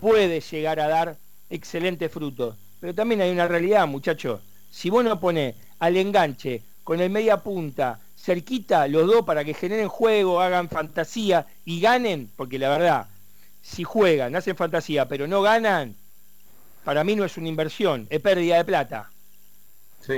[0.00, 1.16] puede llegar a dar
[1.50, 2.56] excelentes frutos.
[2.80, 4.40] Pero también hay una realidad, muchachos
[4.70, 9.54] si vos no pones al enganche con el media punta cerquita los dos para que
[9.54, 13.06] generen juego, hagan fantasía y ganen, porque la verdad,
[13.62, 15.94] si juegan, hacen fantasía, pero no ganan,
[16.84, 19.10] para mí no es una inversión, es pérdida de plata.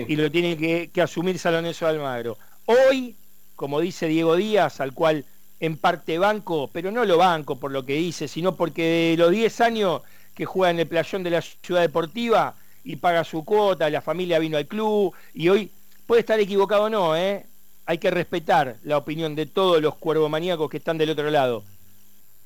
[0.09, 2.39] Y lo tiene que, asumir Saloneso Almagro.
[2.67, 3.17] Hoy,
[3.57, 5.25] como dice Diego Díaz, al cual
[5.61, 9.31] en parte banco, pero no lo banco por lo que dice, sino porque de los
[9.31, 10.03] 10 años
[10.35, 12.55] que juega en el playón de la ciudad deportiva,
[12.85, 15.71] y paga su cuota, la familia vino al club y hoy
[16.07, 17.47] puede estar equivocado o no, ¿eh?
[17.87, 21.65] hay que respetar la opinión de todos los cuervomaníacos que están del otro lado.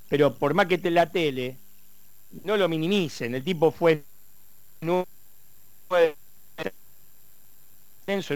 [0.08, 1.56] Pero por más que te la tele,
[2.44, 3.34] no lo minimicen.
[3.34, 4.02] El tipo fue,
[4.80, 5.04] en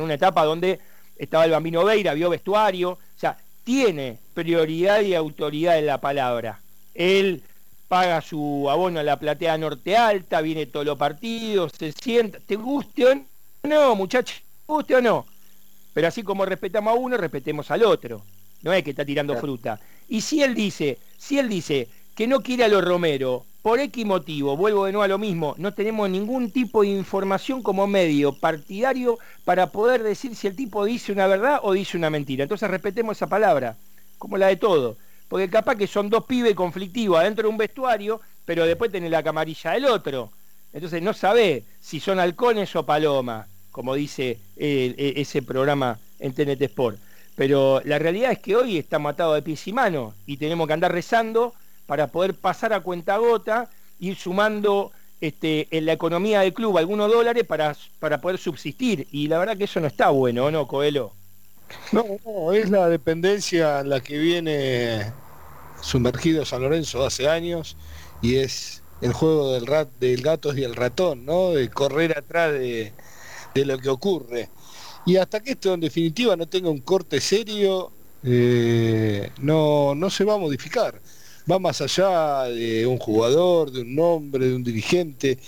[0.03, 0.81] una etapa donde
[1.17, 6.61] estaba el bambino Veira, vio vestuario, o sea, tiene prioridad y autoridad en la palabra.
[6.95, 7.43] Él
[7.91, 12.55] paga su abono a la platea norte alta, viene todos los partidos, se sienta, te
[12.55, 13.21] guste o
[13.65, 15.27] no, muchachos, guste o no.
[15.93, 18.23] Pero así como respetamos a uno, respetemos al otro.
[18.63, 19.81] No es que está tirando fruta.
[20.09, 24.07] Y si él dice, si él dice que no quiere a los Romero, por X
[24.07, 28.39] motivo, vuelvo de nuevo a lo mismo, no tenemos ningún tipo de información como medio
[28.39, 32.45] partidario para poder decir si el tipo dice una verdad o dice una mentira.
[32.45, 33.77] Entonces respetemos esa palabra,
[34.17, 34.97] como la de todo
[35.31, 39.23] porque capaz que son dos pibes conflictivos adentro de un vestuario, pero después tenés la
[39.23, 40.33] camarilla del otro.
[40.73, 46.63] Entonces no sabe si son halcones o palomas, como dice e, ese programa en TNT
[46.63, 46.99] Sport.
[47.37, 50.73] Pero la realidad es que hoy está matado de pies y manos y tenemos que
[50.73, 51.55] andar rezando
[51.87, 53.71] para poder pasar a cuenta gota,
[54.01, 54.91] ir sumando
[55.21, 59.07] este, en la economía del club algunos dólares para, para poder subsistir.
[59.13, 61.13] Y la verdad que eso no está bueno, ¿no, Coelho?
[61.93, 65.13] No, no, es la dependencia en la que viene
[65.83, 67.77] sumergido San Lorenzo hace años
[68.23, 71.51] y es el juego del, rat, del gato y el ratón, ¿no?
[71.51, 72.93] De correr atrás de,
[73.55, 74.49] lo que ocurre.
[75.07, 77.93] Y hasta que esto en definitiva no tenga un corte serio,
[78.23, 81.01] Eh, no, no se va a modificar.
[81.51, 85.39] Va más allá de un jugador, de un nombre, de un dirigente.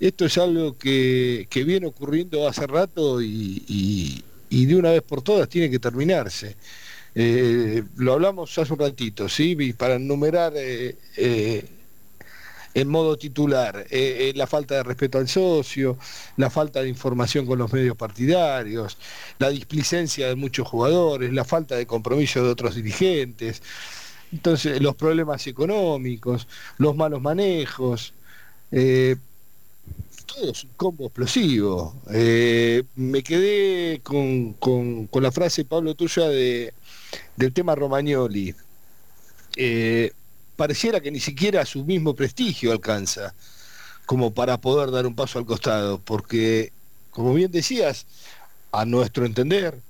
[0.00, 5.70] Esto es algo que, viene ocurriendo hace rato y, de una vez por todas tiene
[5.70, 6.56] que terminarse.
[7.14, 9.72] Eh, lo hablamos hace un ratito, ¿sí?
[9.72, 10.96] para enumerar eh,
[12.74, 15.98] en modo titular, eh, eh, la falta de respeto al socio,
[16.36, 18.96] la falta de información con los medios partidarios,
[19.38, 23.62] la displicencia de muchos jugadores, la falta de compromiso de otros dirigentes,
[24.32, 26.46] entonces los problemas económicos,
[26.78, 28.14] los malos manejos,
[30.30, 31.94] eh, todo es un combo explosivo.
[32.06, 36.72] me quedé con, la frase, Pablo, tuya de,
[37.36, 38.54] del tema Romagnoli
[40.60, 43.34] pareciera que ni siquiera su mismo prestigio alcanza
[44.04, 46.70] como para poder dar un paso al costado, porque,
[47.10, 48.04] como bien decías,
[48.70, 49.80] a nuestro entender,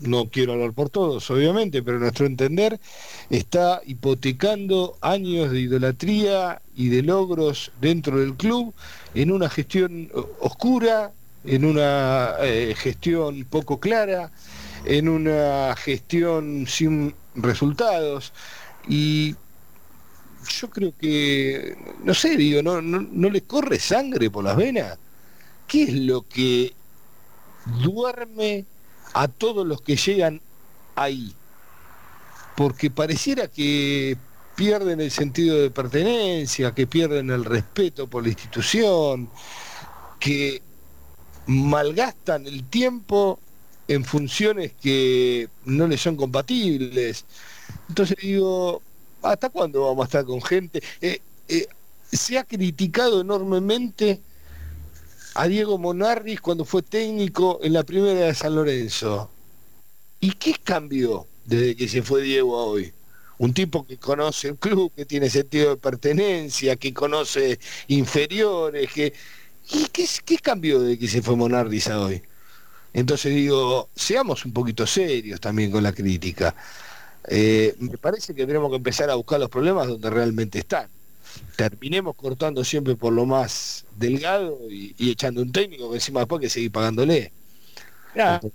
[0.00, 2.80] no quiero hablar por todos, obviamente, pero nuestro entender
[3.28, 8.74] está hipotecando años de idolatría y de logros dentro del club
[9.14, 10.10] en una gestión
[10.40, 11.12] oscura,
[11.44, 14.30] en una eh, gestión poco clara,
[14.84, 18.32] en una gestión sin resultados
[18.88, 19.36] y
[20.48, 24.98] yo creo que, no sé, digo, no, no, le corre sangre por las venas.
[25.66, 26.72] ¿Qué es lo que
[27.82, 28.64] duerme
[29.12, 30.40] a todos los que llegan
[30.94, 31.34] ahí?
[32.56, 34.16] Porque pareciera que
[34.56, 39.30] pierden el sentido de pertenencia, que pierden el respeto por la institución,
[40.18, 40.62] que
[41.46, 43.40] malgastan el tiempo
[43.88, 47.24] en funciones que no les son compatibles.
[47.88, 48.82] Entonces digo,
[49.22, 50.82] ¿hasta cuándo vamos a estar con gente?
[51.00, 51.66] Eh, eh,
[52.12, 54.20] se ha criticado enormemente
[55.34, 59.30] a Diego Monarris cuando fue técnico en la primera de San Lorenzo.
[60.20, 62.92] ¿Y qué cambió desde que se fue Diego a hoy?
[63.38, 67.58] Un tipo que conoce el club, que tiene sentido de pertenencia, que conoce
[67.88, 68.90] inferiores.
[68.96, 72.22] ¿Y qué, qué cambió desde que se fue Monarris a hoy?
[72.92, 76.54] Entonces digo, seamos un poquito serios también con la crítica.
[77.28, 80.90] Eh, me parece que tenemos que empezar a buscar los problemas donde realmente están.
[81.56, 86.50] Terminemos cortando siempre por lo más delgado y, echando un técnico que encima después que
[86.50, 87.32] seguir pagándole.
[88.14, 88.50] Claro.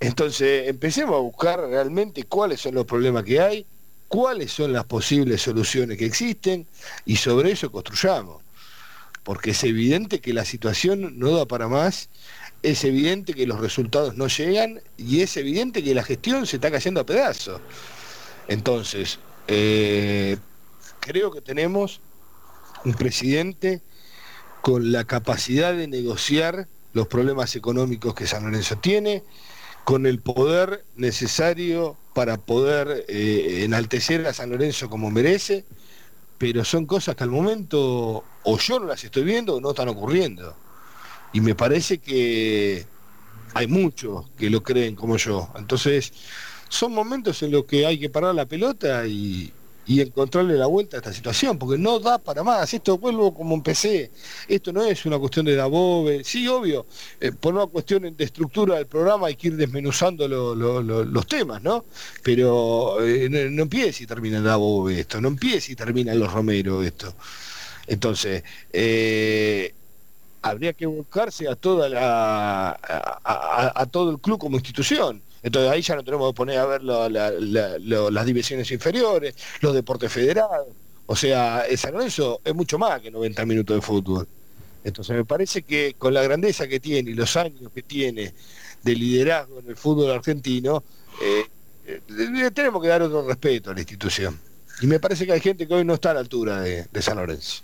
[0.00, 3.66] Entonces, empecemos a buscar realmente cuáles son los problemas que hay,
[4.06, 6.66] cuáles son las posibles soluciones que existen
[7.04, 8.42] y sobre eso construyamos.
[9.24, 12.08] Porque es evidente que la situación no da para más
[12.62, 16.70] es evidente que los resultados no llegan y es evidente que la gestión se está
[16.70, 17.60] cayendo a pedazos.
[18.48, 20.36] Entonces, eh,
[21.08, 22.02] creo que tenemos
[22.84, 23.80] un presidente
[24.60, 29.24] con la capacidad de negociar los problemas económicos que San Lorenzo tiene,
[29.84, 35.64] con el poder necesario para poder eh, enaltecer a San Lorenzo como merece,
[36.36, 39.88] pero son cosas que al momento o yo no las estoy viendo o no están
[39.88, 40.54] ocurriendo.
[41.32, 42.84] Y me parece que
[43.54, 45.48] hay muchos que lo creen como yo.
[45.56, 46.12] Entonces,
[46.68, 49.52] son momentos en los que hay que parar la pelota y,
[49.88, 52.72] encontrarle la vuelta a esta situación, porque no da para más.
[52.74, 54.10] Esto vuelvo como empecé.
[54.46, 56.22] Esto no es una cuestión de Dabove.
[56.24, 56.86] Sí, obvio,
[57.20, 61.86] eh, por una cuestión de estructura del programa hay que ir desmenuzando los temas, ¿no?
[62.22, 67.14] Pero eh, no, empieza y termina Dabove esto, no empieza y termina los Romero esto.
[67.86, 69.74] Entonces, eh,
[70.42, 72.78] habría que buscarse a toda la
[73.24, 75.22] a, todo el club como institución.
[75.42, 80.68] Entonces ahí ya no tenemos que poner a ver las divisiones inferiores, los deportes federados.
[81.06, 84.28] O sea, San Lorenzo es mucho más que 90 minutos de fútbol.
[84.84, 88.34] Entonces me parece que con la grandeza que tiene y los años que tiene
[88.82, 90.82] de liderazgo en el fútbol argentino,
[91.22, 91.46] eh,
[91.86, 94.38] eh, tenemos que dar otro respeto a la institución.
[94.80, 97.16] Y me parece que hay gente que hoy no está a la altura de San
[97.16, 97.62] Lorenzo.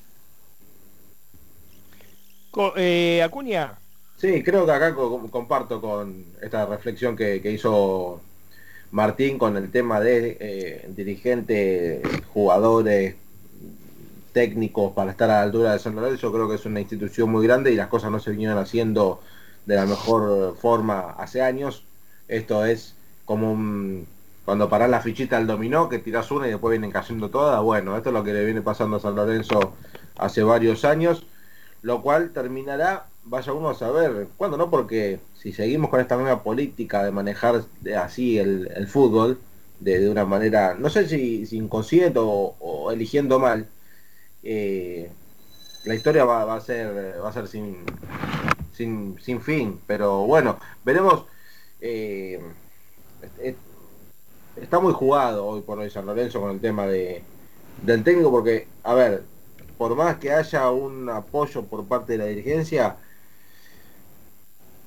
[2.77, 3.79] Eh, Acuña.
[4.25, 8.23] Sí, creo que acá comparto con esta reflexión que, hizo
[8.91, 12.01] Martín con el tema de eh, dirigentes,
[12.33, 13.17] jugadores,
[14.33, 16.33] técnicos para estar a la altura de San Lorenzo.
[16.33, 19.21] Creo que es una institución muy grande y las cosas no se vinieron haciendo
[19.67, 21.85] de la mejor forma hace años.
[22.27, 22.95] Esto es
[23.27, 24.07] como
[24.47, 27.63] cuando parás la fichita al dominó, que tirás una y después vienen cayendo todas.
[27.63, 29.75] Bueno, esto es lo que le viene pasando a San Lorenzo
[30.17, 31.27] hace varios años
[31.85, 34.71] lo cual terminará, vaya uno a saber cuándo, ¿no?
[34.71, 37.63] Porque si seguimos con esta misma política de manejar
[37.99, 39.39] así el, fútbol,
[39.81, 43.69] de, una manera, no sé si, inconsciente o, eligiendo mal,
[44.43, 45.11] eh,
[45.85, 47.85] la historia va, a ser va a ser sin,
[48.73, 51.25] sin, fin, pero bueno, veremos.
[51.81, 52.41] Eh,
[54.57, 57.23] está muy jugado hoy por hoy San Lorenzo con el tema de,
[57.83, 59.25] del técnico, porque, a ver,
[59.79, 62.97] por más que haya un apoyo por parte de la dirigencia,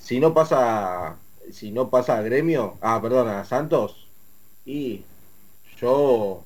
[0.08, 1.16] si no pasa,
[1.52, 4.08] si no pasa a gremio, ah, perdón, a Santos,
[4.64, 5.04] y
[5.78, 6.44] yo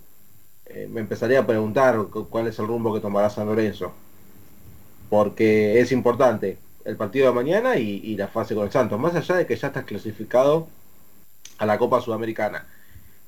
[0.66, 1.96] eh, me empezaría a preguntar
[2.28, 3.92] cuál es el rumbo que tomará San Lorenzo.
[5.08, 9.36] Porque es importante el partido de mañana y, la fase con el Santos, más allá
[9.36, 10.66] de que ya estás clasificado
[11.58, 12.66] a la Copa Sudamericana.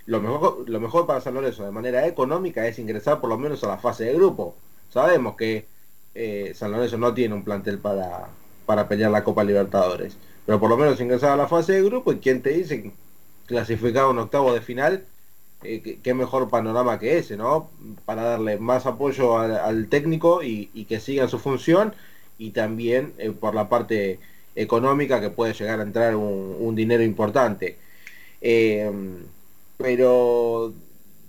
[0.07, 3.63] Lo mejor, lo mejor para San Lorenzo de manera económica es ingresar por lo menos
[3.63, 4.57] a la fase de grupo.
[4.91, 5.69] Sabemos que
[6.13, 8.31] eh, San Lorenzo no tiene un plantel para,
[8.67, 10.17] para pelear la Copa Libertadores.
[10.47, 12.93] Pero por lo menos ingresar a la fase de grupo y quien te dice
[13.47, 15.05] clasificado un octavo de final,
[15.63, 17.71] eh, qué, mejor panorama que ese, ¿no?
[18.05, 21.95] Para darle más apoyo al, técnico y, que siga su función
[22.39, 24.19] y también eh, por la parte
[24.57, 27.77] económica que puede llegar a entrar un, dinero importante.
[28.41, 29.25] Em,
[29.79, 30.73] pero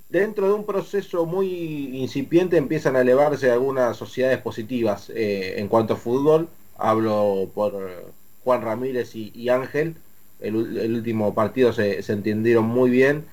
[0.09, 5.93] dentro de un proceso muy incipiente empiezan a elevarse algunas sociedades positivas eh, en cuanto
[5.93, 6.49] a fútbol.
[6.77, 9.95] Hablo por Juan Ramírez y, Ángel.
[10.39, 13.25] El, último partido se, entendieron muy bien.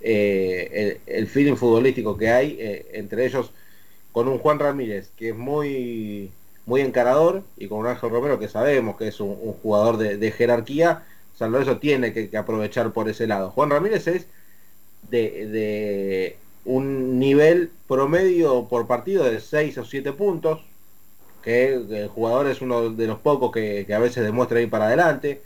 [0.00, 3.50] Eh, el, feeling futbolístico que hay eh, entre ellos
[4.12, 6.30] con un Juan Ramírez que es muy
[6.66, 11.04] muy encarador y con un Ángel Romero que sabemos que es un, jugador de, jerarquía
[11.34, 14.26] San Lorenzo tiene que, aprovechar por ese lado Juan Ramírez es
[15.10, 20.60] de, un nivel promedio por partido de 6 o 7 puntos
[21.46, 25.42] que el jugador es uno de los pocos que, a veces demuestra ir para adelante.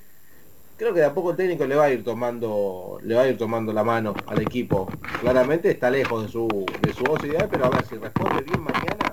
[0.79, 3.29] Creo que de a poco el técnico le va a ir tomando, le va a
[3.29, 4.89] ir tomando la mano al equipo.
[5.21, 6.49] Claramente está lejos de su,
[6.81, 9.13] de su voz ideal, pero a ver si responde bien mañana,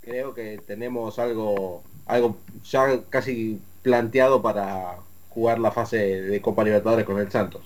[0.00, 4.96] creo que tenemos algo, algo ya casi planteado para
[5.28, 7.62] jugar la fase de Copa Libertadores con el Santos.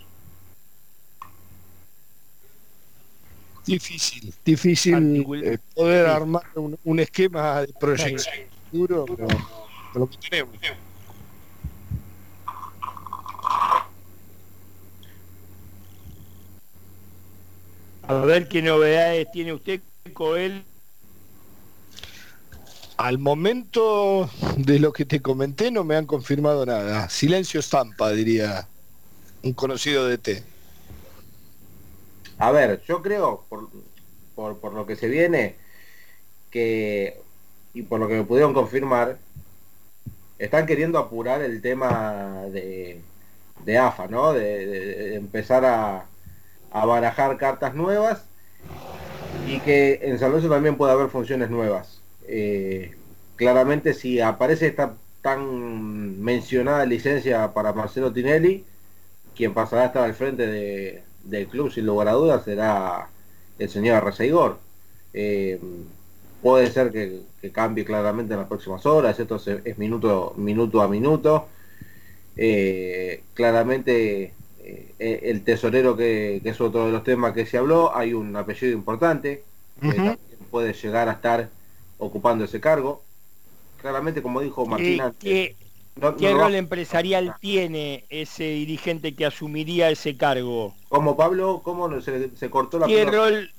[3.65, 9.29] Difícil, difícil eh, poder armar un, esquema de proyección duro, pero,
[9.95, 10.57] lo que tenemos.
[18.03, 19.81] A ver qué novedades tiene usted,
[20.13, 20.65] Coel.
[22.97, 27.09] Al momento de lo que te comenté no me han confirmado nada.
[27.09, 28.69] Silencio estampa, diría
[29.43, 30.52] un conocido de T.
[32.43, 33.69] A ver, yo creo, por,
[34.59, 35.55] por, lo que se viene,
[36.51, 37.21] que,
[37.73, 39.19] y por lo que me pudieron confirmar,
[40.41, 43.01] están queriendo apurar el tema de,
[43.65, 44.33] de AFA, ¿no?
[44.33, 46.07] De, empezar a,
[46.73, 48.25] barajar cartas nuevas
[49.47, 52.03] y que en San Luis también puede haber funciones nuevas.
[52.27, 52.97] Eh,
[53.37, 58.65] claramente si aparece esta tan mencionada licencia para Marcelo Tinelli,
[59.37, 63.09] quien pasará a estar al frente de, del club, sin lugar a dudas, será
[63.59, 64.59] el señor Arreceigor.
[65.15, 65.61] Eh,
[66.41, 67.23] puede ser que,
[67.53, 71.49] cambie claramente en las próximas horas, esto es, minuto, minuto a minuto.
[72.37, 74.33] Eh, claramente
[74.65, 78.73] eh, el tesorero que, es otro de los temas que se habló, hay un apellido
[78.73, 79.43] importante
[79.81, 80.17] que
[80.51, 81.49] puede llegar a estar
[81.99, 83.03] ocupando ese cargo.
[83.81, 85.01] Claramente, como dijo Martín
[86.19, 90.75] ¿Qué rol empresarial tiene ese dirigente que asumiría ese cargo?
[90.89, 93.51] Como Pablo, ¿cómo se, cortó la ¿Qué rol,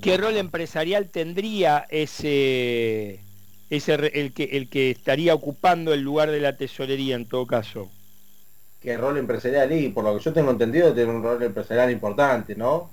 [0.00, 3.20] ¿Qué rol empresarial tendría ese,
[3.68, 7.90] ese el, que, el que estaría ocupando el lugar de la tesorería en todo caso?
[8.80, 9.72] ¿Qué rol empresarial?
[9.72, 12.90] Y por lo que yo tengo entendido, tiene un rol empresarial importante, ¿no?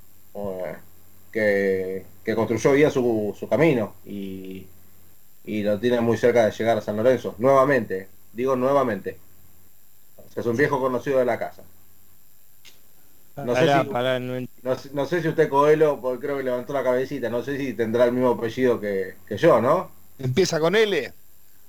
[1.32, 4.66] que, que construyó ya su, su camino y,
[5.46, 9.18] y lo tiene muy cerca de llegar a San Lorenzo, nuevamente digo nuevamente.
[10.36, 11.64] es un viejo conocido de la casa.
[13.38, 13.54] No,
[15.06, 18.14] sé, si, usted Coelho, porque creo que levantó la cabecita, no sé si tendrá el
[18.14, 19.92] mismo apellido que, yo, ¿no?
[20.18, 21.12] Empieza con L.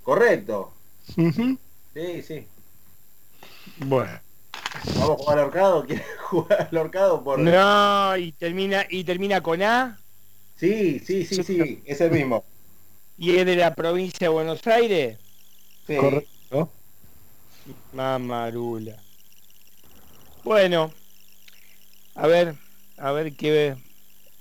[0.02, 0.72] Correcto.
[1.14, 2.47] Sí, sí.
[3.78, 4.20] Bueno.
[4.94, 5.86] ¿Vamos a jugar al horcado?
[5.86, 7.24] ¿Quiere jugar al horcado?
[7.24, 7.38] Por...
[7.40, 9.98] No, y termina, y termina con A.
[10.56, 12.44] Sí, sí, sí, sí, es el mismo.
[13.18, 15.18] ¿Y es de la provincia de Buenos Aires?
[15.86, 15.97] Sí.
[15.97, 16.35] Correcto.
[17.93, 18.97] Mamarula.
[20.44, 20.93] Bueno,
[22.14, 22.55] a ver,
[22.98, 23.77] a ver qué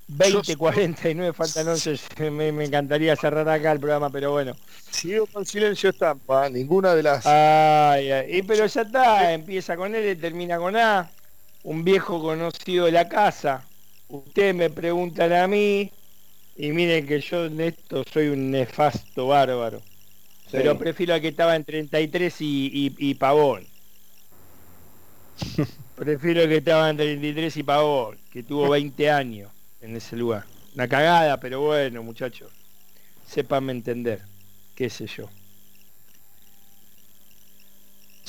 [0.08, 1.98] 20, 49 faltan 11.
[2.30, 4.56] Me, me, encantaría cerrar acá el programa, pero bueno.
[4.92, 7.26] Sigo con silencio estampa, ninguna de las.
[7.26, 11.10] Ay, ay, pero ya está, empieza con L, termina con A.
[11.64, 13.66] Un viejo conocido de la casa.
[14.08, 15.92] Ustedes me preguntan a mí,
[16.56, 19.82] y miren que yo en esto soy un nefasto bárbaro.
[20.56, 23.68] Pero prefiero a que estaba en 33 y, y, Pavón.
[25.96, 29.52] Prefiero que estaba en 33 y pagó, que tuvo 20 años
[29.82, 30.46] en ese lugar.
[30.74, 32.52] Una cagada, pero bueno, muchachos.
[33.28, 34.22] Sépanme entender.
[34.76, 35.30] Qué sé yo.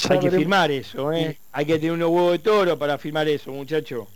[0.09, 1.39] Hay que firmar eso, ¿eh?
[1.53, 4.07] Hay que tener unos huevos de toro para firmar eso, muchacho.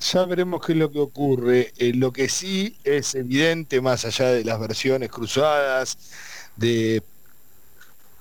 [0.00, 1.72] Ya veremos qué es lo que ocurre.
[1.76, 5.98] Eh, lo que sí es evidente, más allá de las versiones cruzadas,
[6.56, 7.02] de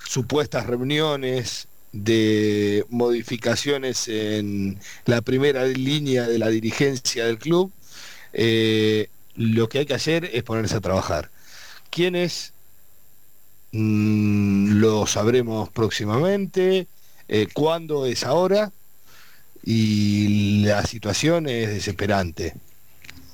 [0.06, 7.72] supuestas reuniones, de modificaciones en la primera línea de la dirigencia del club,
[8.34, 11.32] eh, lo que hay que hacer es ponerse a trabajar.
[11.90, 12.54] ¿Quiénes?
[13.72, 16.88] Mm, lo sabremos próximamente.
[17.28, 18.72] Eh, ¿Cuándo es ahora?
[19.64, 22.56] Y la situación es desesperante.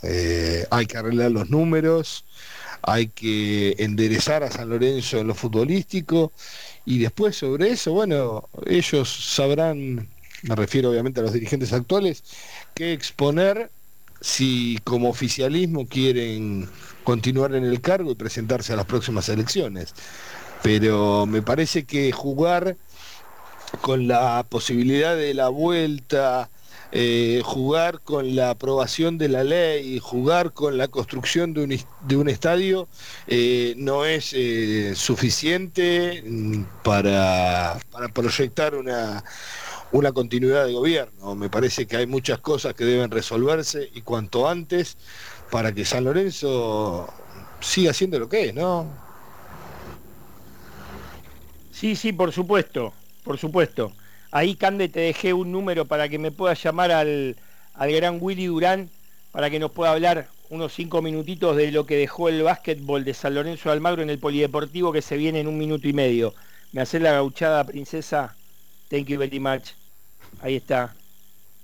[0.04, 2.26] Eh, hay que arreglar los números,
[2.88, 6.32] hay que enderezar a San Lorenzo en lo futbolístico
[6.86, 10.08] y después sobre eso, bueno, ellos sabrán,
[10.44, 12.24] me refiero obviamente a los dirigentes actuales,
[12.76, 13.72] qué exponer
[14.22, 16.70] si como oficialismo quieren
[17.04, 19.96] continuar en el cargo y presentarse a las próximas elecciones.
[20.62, 22.78] Pero me parece que jugar
[23.82, 26.50] con la posibilidad de la vuelta,
[26.98, 31.78] eh, jugar con la aprobación de la ley, jugar con la construcción de un,
[32.08, 32.88] de un estadio,
[33.28, 37.78] eh, no es eh, suficiente mm, para,
[38.14, 39.26] proyectar una,
[39.92, 41.36] una continuidad de gobierno.
[41.36, 44.96] Me parece que hay muchas cosas que deben resolverse y cuanto antes
[45.52, 47.10] para que San Lorenzo
[47.60, 48.88] siga siendo lo que es, ¿no?
[51.74, 52.94] Sí, sí, por supuesto,
[53.26, 53.92] por supuesto.
[54.36, 57.38] Ahí, Cande, te dejé un número para que me puedas llamar al,
[57.74, 58.90] al gran Willy Durán
[59.32, 63.14] para que nos pueda hablar unos cinco minutitos de lo que dejó el básquetbol de
[63.14, 66.34] San Lorenzo Almagro en el Polideportivo que se viene en un minuto y medio.
[66.74, 68.36] ¿Me hace la gauchada, princesa?
[68.90, 69.70] Thank you very much.
[70.42, 70.94] Ahí está.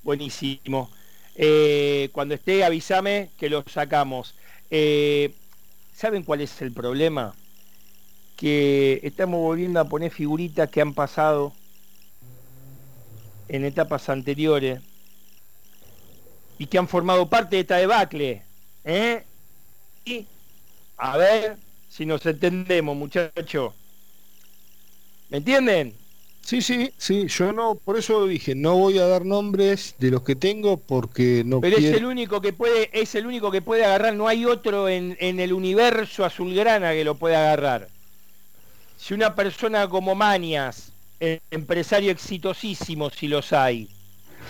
[0.01, 0.89] Buenísimo.
[1.35, 4.33] Eh, cuando esté, avísame que lo sacamos.
[4.69, 5.35] Eh,
[5.93, 7.35] ¿Saben cuál es el problema?
[8.37, 11.51] Que estamos volviendo a poner figuritas que han pasado
[13.51, 14.79] en etapas anteriores
[16.57, 18.43] y que han formado parte de esta debacle.
[18.85, 19.23] ¿eh?
[20.05, 20.25] Y
[20.95, 21.57] a ver
[21.89, 23.73] si nos entendemos, muchachos.
[25.29, 25.93] ¿Me entienden?
[26.41, 30.23] Sí, sí, sí, yo no, por eso dije, no voy a dar nombres de los
[30.23, 33.83] que tengo porque no Pero es el único que puede, es el único que puede
[33.83, 37.89] agarrar, no hay otro en, en el universo azulgrana que lo pueda agarrar.
[38.97, 40.90] Si una persona como Manias,
[41.51, 43.87] empresario exitosísimo si los hay,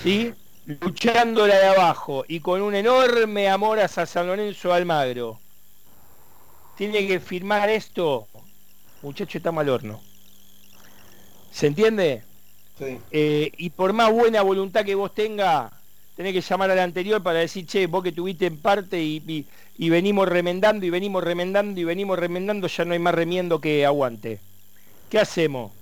[0.02, 0.34] ¿sí?
[0.66, 5.40] luchándola de abajo y con un enorme amor a San Lorenzo Almagro,
[6.78, 8.28] tiene que firmar esto,
[9.02, 10.02] muchacho está mal horno.
[11.52, 12.24] ¿Se entiende?
[12.80, 12.98] Sí.
[13.12, 15.72] Eh, y por más buena voluntad que vos tenga,
[16.16, 19.46] tenés que llamar al anterior para decir, che, vos que tuviste en parte y,
[19.78, 23.86] y, venimos remendando y venimos remendando y venimos remendando, ya no hay más remiendo que
[23.86, 24.40] aguante.
[25.10, 25.74] ¿Qué hacemos?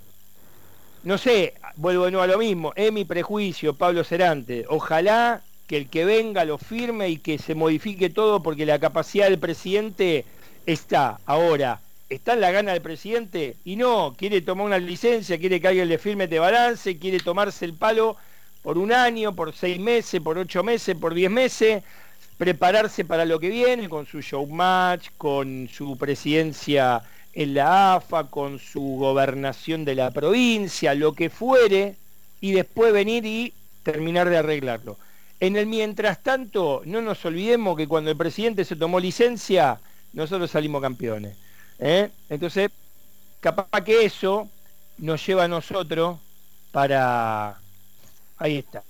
[1.02, 4.66] No sé, vuelvo de nuevo a lo mismo, es mi prejuicio, Pablo Cerante.
[4.68, 9.24] Ojalá que el que venga lo firme y que se modifique todo porque la capacidad
[9.24, 10.26] del presidente
[10.66, 11.18] está.
[11.24, 15.68] Ahora está en la gana del presidente y no, quiere tomar una licencia, quiere que
[15.68, 18.16] alguien le firme de balance, quiere tomarse el palo
[18.60, 21.82] por un año, por seis meses, por ocho meses, por diez meses,
[22.36, 28.58] prepararse para lo que viene con su showmatch, con su presidencia en la AFA, con
[28.58, 31.96] su gobernación de la provincia, lo que fuere,
[32.40, 33.52] y después venir y
[33.82, 34.98] terminar de arreglarlo.
[35.38, 39.80] En el mientras tanto, no nos olvidemos que cuando el presidente se tomó licencia,
[40.12, 41.36] nosotros salimos campeones.
[41.78, 42.10] ¿eh?
[42.28, 42.70] Entonces,
[43.40, 44.48] capaz que eso
[44.98, 46.18] nos lleva a nosotros
[46.72, 47.58] para...
[48.36, 48.82] Ahí está.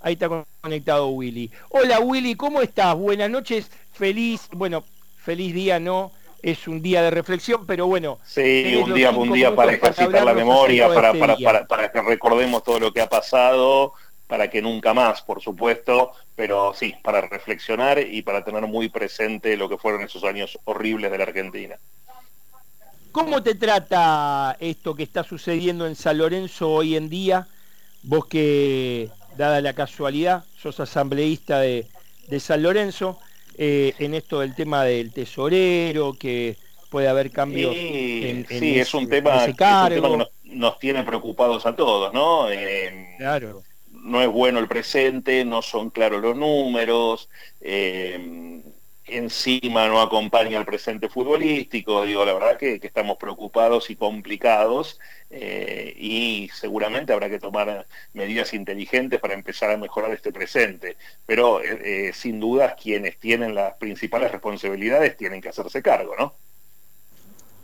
[0.00, 1.50] Ahí está conectado Willy.
[1.70, 2.94] Hola Willy, ¿cómo estás?
[2.96, 4.84] Buenas noches, feliz, bueno,
[5.16, 6.12] feliz día no,
[6.44, 8.18] es un día de reflexión, pero bueno.
[8.24, 12.02] Sí, un día, un día para ejercitar la memoria, para, este para, para, para, que
[12.02, 13.94] recordemos todo lo que ha pasado,
[14.26, 19.56] para que nunca más, por supuesto, pero sí, para reflexionar y para tener muy presente
[19.56, 21.78] lo que fueron esos años horribles de la Argentina.
[23.10, 27.46] ¿Cómo te trata esto que está sucediendo en San Lorenzo hoy en día?
[28.02, 29.08] Vos que,
[29.38, 31.86] dada la casualidad, sos asambleísta de,
[32.38, 33.18] San Lorenzo,
[33.56, 36.56] eh, en esto del tema del tesorero, que
[36.90, 40.00] puede haber cambios en, sí, es, un tema, que
[40.44, 42.48] nos, tiene preocupados a todos, ¿no?
[42.50, 43.62] Eh, claro.
[43.90, 47.28] No es bueno el presente, no son claros los números,
[47.60, 48.60] eh,
[49.06, 54.98] encima no acompaña al presente futbolístico, digo, la verdad que, estamos preocupados y complicados
[55.30, 61.60] eh, y seguramente habrá que tomar medidas inteligentes para empezar a mejorar este presente, pero
[61.62, 66.34] eh, sin dudas quienes tienen las principales responsabilidades tienen que hacerse cargo, ¿no?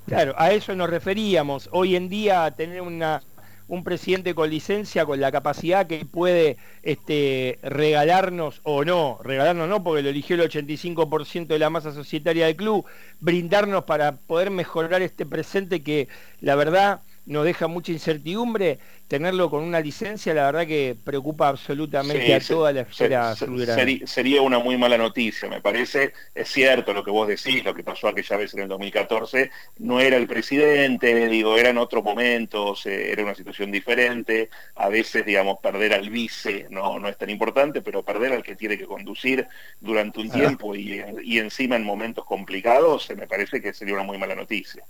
[0.07, 1.69] Claro, a eso nos referíamos.
[1.73, 3.23] Hoy en día tener una
[3.70, 9.84] un presidente con licencia, con la capacidad que puede este, regalarnos o no, regalarnos no,
[9.84, 12.84] porque lo eligió el 85% de la masa societaria del club,
[13.20, 16.09] brindarnos para poder mejorar este presente que
[16.40, 22.35] la verdad nos deja mucha incertidumbre, tenerlo con una licencia, la verdad que preocupa absolutamente
[22.35, 23.36] a toda la esfera
[24.05, 26.12] Sería una muy mala noticia, me parece.
[26.35, 30.01] Es cierto lo que vos decís, lo que pasó aquella vez en el 2014, no
[30.01, 34.51] era el presidente, digo, eran otros momentos, era una situación diferente.
[34.74, 38.57] A veces, digamos, perder al vice no, no es tan importante, pero perder al que
[38.57, 39.47] tiene que conducir
[39.78, 44.19] durante un tiempo y, y encima en momentos complicados, me parece que sería una muy
[44.19, 44.85] mala noticia.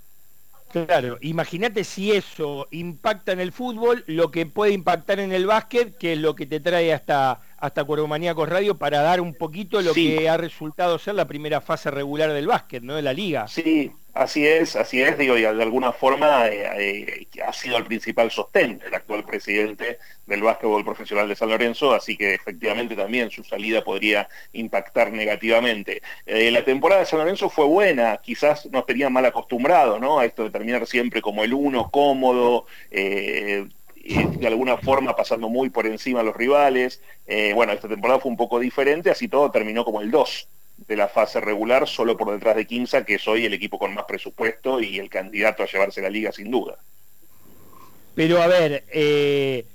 [0.71, 5.97] Claro, imagínate si eso impacta en el fútbol, lo que puede impactar en el básquet,
[5.97, 9.81] que es lo que te trae hasta, hasta Cuervo Maníacos Radio para dar un poquito
[9.81, 12.95] lo que ha resultado ser la primera fase regular del básquet, ¿no?
[12.95, 13.47] De la liga.
[13.47, 17.85] Sí, Así es, así es, digo, y de alguna forma eh, eh, ha sido el
[17.85, 23.31] principal sostén el actual presidente del básquetbol profesional de San Lorenzo, así que efectivamente también
[23.31, 26.01] su salida podría impactar negativamente.
[26.25, 30.19] Eh, la temporada de San Lorenzo fue buena, quizás nos tenían mal acostumbrado, ¿no?
[30.19, 32.65] A esto de terminar siempre como el uno, cómodo,
[34.03, 37.01] de alguna forma pasando muy por encima a los rivales.
[37.53, 40.47] bueno, esta temporada fue un poco diferente, así todo terminó como el 2
[40.87, 43.93] de la fase regular, solo por detrás de Quinza, que es hoy el equipo con
[43.93, 46.77] más presupuesto y el candidato a llevarse la liga sin duda.
[48.15, 49.65] Pero a ver, eh,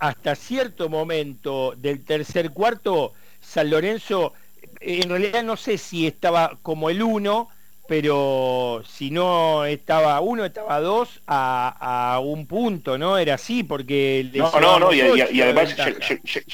[0.00, 4.32] hasta cierto momento del tercer cuarto, San Lorenzo,
[4.80, 7.48] en realidad no sé si estaba como el uno,
[7.92, 13.18] pero si no estaba uno, estaba dos a, un punto, ¿no?
[13.18, 14.30] Era así, porque...
[14.32, 15.76] No, no, no, y, además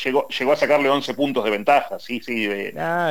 [0.03, 2.49] llegó, llegó a sacarle 11 puntos de ventaja, sí, sí.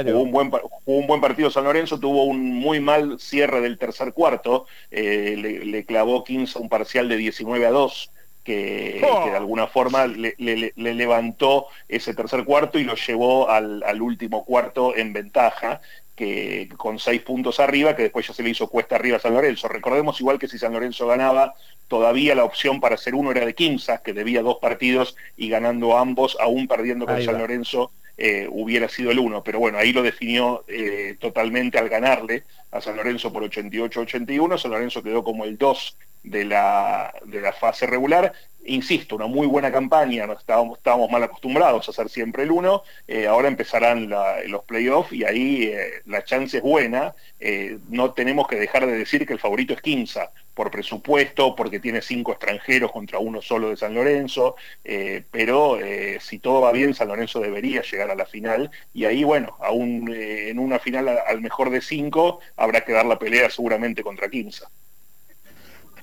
[0.03, 0.51] jugó, un buen,
[0.83, 5.85] un buen partido San Lorenzo, tuvo un muy mal cierre del tercer cuarto, eh, le,
[5.85, 8.11] clavó 15 un parcial de 19 a 2.
[8.43, 10.33] Que, de alguna forma le,
[10.77, 15.81] levantó ese tercer cuarto y lo llevó al, al último cuarto en ventaja
[16.17, 19.35] que con seis puntos arriba, que después ya se le hizo cuesta arriba a San
[19.35, 19.67] Lorenzo.
[19.67, 21.53] Recordemos igual que si San Lorenzo ganaba,
[21.87, 25.95] todavía la opción para ser uno era de Quinza, que debía dos partidos y ganando
[25.95, 29.43] ambos, aún perdiendo con San Lorenzo, eh, hubiera sido el uno.
[29.43, 34.57] Pero bueno, ahí lo definió eh, totalmente al ganarle a San Lorenzo por 88-81.
[34.57, 35.97] San Lorenzo quedó como el 2
[36.29, 38.33] de la, de la fase regular.
[38.67, 43.47] Insisto, una muy buena campaña, estábamos, mal acostumbrados a hacer siempre el uno, eh, ahora
[43.47, 48.85] empezarán los playoffs y ahí eh, la chance es buena, eh, no tenemos que dejar
[48.85, 53.41] de decir que el favorito es Quinza, por presupuesto, porque tiene cinco extranjeros contra uno
[53.41, 54.57] solo de San Lorenzo,
[55.31, 55.77] pero
[56.19, 60.11] si todo va bien, San Lorenzo debería llegar a la final y ahí, bueno, aún
[60.11, 64.69] en una final al mejor de cinco habrá que dar la pelea seguramente contra Quinza.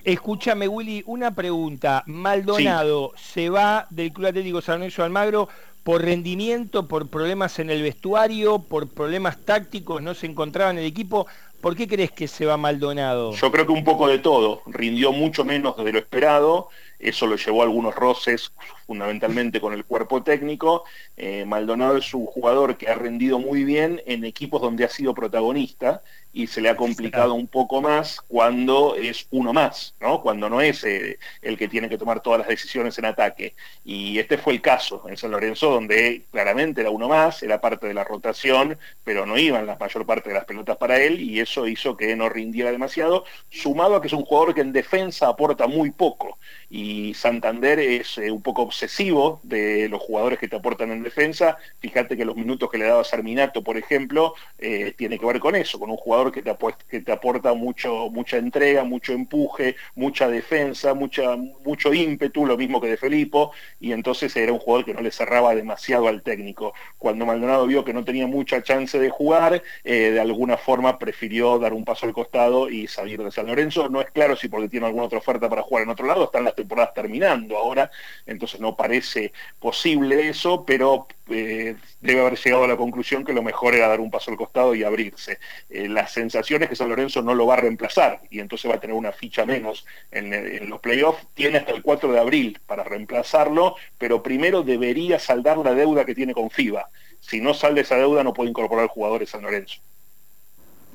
[0.05, 2.03] Escúchame, Willy, una pregunta.
[2.07, 5.49] Maldonado se va del Club Atlético San Lorenzo Almagro
[5.83, 10.85] por rendimiento, por problemas en el vestuario, por problemas tácticos, no se encontraba en el
[10.85, 11.27] equipo.
[11.63, 13.33] ¿Por qué crees que se va Maldonado?
[13.33, 14.61] Yo creo que un poco de todo.
[14.67, 16.69] Rindió mucho menos de lo esperado.
[16.99, 18.53] Eso lo llevó a algunos roces,
[18.87, 20.85] fundamentalmente con el cuerpo técnico.
[21.17, 25.15] Eh, Maldonado es un jugador que ha rendido muy bien en equipos donde ha sido
[25.15, 26.03] protagonista
[26.35, 30.21] y se le ha complicado un poco más cuando es uno más, ¿no?
[30.21, 33.55] Cuando no es eh, el que tiene que tomar todas las decisiones en ataque.
[33.85, 37.87] Y este fue el caso en San Lorenzo, donde claramente era uno más, era parte
[37.87, 41.39] de la rotación, pero no iban la mayor parte de las pelotas para él, y
[41.39, 45.29] eso hizo que no rindiera demasiado, sumado a que es un jugador que en defensa
[45.29, 46.39] aporta muy poco.
[46.69, 51.57] Y Santander es eh, un poco obsesivo de los jugadores que te aportan en defensa.
[51.79, 55.55] Fíjate que los minutos que le daba Sarminato, por ejemplo, eh, tiene que ver con
[55.55, 56.55] eso, con un jugador que te,
[56.89, 62.81] que te aporta mucho, mucha entrega, mucho empuje, mucha defensa, mucha, mucho ímpetu, lo mismo
[62.81, 66.75] que de Felipo, y entonces era un jugador que no le cerraba demasiado al técnico.
[66.99, 71.59] Cuando Maldonado vio que no tenía mucha chance de jugar, eh, de alguna forma prefirió
[71.61, 73.89] dar un paso al costado y salir de San Lorenzo.
[73.89, 76.45] No es claro si porque tiene alguna otra oferta para jugar en otro lado, están
[76.45, 77.91] las temporadas terminando ahora,
[78.27, 83.75] entonces parece posible eso, pero eh, debe haber llegado a la conclusión que lo mejor
[83.75, 85.39] era dar un paso al costado y abrirse.
[85.71, 88.77] Eh, la sensación es que San Lorenzo no lo va a reemplazar y entonces va
[88.77, 91.27] a tener una ficha menos en, los playoffs.
[91.35, 96.15] Tiene hasta el 4 de abril para reemplazarlo, pero primero debería saldar la deuda que
[96.15, 96.89] tiene con FIBA.
[97.21, 99.81] Si no salde esa deuda no puede incorporar jugadores San Lorenzo.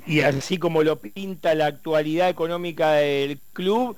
[0.06, 3.96] Y así como lo pinta la actualidad económica del club,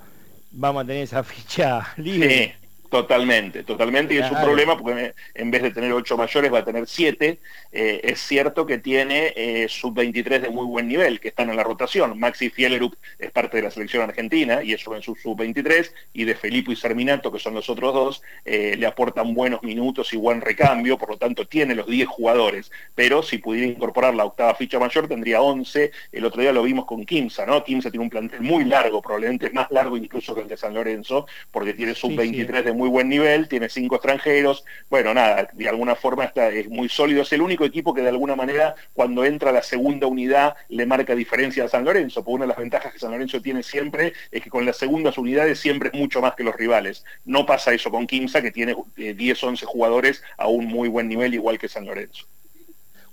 [0.51, 2.57] vamos a tener esa ficha libre.
[2.93, 6.63] Totalmente, totalmente, y es un problema porque en vez de tener ocho mayores va a
[6.63, 7.39] tener siete.
[7.71, 11.63] Eh, es cierto que tiene eh, sub-23 de muy buen nivel, que están en la
[11.63, 12.19] rotación.
[12.19, 16.35] Maxi Fieleruk es parte de la selección argentina y eso en su sub-23, y de
[16.35, 20.39] Felipe y Serminato, que son los otros dos, eh, le aportan buenos minutos y buen
[20.41, 22.71] recambio, por lo tanto tiene los 10 jugadores.
[22.93, 25.89] Pero si pudiera incorporar la octava ficha mayor, tendría 11.
[26.11, 27.63] El otro día lo vimos con Kimsa, ¿no?
[27.63, 31.25] Kimsa tiene un plantel muy largo, probablemente más largo incluso que el de San Lorenzo,
[31.49, 35.95] porque tiene sub-23 de muy muy buen nivel, tiene cinco extranjeros, bueno, nada, de alguna
[35.95, 39.51] forma está, es muy sólido, es el único equipo que de alguna manera cuando entra
[39.51, 42.91] a la segunda unidad le marca diferencia a San Lorenzo, porque una de las ventajas
[42.91, 46.35] que San Lorenzo tiene siempre es que con las segundas unidades siempre es mucho más
[46.35, 47.05] que los rivales.
[47.23, 51.07] No pasa eso con Quimsa, que tiene 10, eh, 11 jugadores a un muy buen
[51.07, 52.25] nivel, igual que San Lorenzo.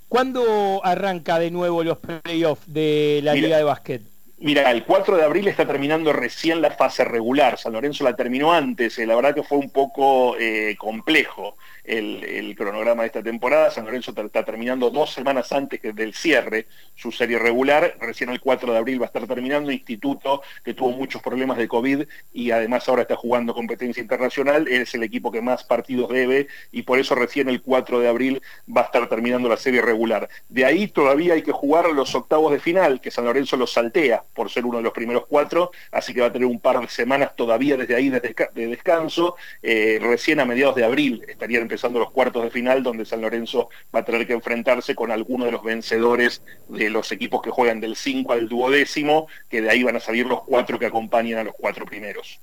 [0.08, 4.02] ¿Cuándo arranca de nuevo los playoffs de la Liga de Básquet?
[4.42, 7.58] Mira, el 4 de abril está terminando recién la fase regular.
[7.58, 8.98] San Lorenzo la terminó antes.
[8.98, 13.70] Eh, la verdad que fue un poco eh, complejo el, cronograma de esta temporada.
[13.70, 17.98] San Lorenzo está terminando dos semanas antes del cierre su serie regular.
[18.00, 19.70] Recién el 4 de abril va a estar terminando.
[19.70, 24.94] Instituto, que tuvo muchos problemas de COVID y además ahora está jugando competencia internacional, es
[24.94, 28.42] el equipo que más partidos debe y por eso recién el 4 de abril
[28.74, 30.30] va a estar terminando la serie regular.
[30.48, 34.24] De ahí todavía hay que jugar los octavos de final, que San Lorenzo los saltea
[34.34, 36.88] por ser uno de los primeros cuatro, así que va a tener un par de
[36.88, 38.20] semanas todavía desde ahí de,
[38.54, 39.36] descanso.
[39.62, 43.70] Eh, recién a mediados de abril estarían empezando los cuartos de final, donde San Lorenzo
[43.94, 47.80] va a tener que enfrentarse con alguno de los vencedores de los equipos que juegan
[47.80, 51.44] del 5 al duodécimo, que de ahí van a salir los cuatro que acompañan a
[51.44, 52.40] los cuatro primeros.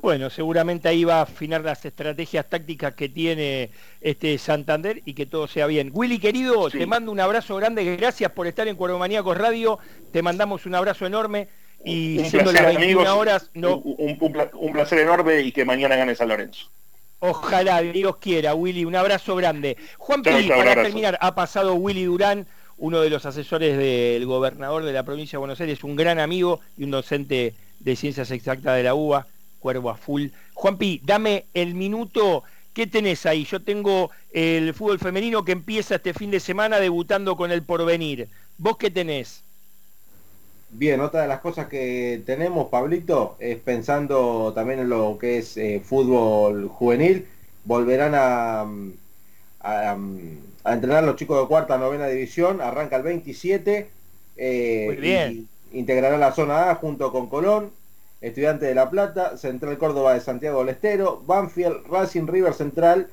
[0.00, 3.70] Bueno, seguramente ahí va a afinar las estrategias tácticas que tiene
[4.00, 5.90] este Santander y que todo sea bien.
[5.92, 9.78] Willy, querido, te mando un abrazo grande, gracias por estar en Cuervo Maníacos Radio,
[10.10, 11.48] te mandamos un abrazo enorme
[11.84, 13.50] y siendo las 21 horas...
[13.52, 13.76] No...
[13.76, 16.70] Un, placer enorme y que mañana gane San Lorenzo.
[17.18, 19.76] Ojalá, Dios quiera, Willy, un abrazo grande.
[19.98, 22.46] Juan Pili, para terminar, ha pasado Willy Durán,
[22.78, 26.60] uno de los asesores del gobernador de la provincia de Buenos Aires, un gran amigo
[26.78, 29.26] y un docente de ciencias exactas de la UBA
[29.62, 30.26] cuervo a full.
[30.52, 32.42] Juanpi, dame el minuto.
[32.74, 33.44] ¿Qué tenés ahí?
[33.44, 38.28] Yo tengo el fútbol femenino que empieza este fin de semana debutando con el porvenir.
[38.58, 39.44] ¿Vos qué tenés?
[40.70, 45.56] Bien, otra de las cosas que tenemos, Pablito, es pensando también en lo que es
[45.58, 47.26] eh, fútbol juvenil.
[47.64, 48.66] Volverán a,
[49.60, 49.96] a,
[50.72, 52.62] entrenar los chicos de cuarta, novena división.
[52.62, 53.90] Arranca el 27.
[54.38, 55.48] Eh, Muy bien.
[55.72, 57.70] integrará la zona A junto con Colón.
[58.22, 63.08] Estudiante de La Plata, Central Córdoba de Santiago del Estero, Banfield, Racing River Central,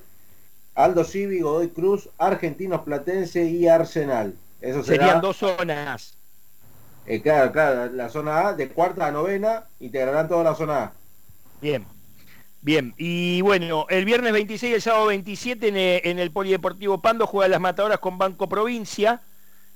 [0.76, 4.34] Aldo Civi, Godoy Cruz, Argentinos Platense y Arsenal.
[4.60, 6.16] Eso Serían dos zonas.
[7.06, 10.92] Eh, claro, claro, la zona A de cuarta a novena integrarán toda la zona A.
[11.60, 11.84] Bien,
[12.62, 12.94] bien.
[12.96, 17.26] Y bueno, el viernes 26 y el sábado 27 en, eh, en el Polideportivo Pando
[17.26, 19.22] juegan las matadoras con Banco Provincia,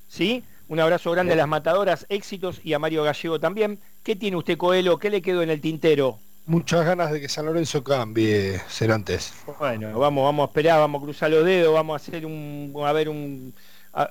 [0.06, 0.44] ¿sí?
[0.68, 3.80] Un abrazo grande a las matadoras, éxitos y a Mario Gallego también.
[4.04, 4.98] ¿Qué tiene usted, Coelho?
[4.98, 6.18] ¿Qué le quedó en el tintero?
[6.44, 8.60] Muchas ganas de que San Lorenzo cambie,
[8.90, 9.32] antes.
[9.58, 12.92] Bueno, vamos, vamos a esperar, vamos a cruzar los dedos, vamos a hacer un, a
[12.92, 13.54] ver un,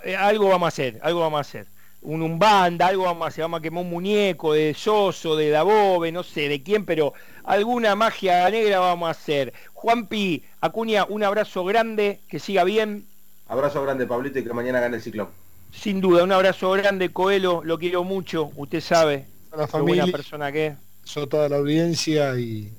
[0.03, 1.67] eh, algo vamos a hacer, algo vamos a hacer.
[2.01, 6.11] Un umbanda, algo vamos a hacer, vamos a quemar un muñeco de Soso, de Dabove,
[6.11, 7.13] no sé de quién, pero
[7.43, 9.53] alguna magia negra vamos a hacer.
[9.73, 13.05] Juanpi, Acuña, un abrazo grande, que siga bien.
[13.47, 15.27] Abrazo grande, Pablito, y que mañana gane el ciclón.
[15.71, 19.32] Sin duda, un abrazo grande, Coelho, lo quiero mucho, usted sabe.
[19.53, 21.29] A la familia, buena persona que es.
[21.29, 22.71] Toda la audiencia y,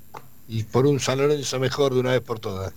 [0.72, 2.72] por un San Lorenzo mejor de una vez por todas.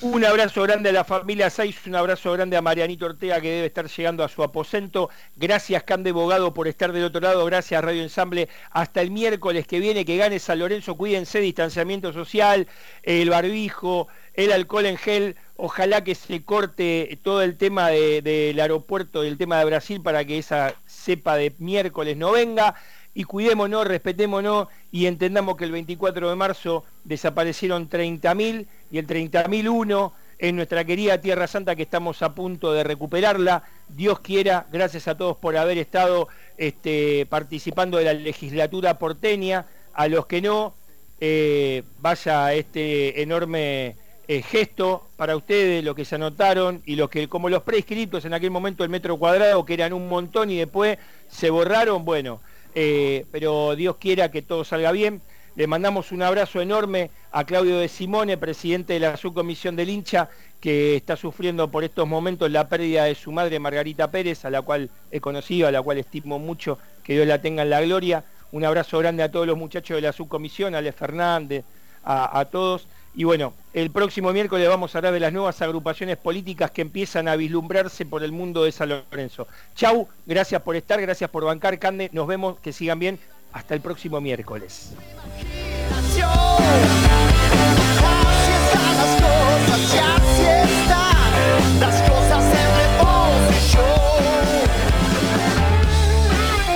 [0.00, 3.66] Un abrazo grande a la familia Saiz, un abrazo grande a Marianito Ortega que debe
[3.66, 5.10] estar llegando a su aposento.
[5.36, 8.48] Gracias Cande Bogado por estar del otro lado, gracias Radio Ensamble.
[8.70, 12.66] Hasta el miércoles que viene, que gane San Lorenzo, cuídense, distanciamiento social,
[13.02, 15.36] el barbijo, el alcohol en gel.
[15.56, 20.38] Ojalá que se corte todo el tema del aeropuerto, el tema de Brasil, para que
[20.38, 22.74] esa cepa de miércoles no venga.
[23.14, 30.12] Y cuidémonos, respetémonos y entendamos que el 24 de marzo desaparecieron 30.000 y el 30.001
[30.38, 33.62] en nuestra querida Tierra Santa que estamos a punto de recuperarla.
[33.88, 39.66] Dios quiera, gracias a todos por haber estado este, participando de la legislatura porteña.
[39.94, 40.74] A los que no,
[41.20, 43.94] eh, vaya este enorme
[44.26, 48.34] eh, gesto para ustedes, lo que se anotaron y los que, como los prescriptos en
[48.34, 50.98] aquel momento el metro cuadrado, que eran un montón y después
[51.28, 52.40] se borraron, bueno,
[52.74, 55.22] eh, pero Dios quiera que todo salga bien.
[55.54, 60.30] Le mandamos un abrazo enorme a Claudio de Simone, presidente de la subcomisión del hincha,
[60.60, 64.62] que está sufriendo por estos momentos la pérdida de su madre Margarita Pérez, a la
[64.62, 68.24] cual he conocido, a la cual estimo mucho, que Dios la tenga en la gloria.
[68.52, 71.64] Un abrazo grande a todos los muchachos de la subcomisión, a Ale Fernández,
[72.04, 72.88] a, todos.
[73.14, 77.28] Y bueno, el próximo miércoles vamos a hablar de las nuevas agrupaciones políticas que empiezan
[77.28, 79.46] a vislumbrarse por el mundo de San Lorenzo.
[79.74, 83.18] Chau, gracias por estar, gracias por bancar, Cande, nos vemos, que sigan bien,
[83.52, 84.94] hasta el próximo miércoles.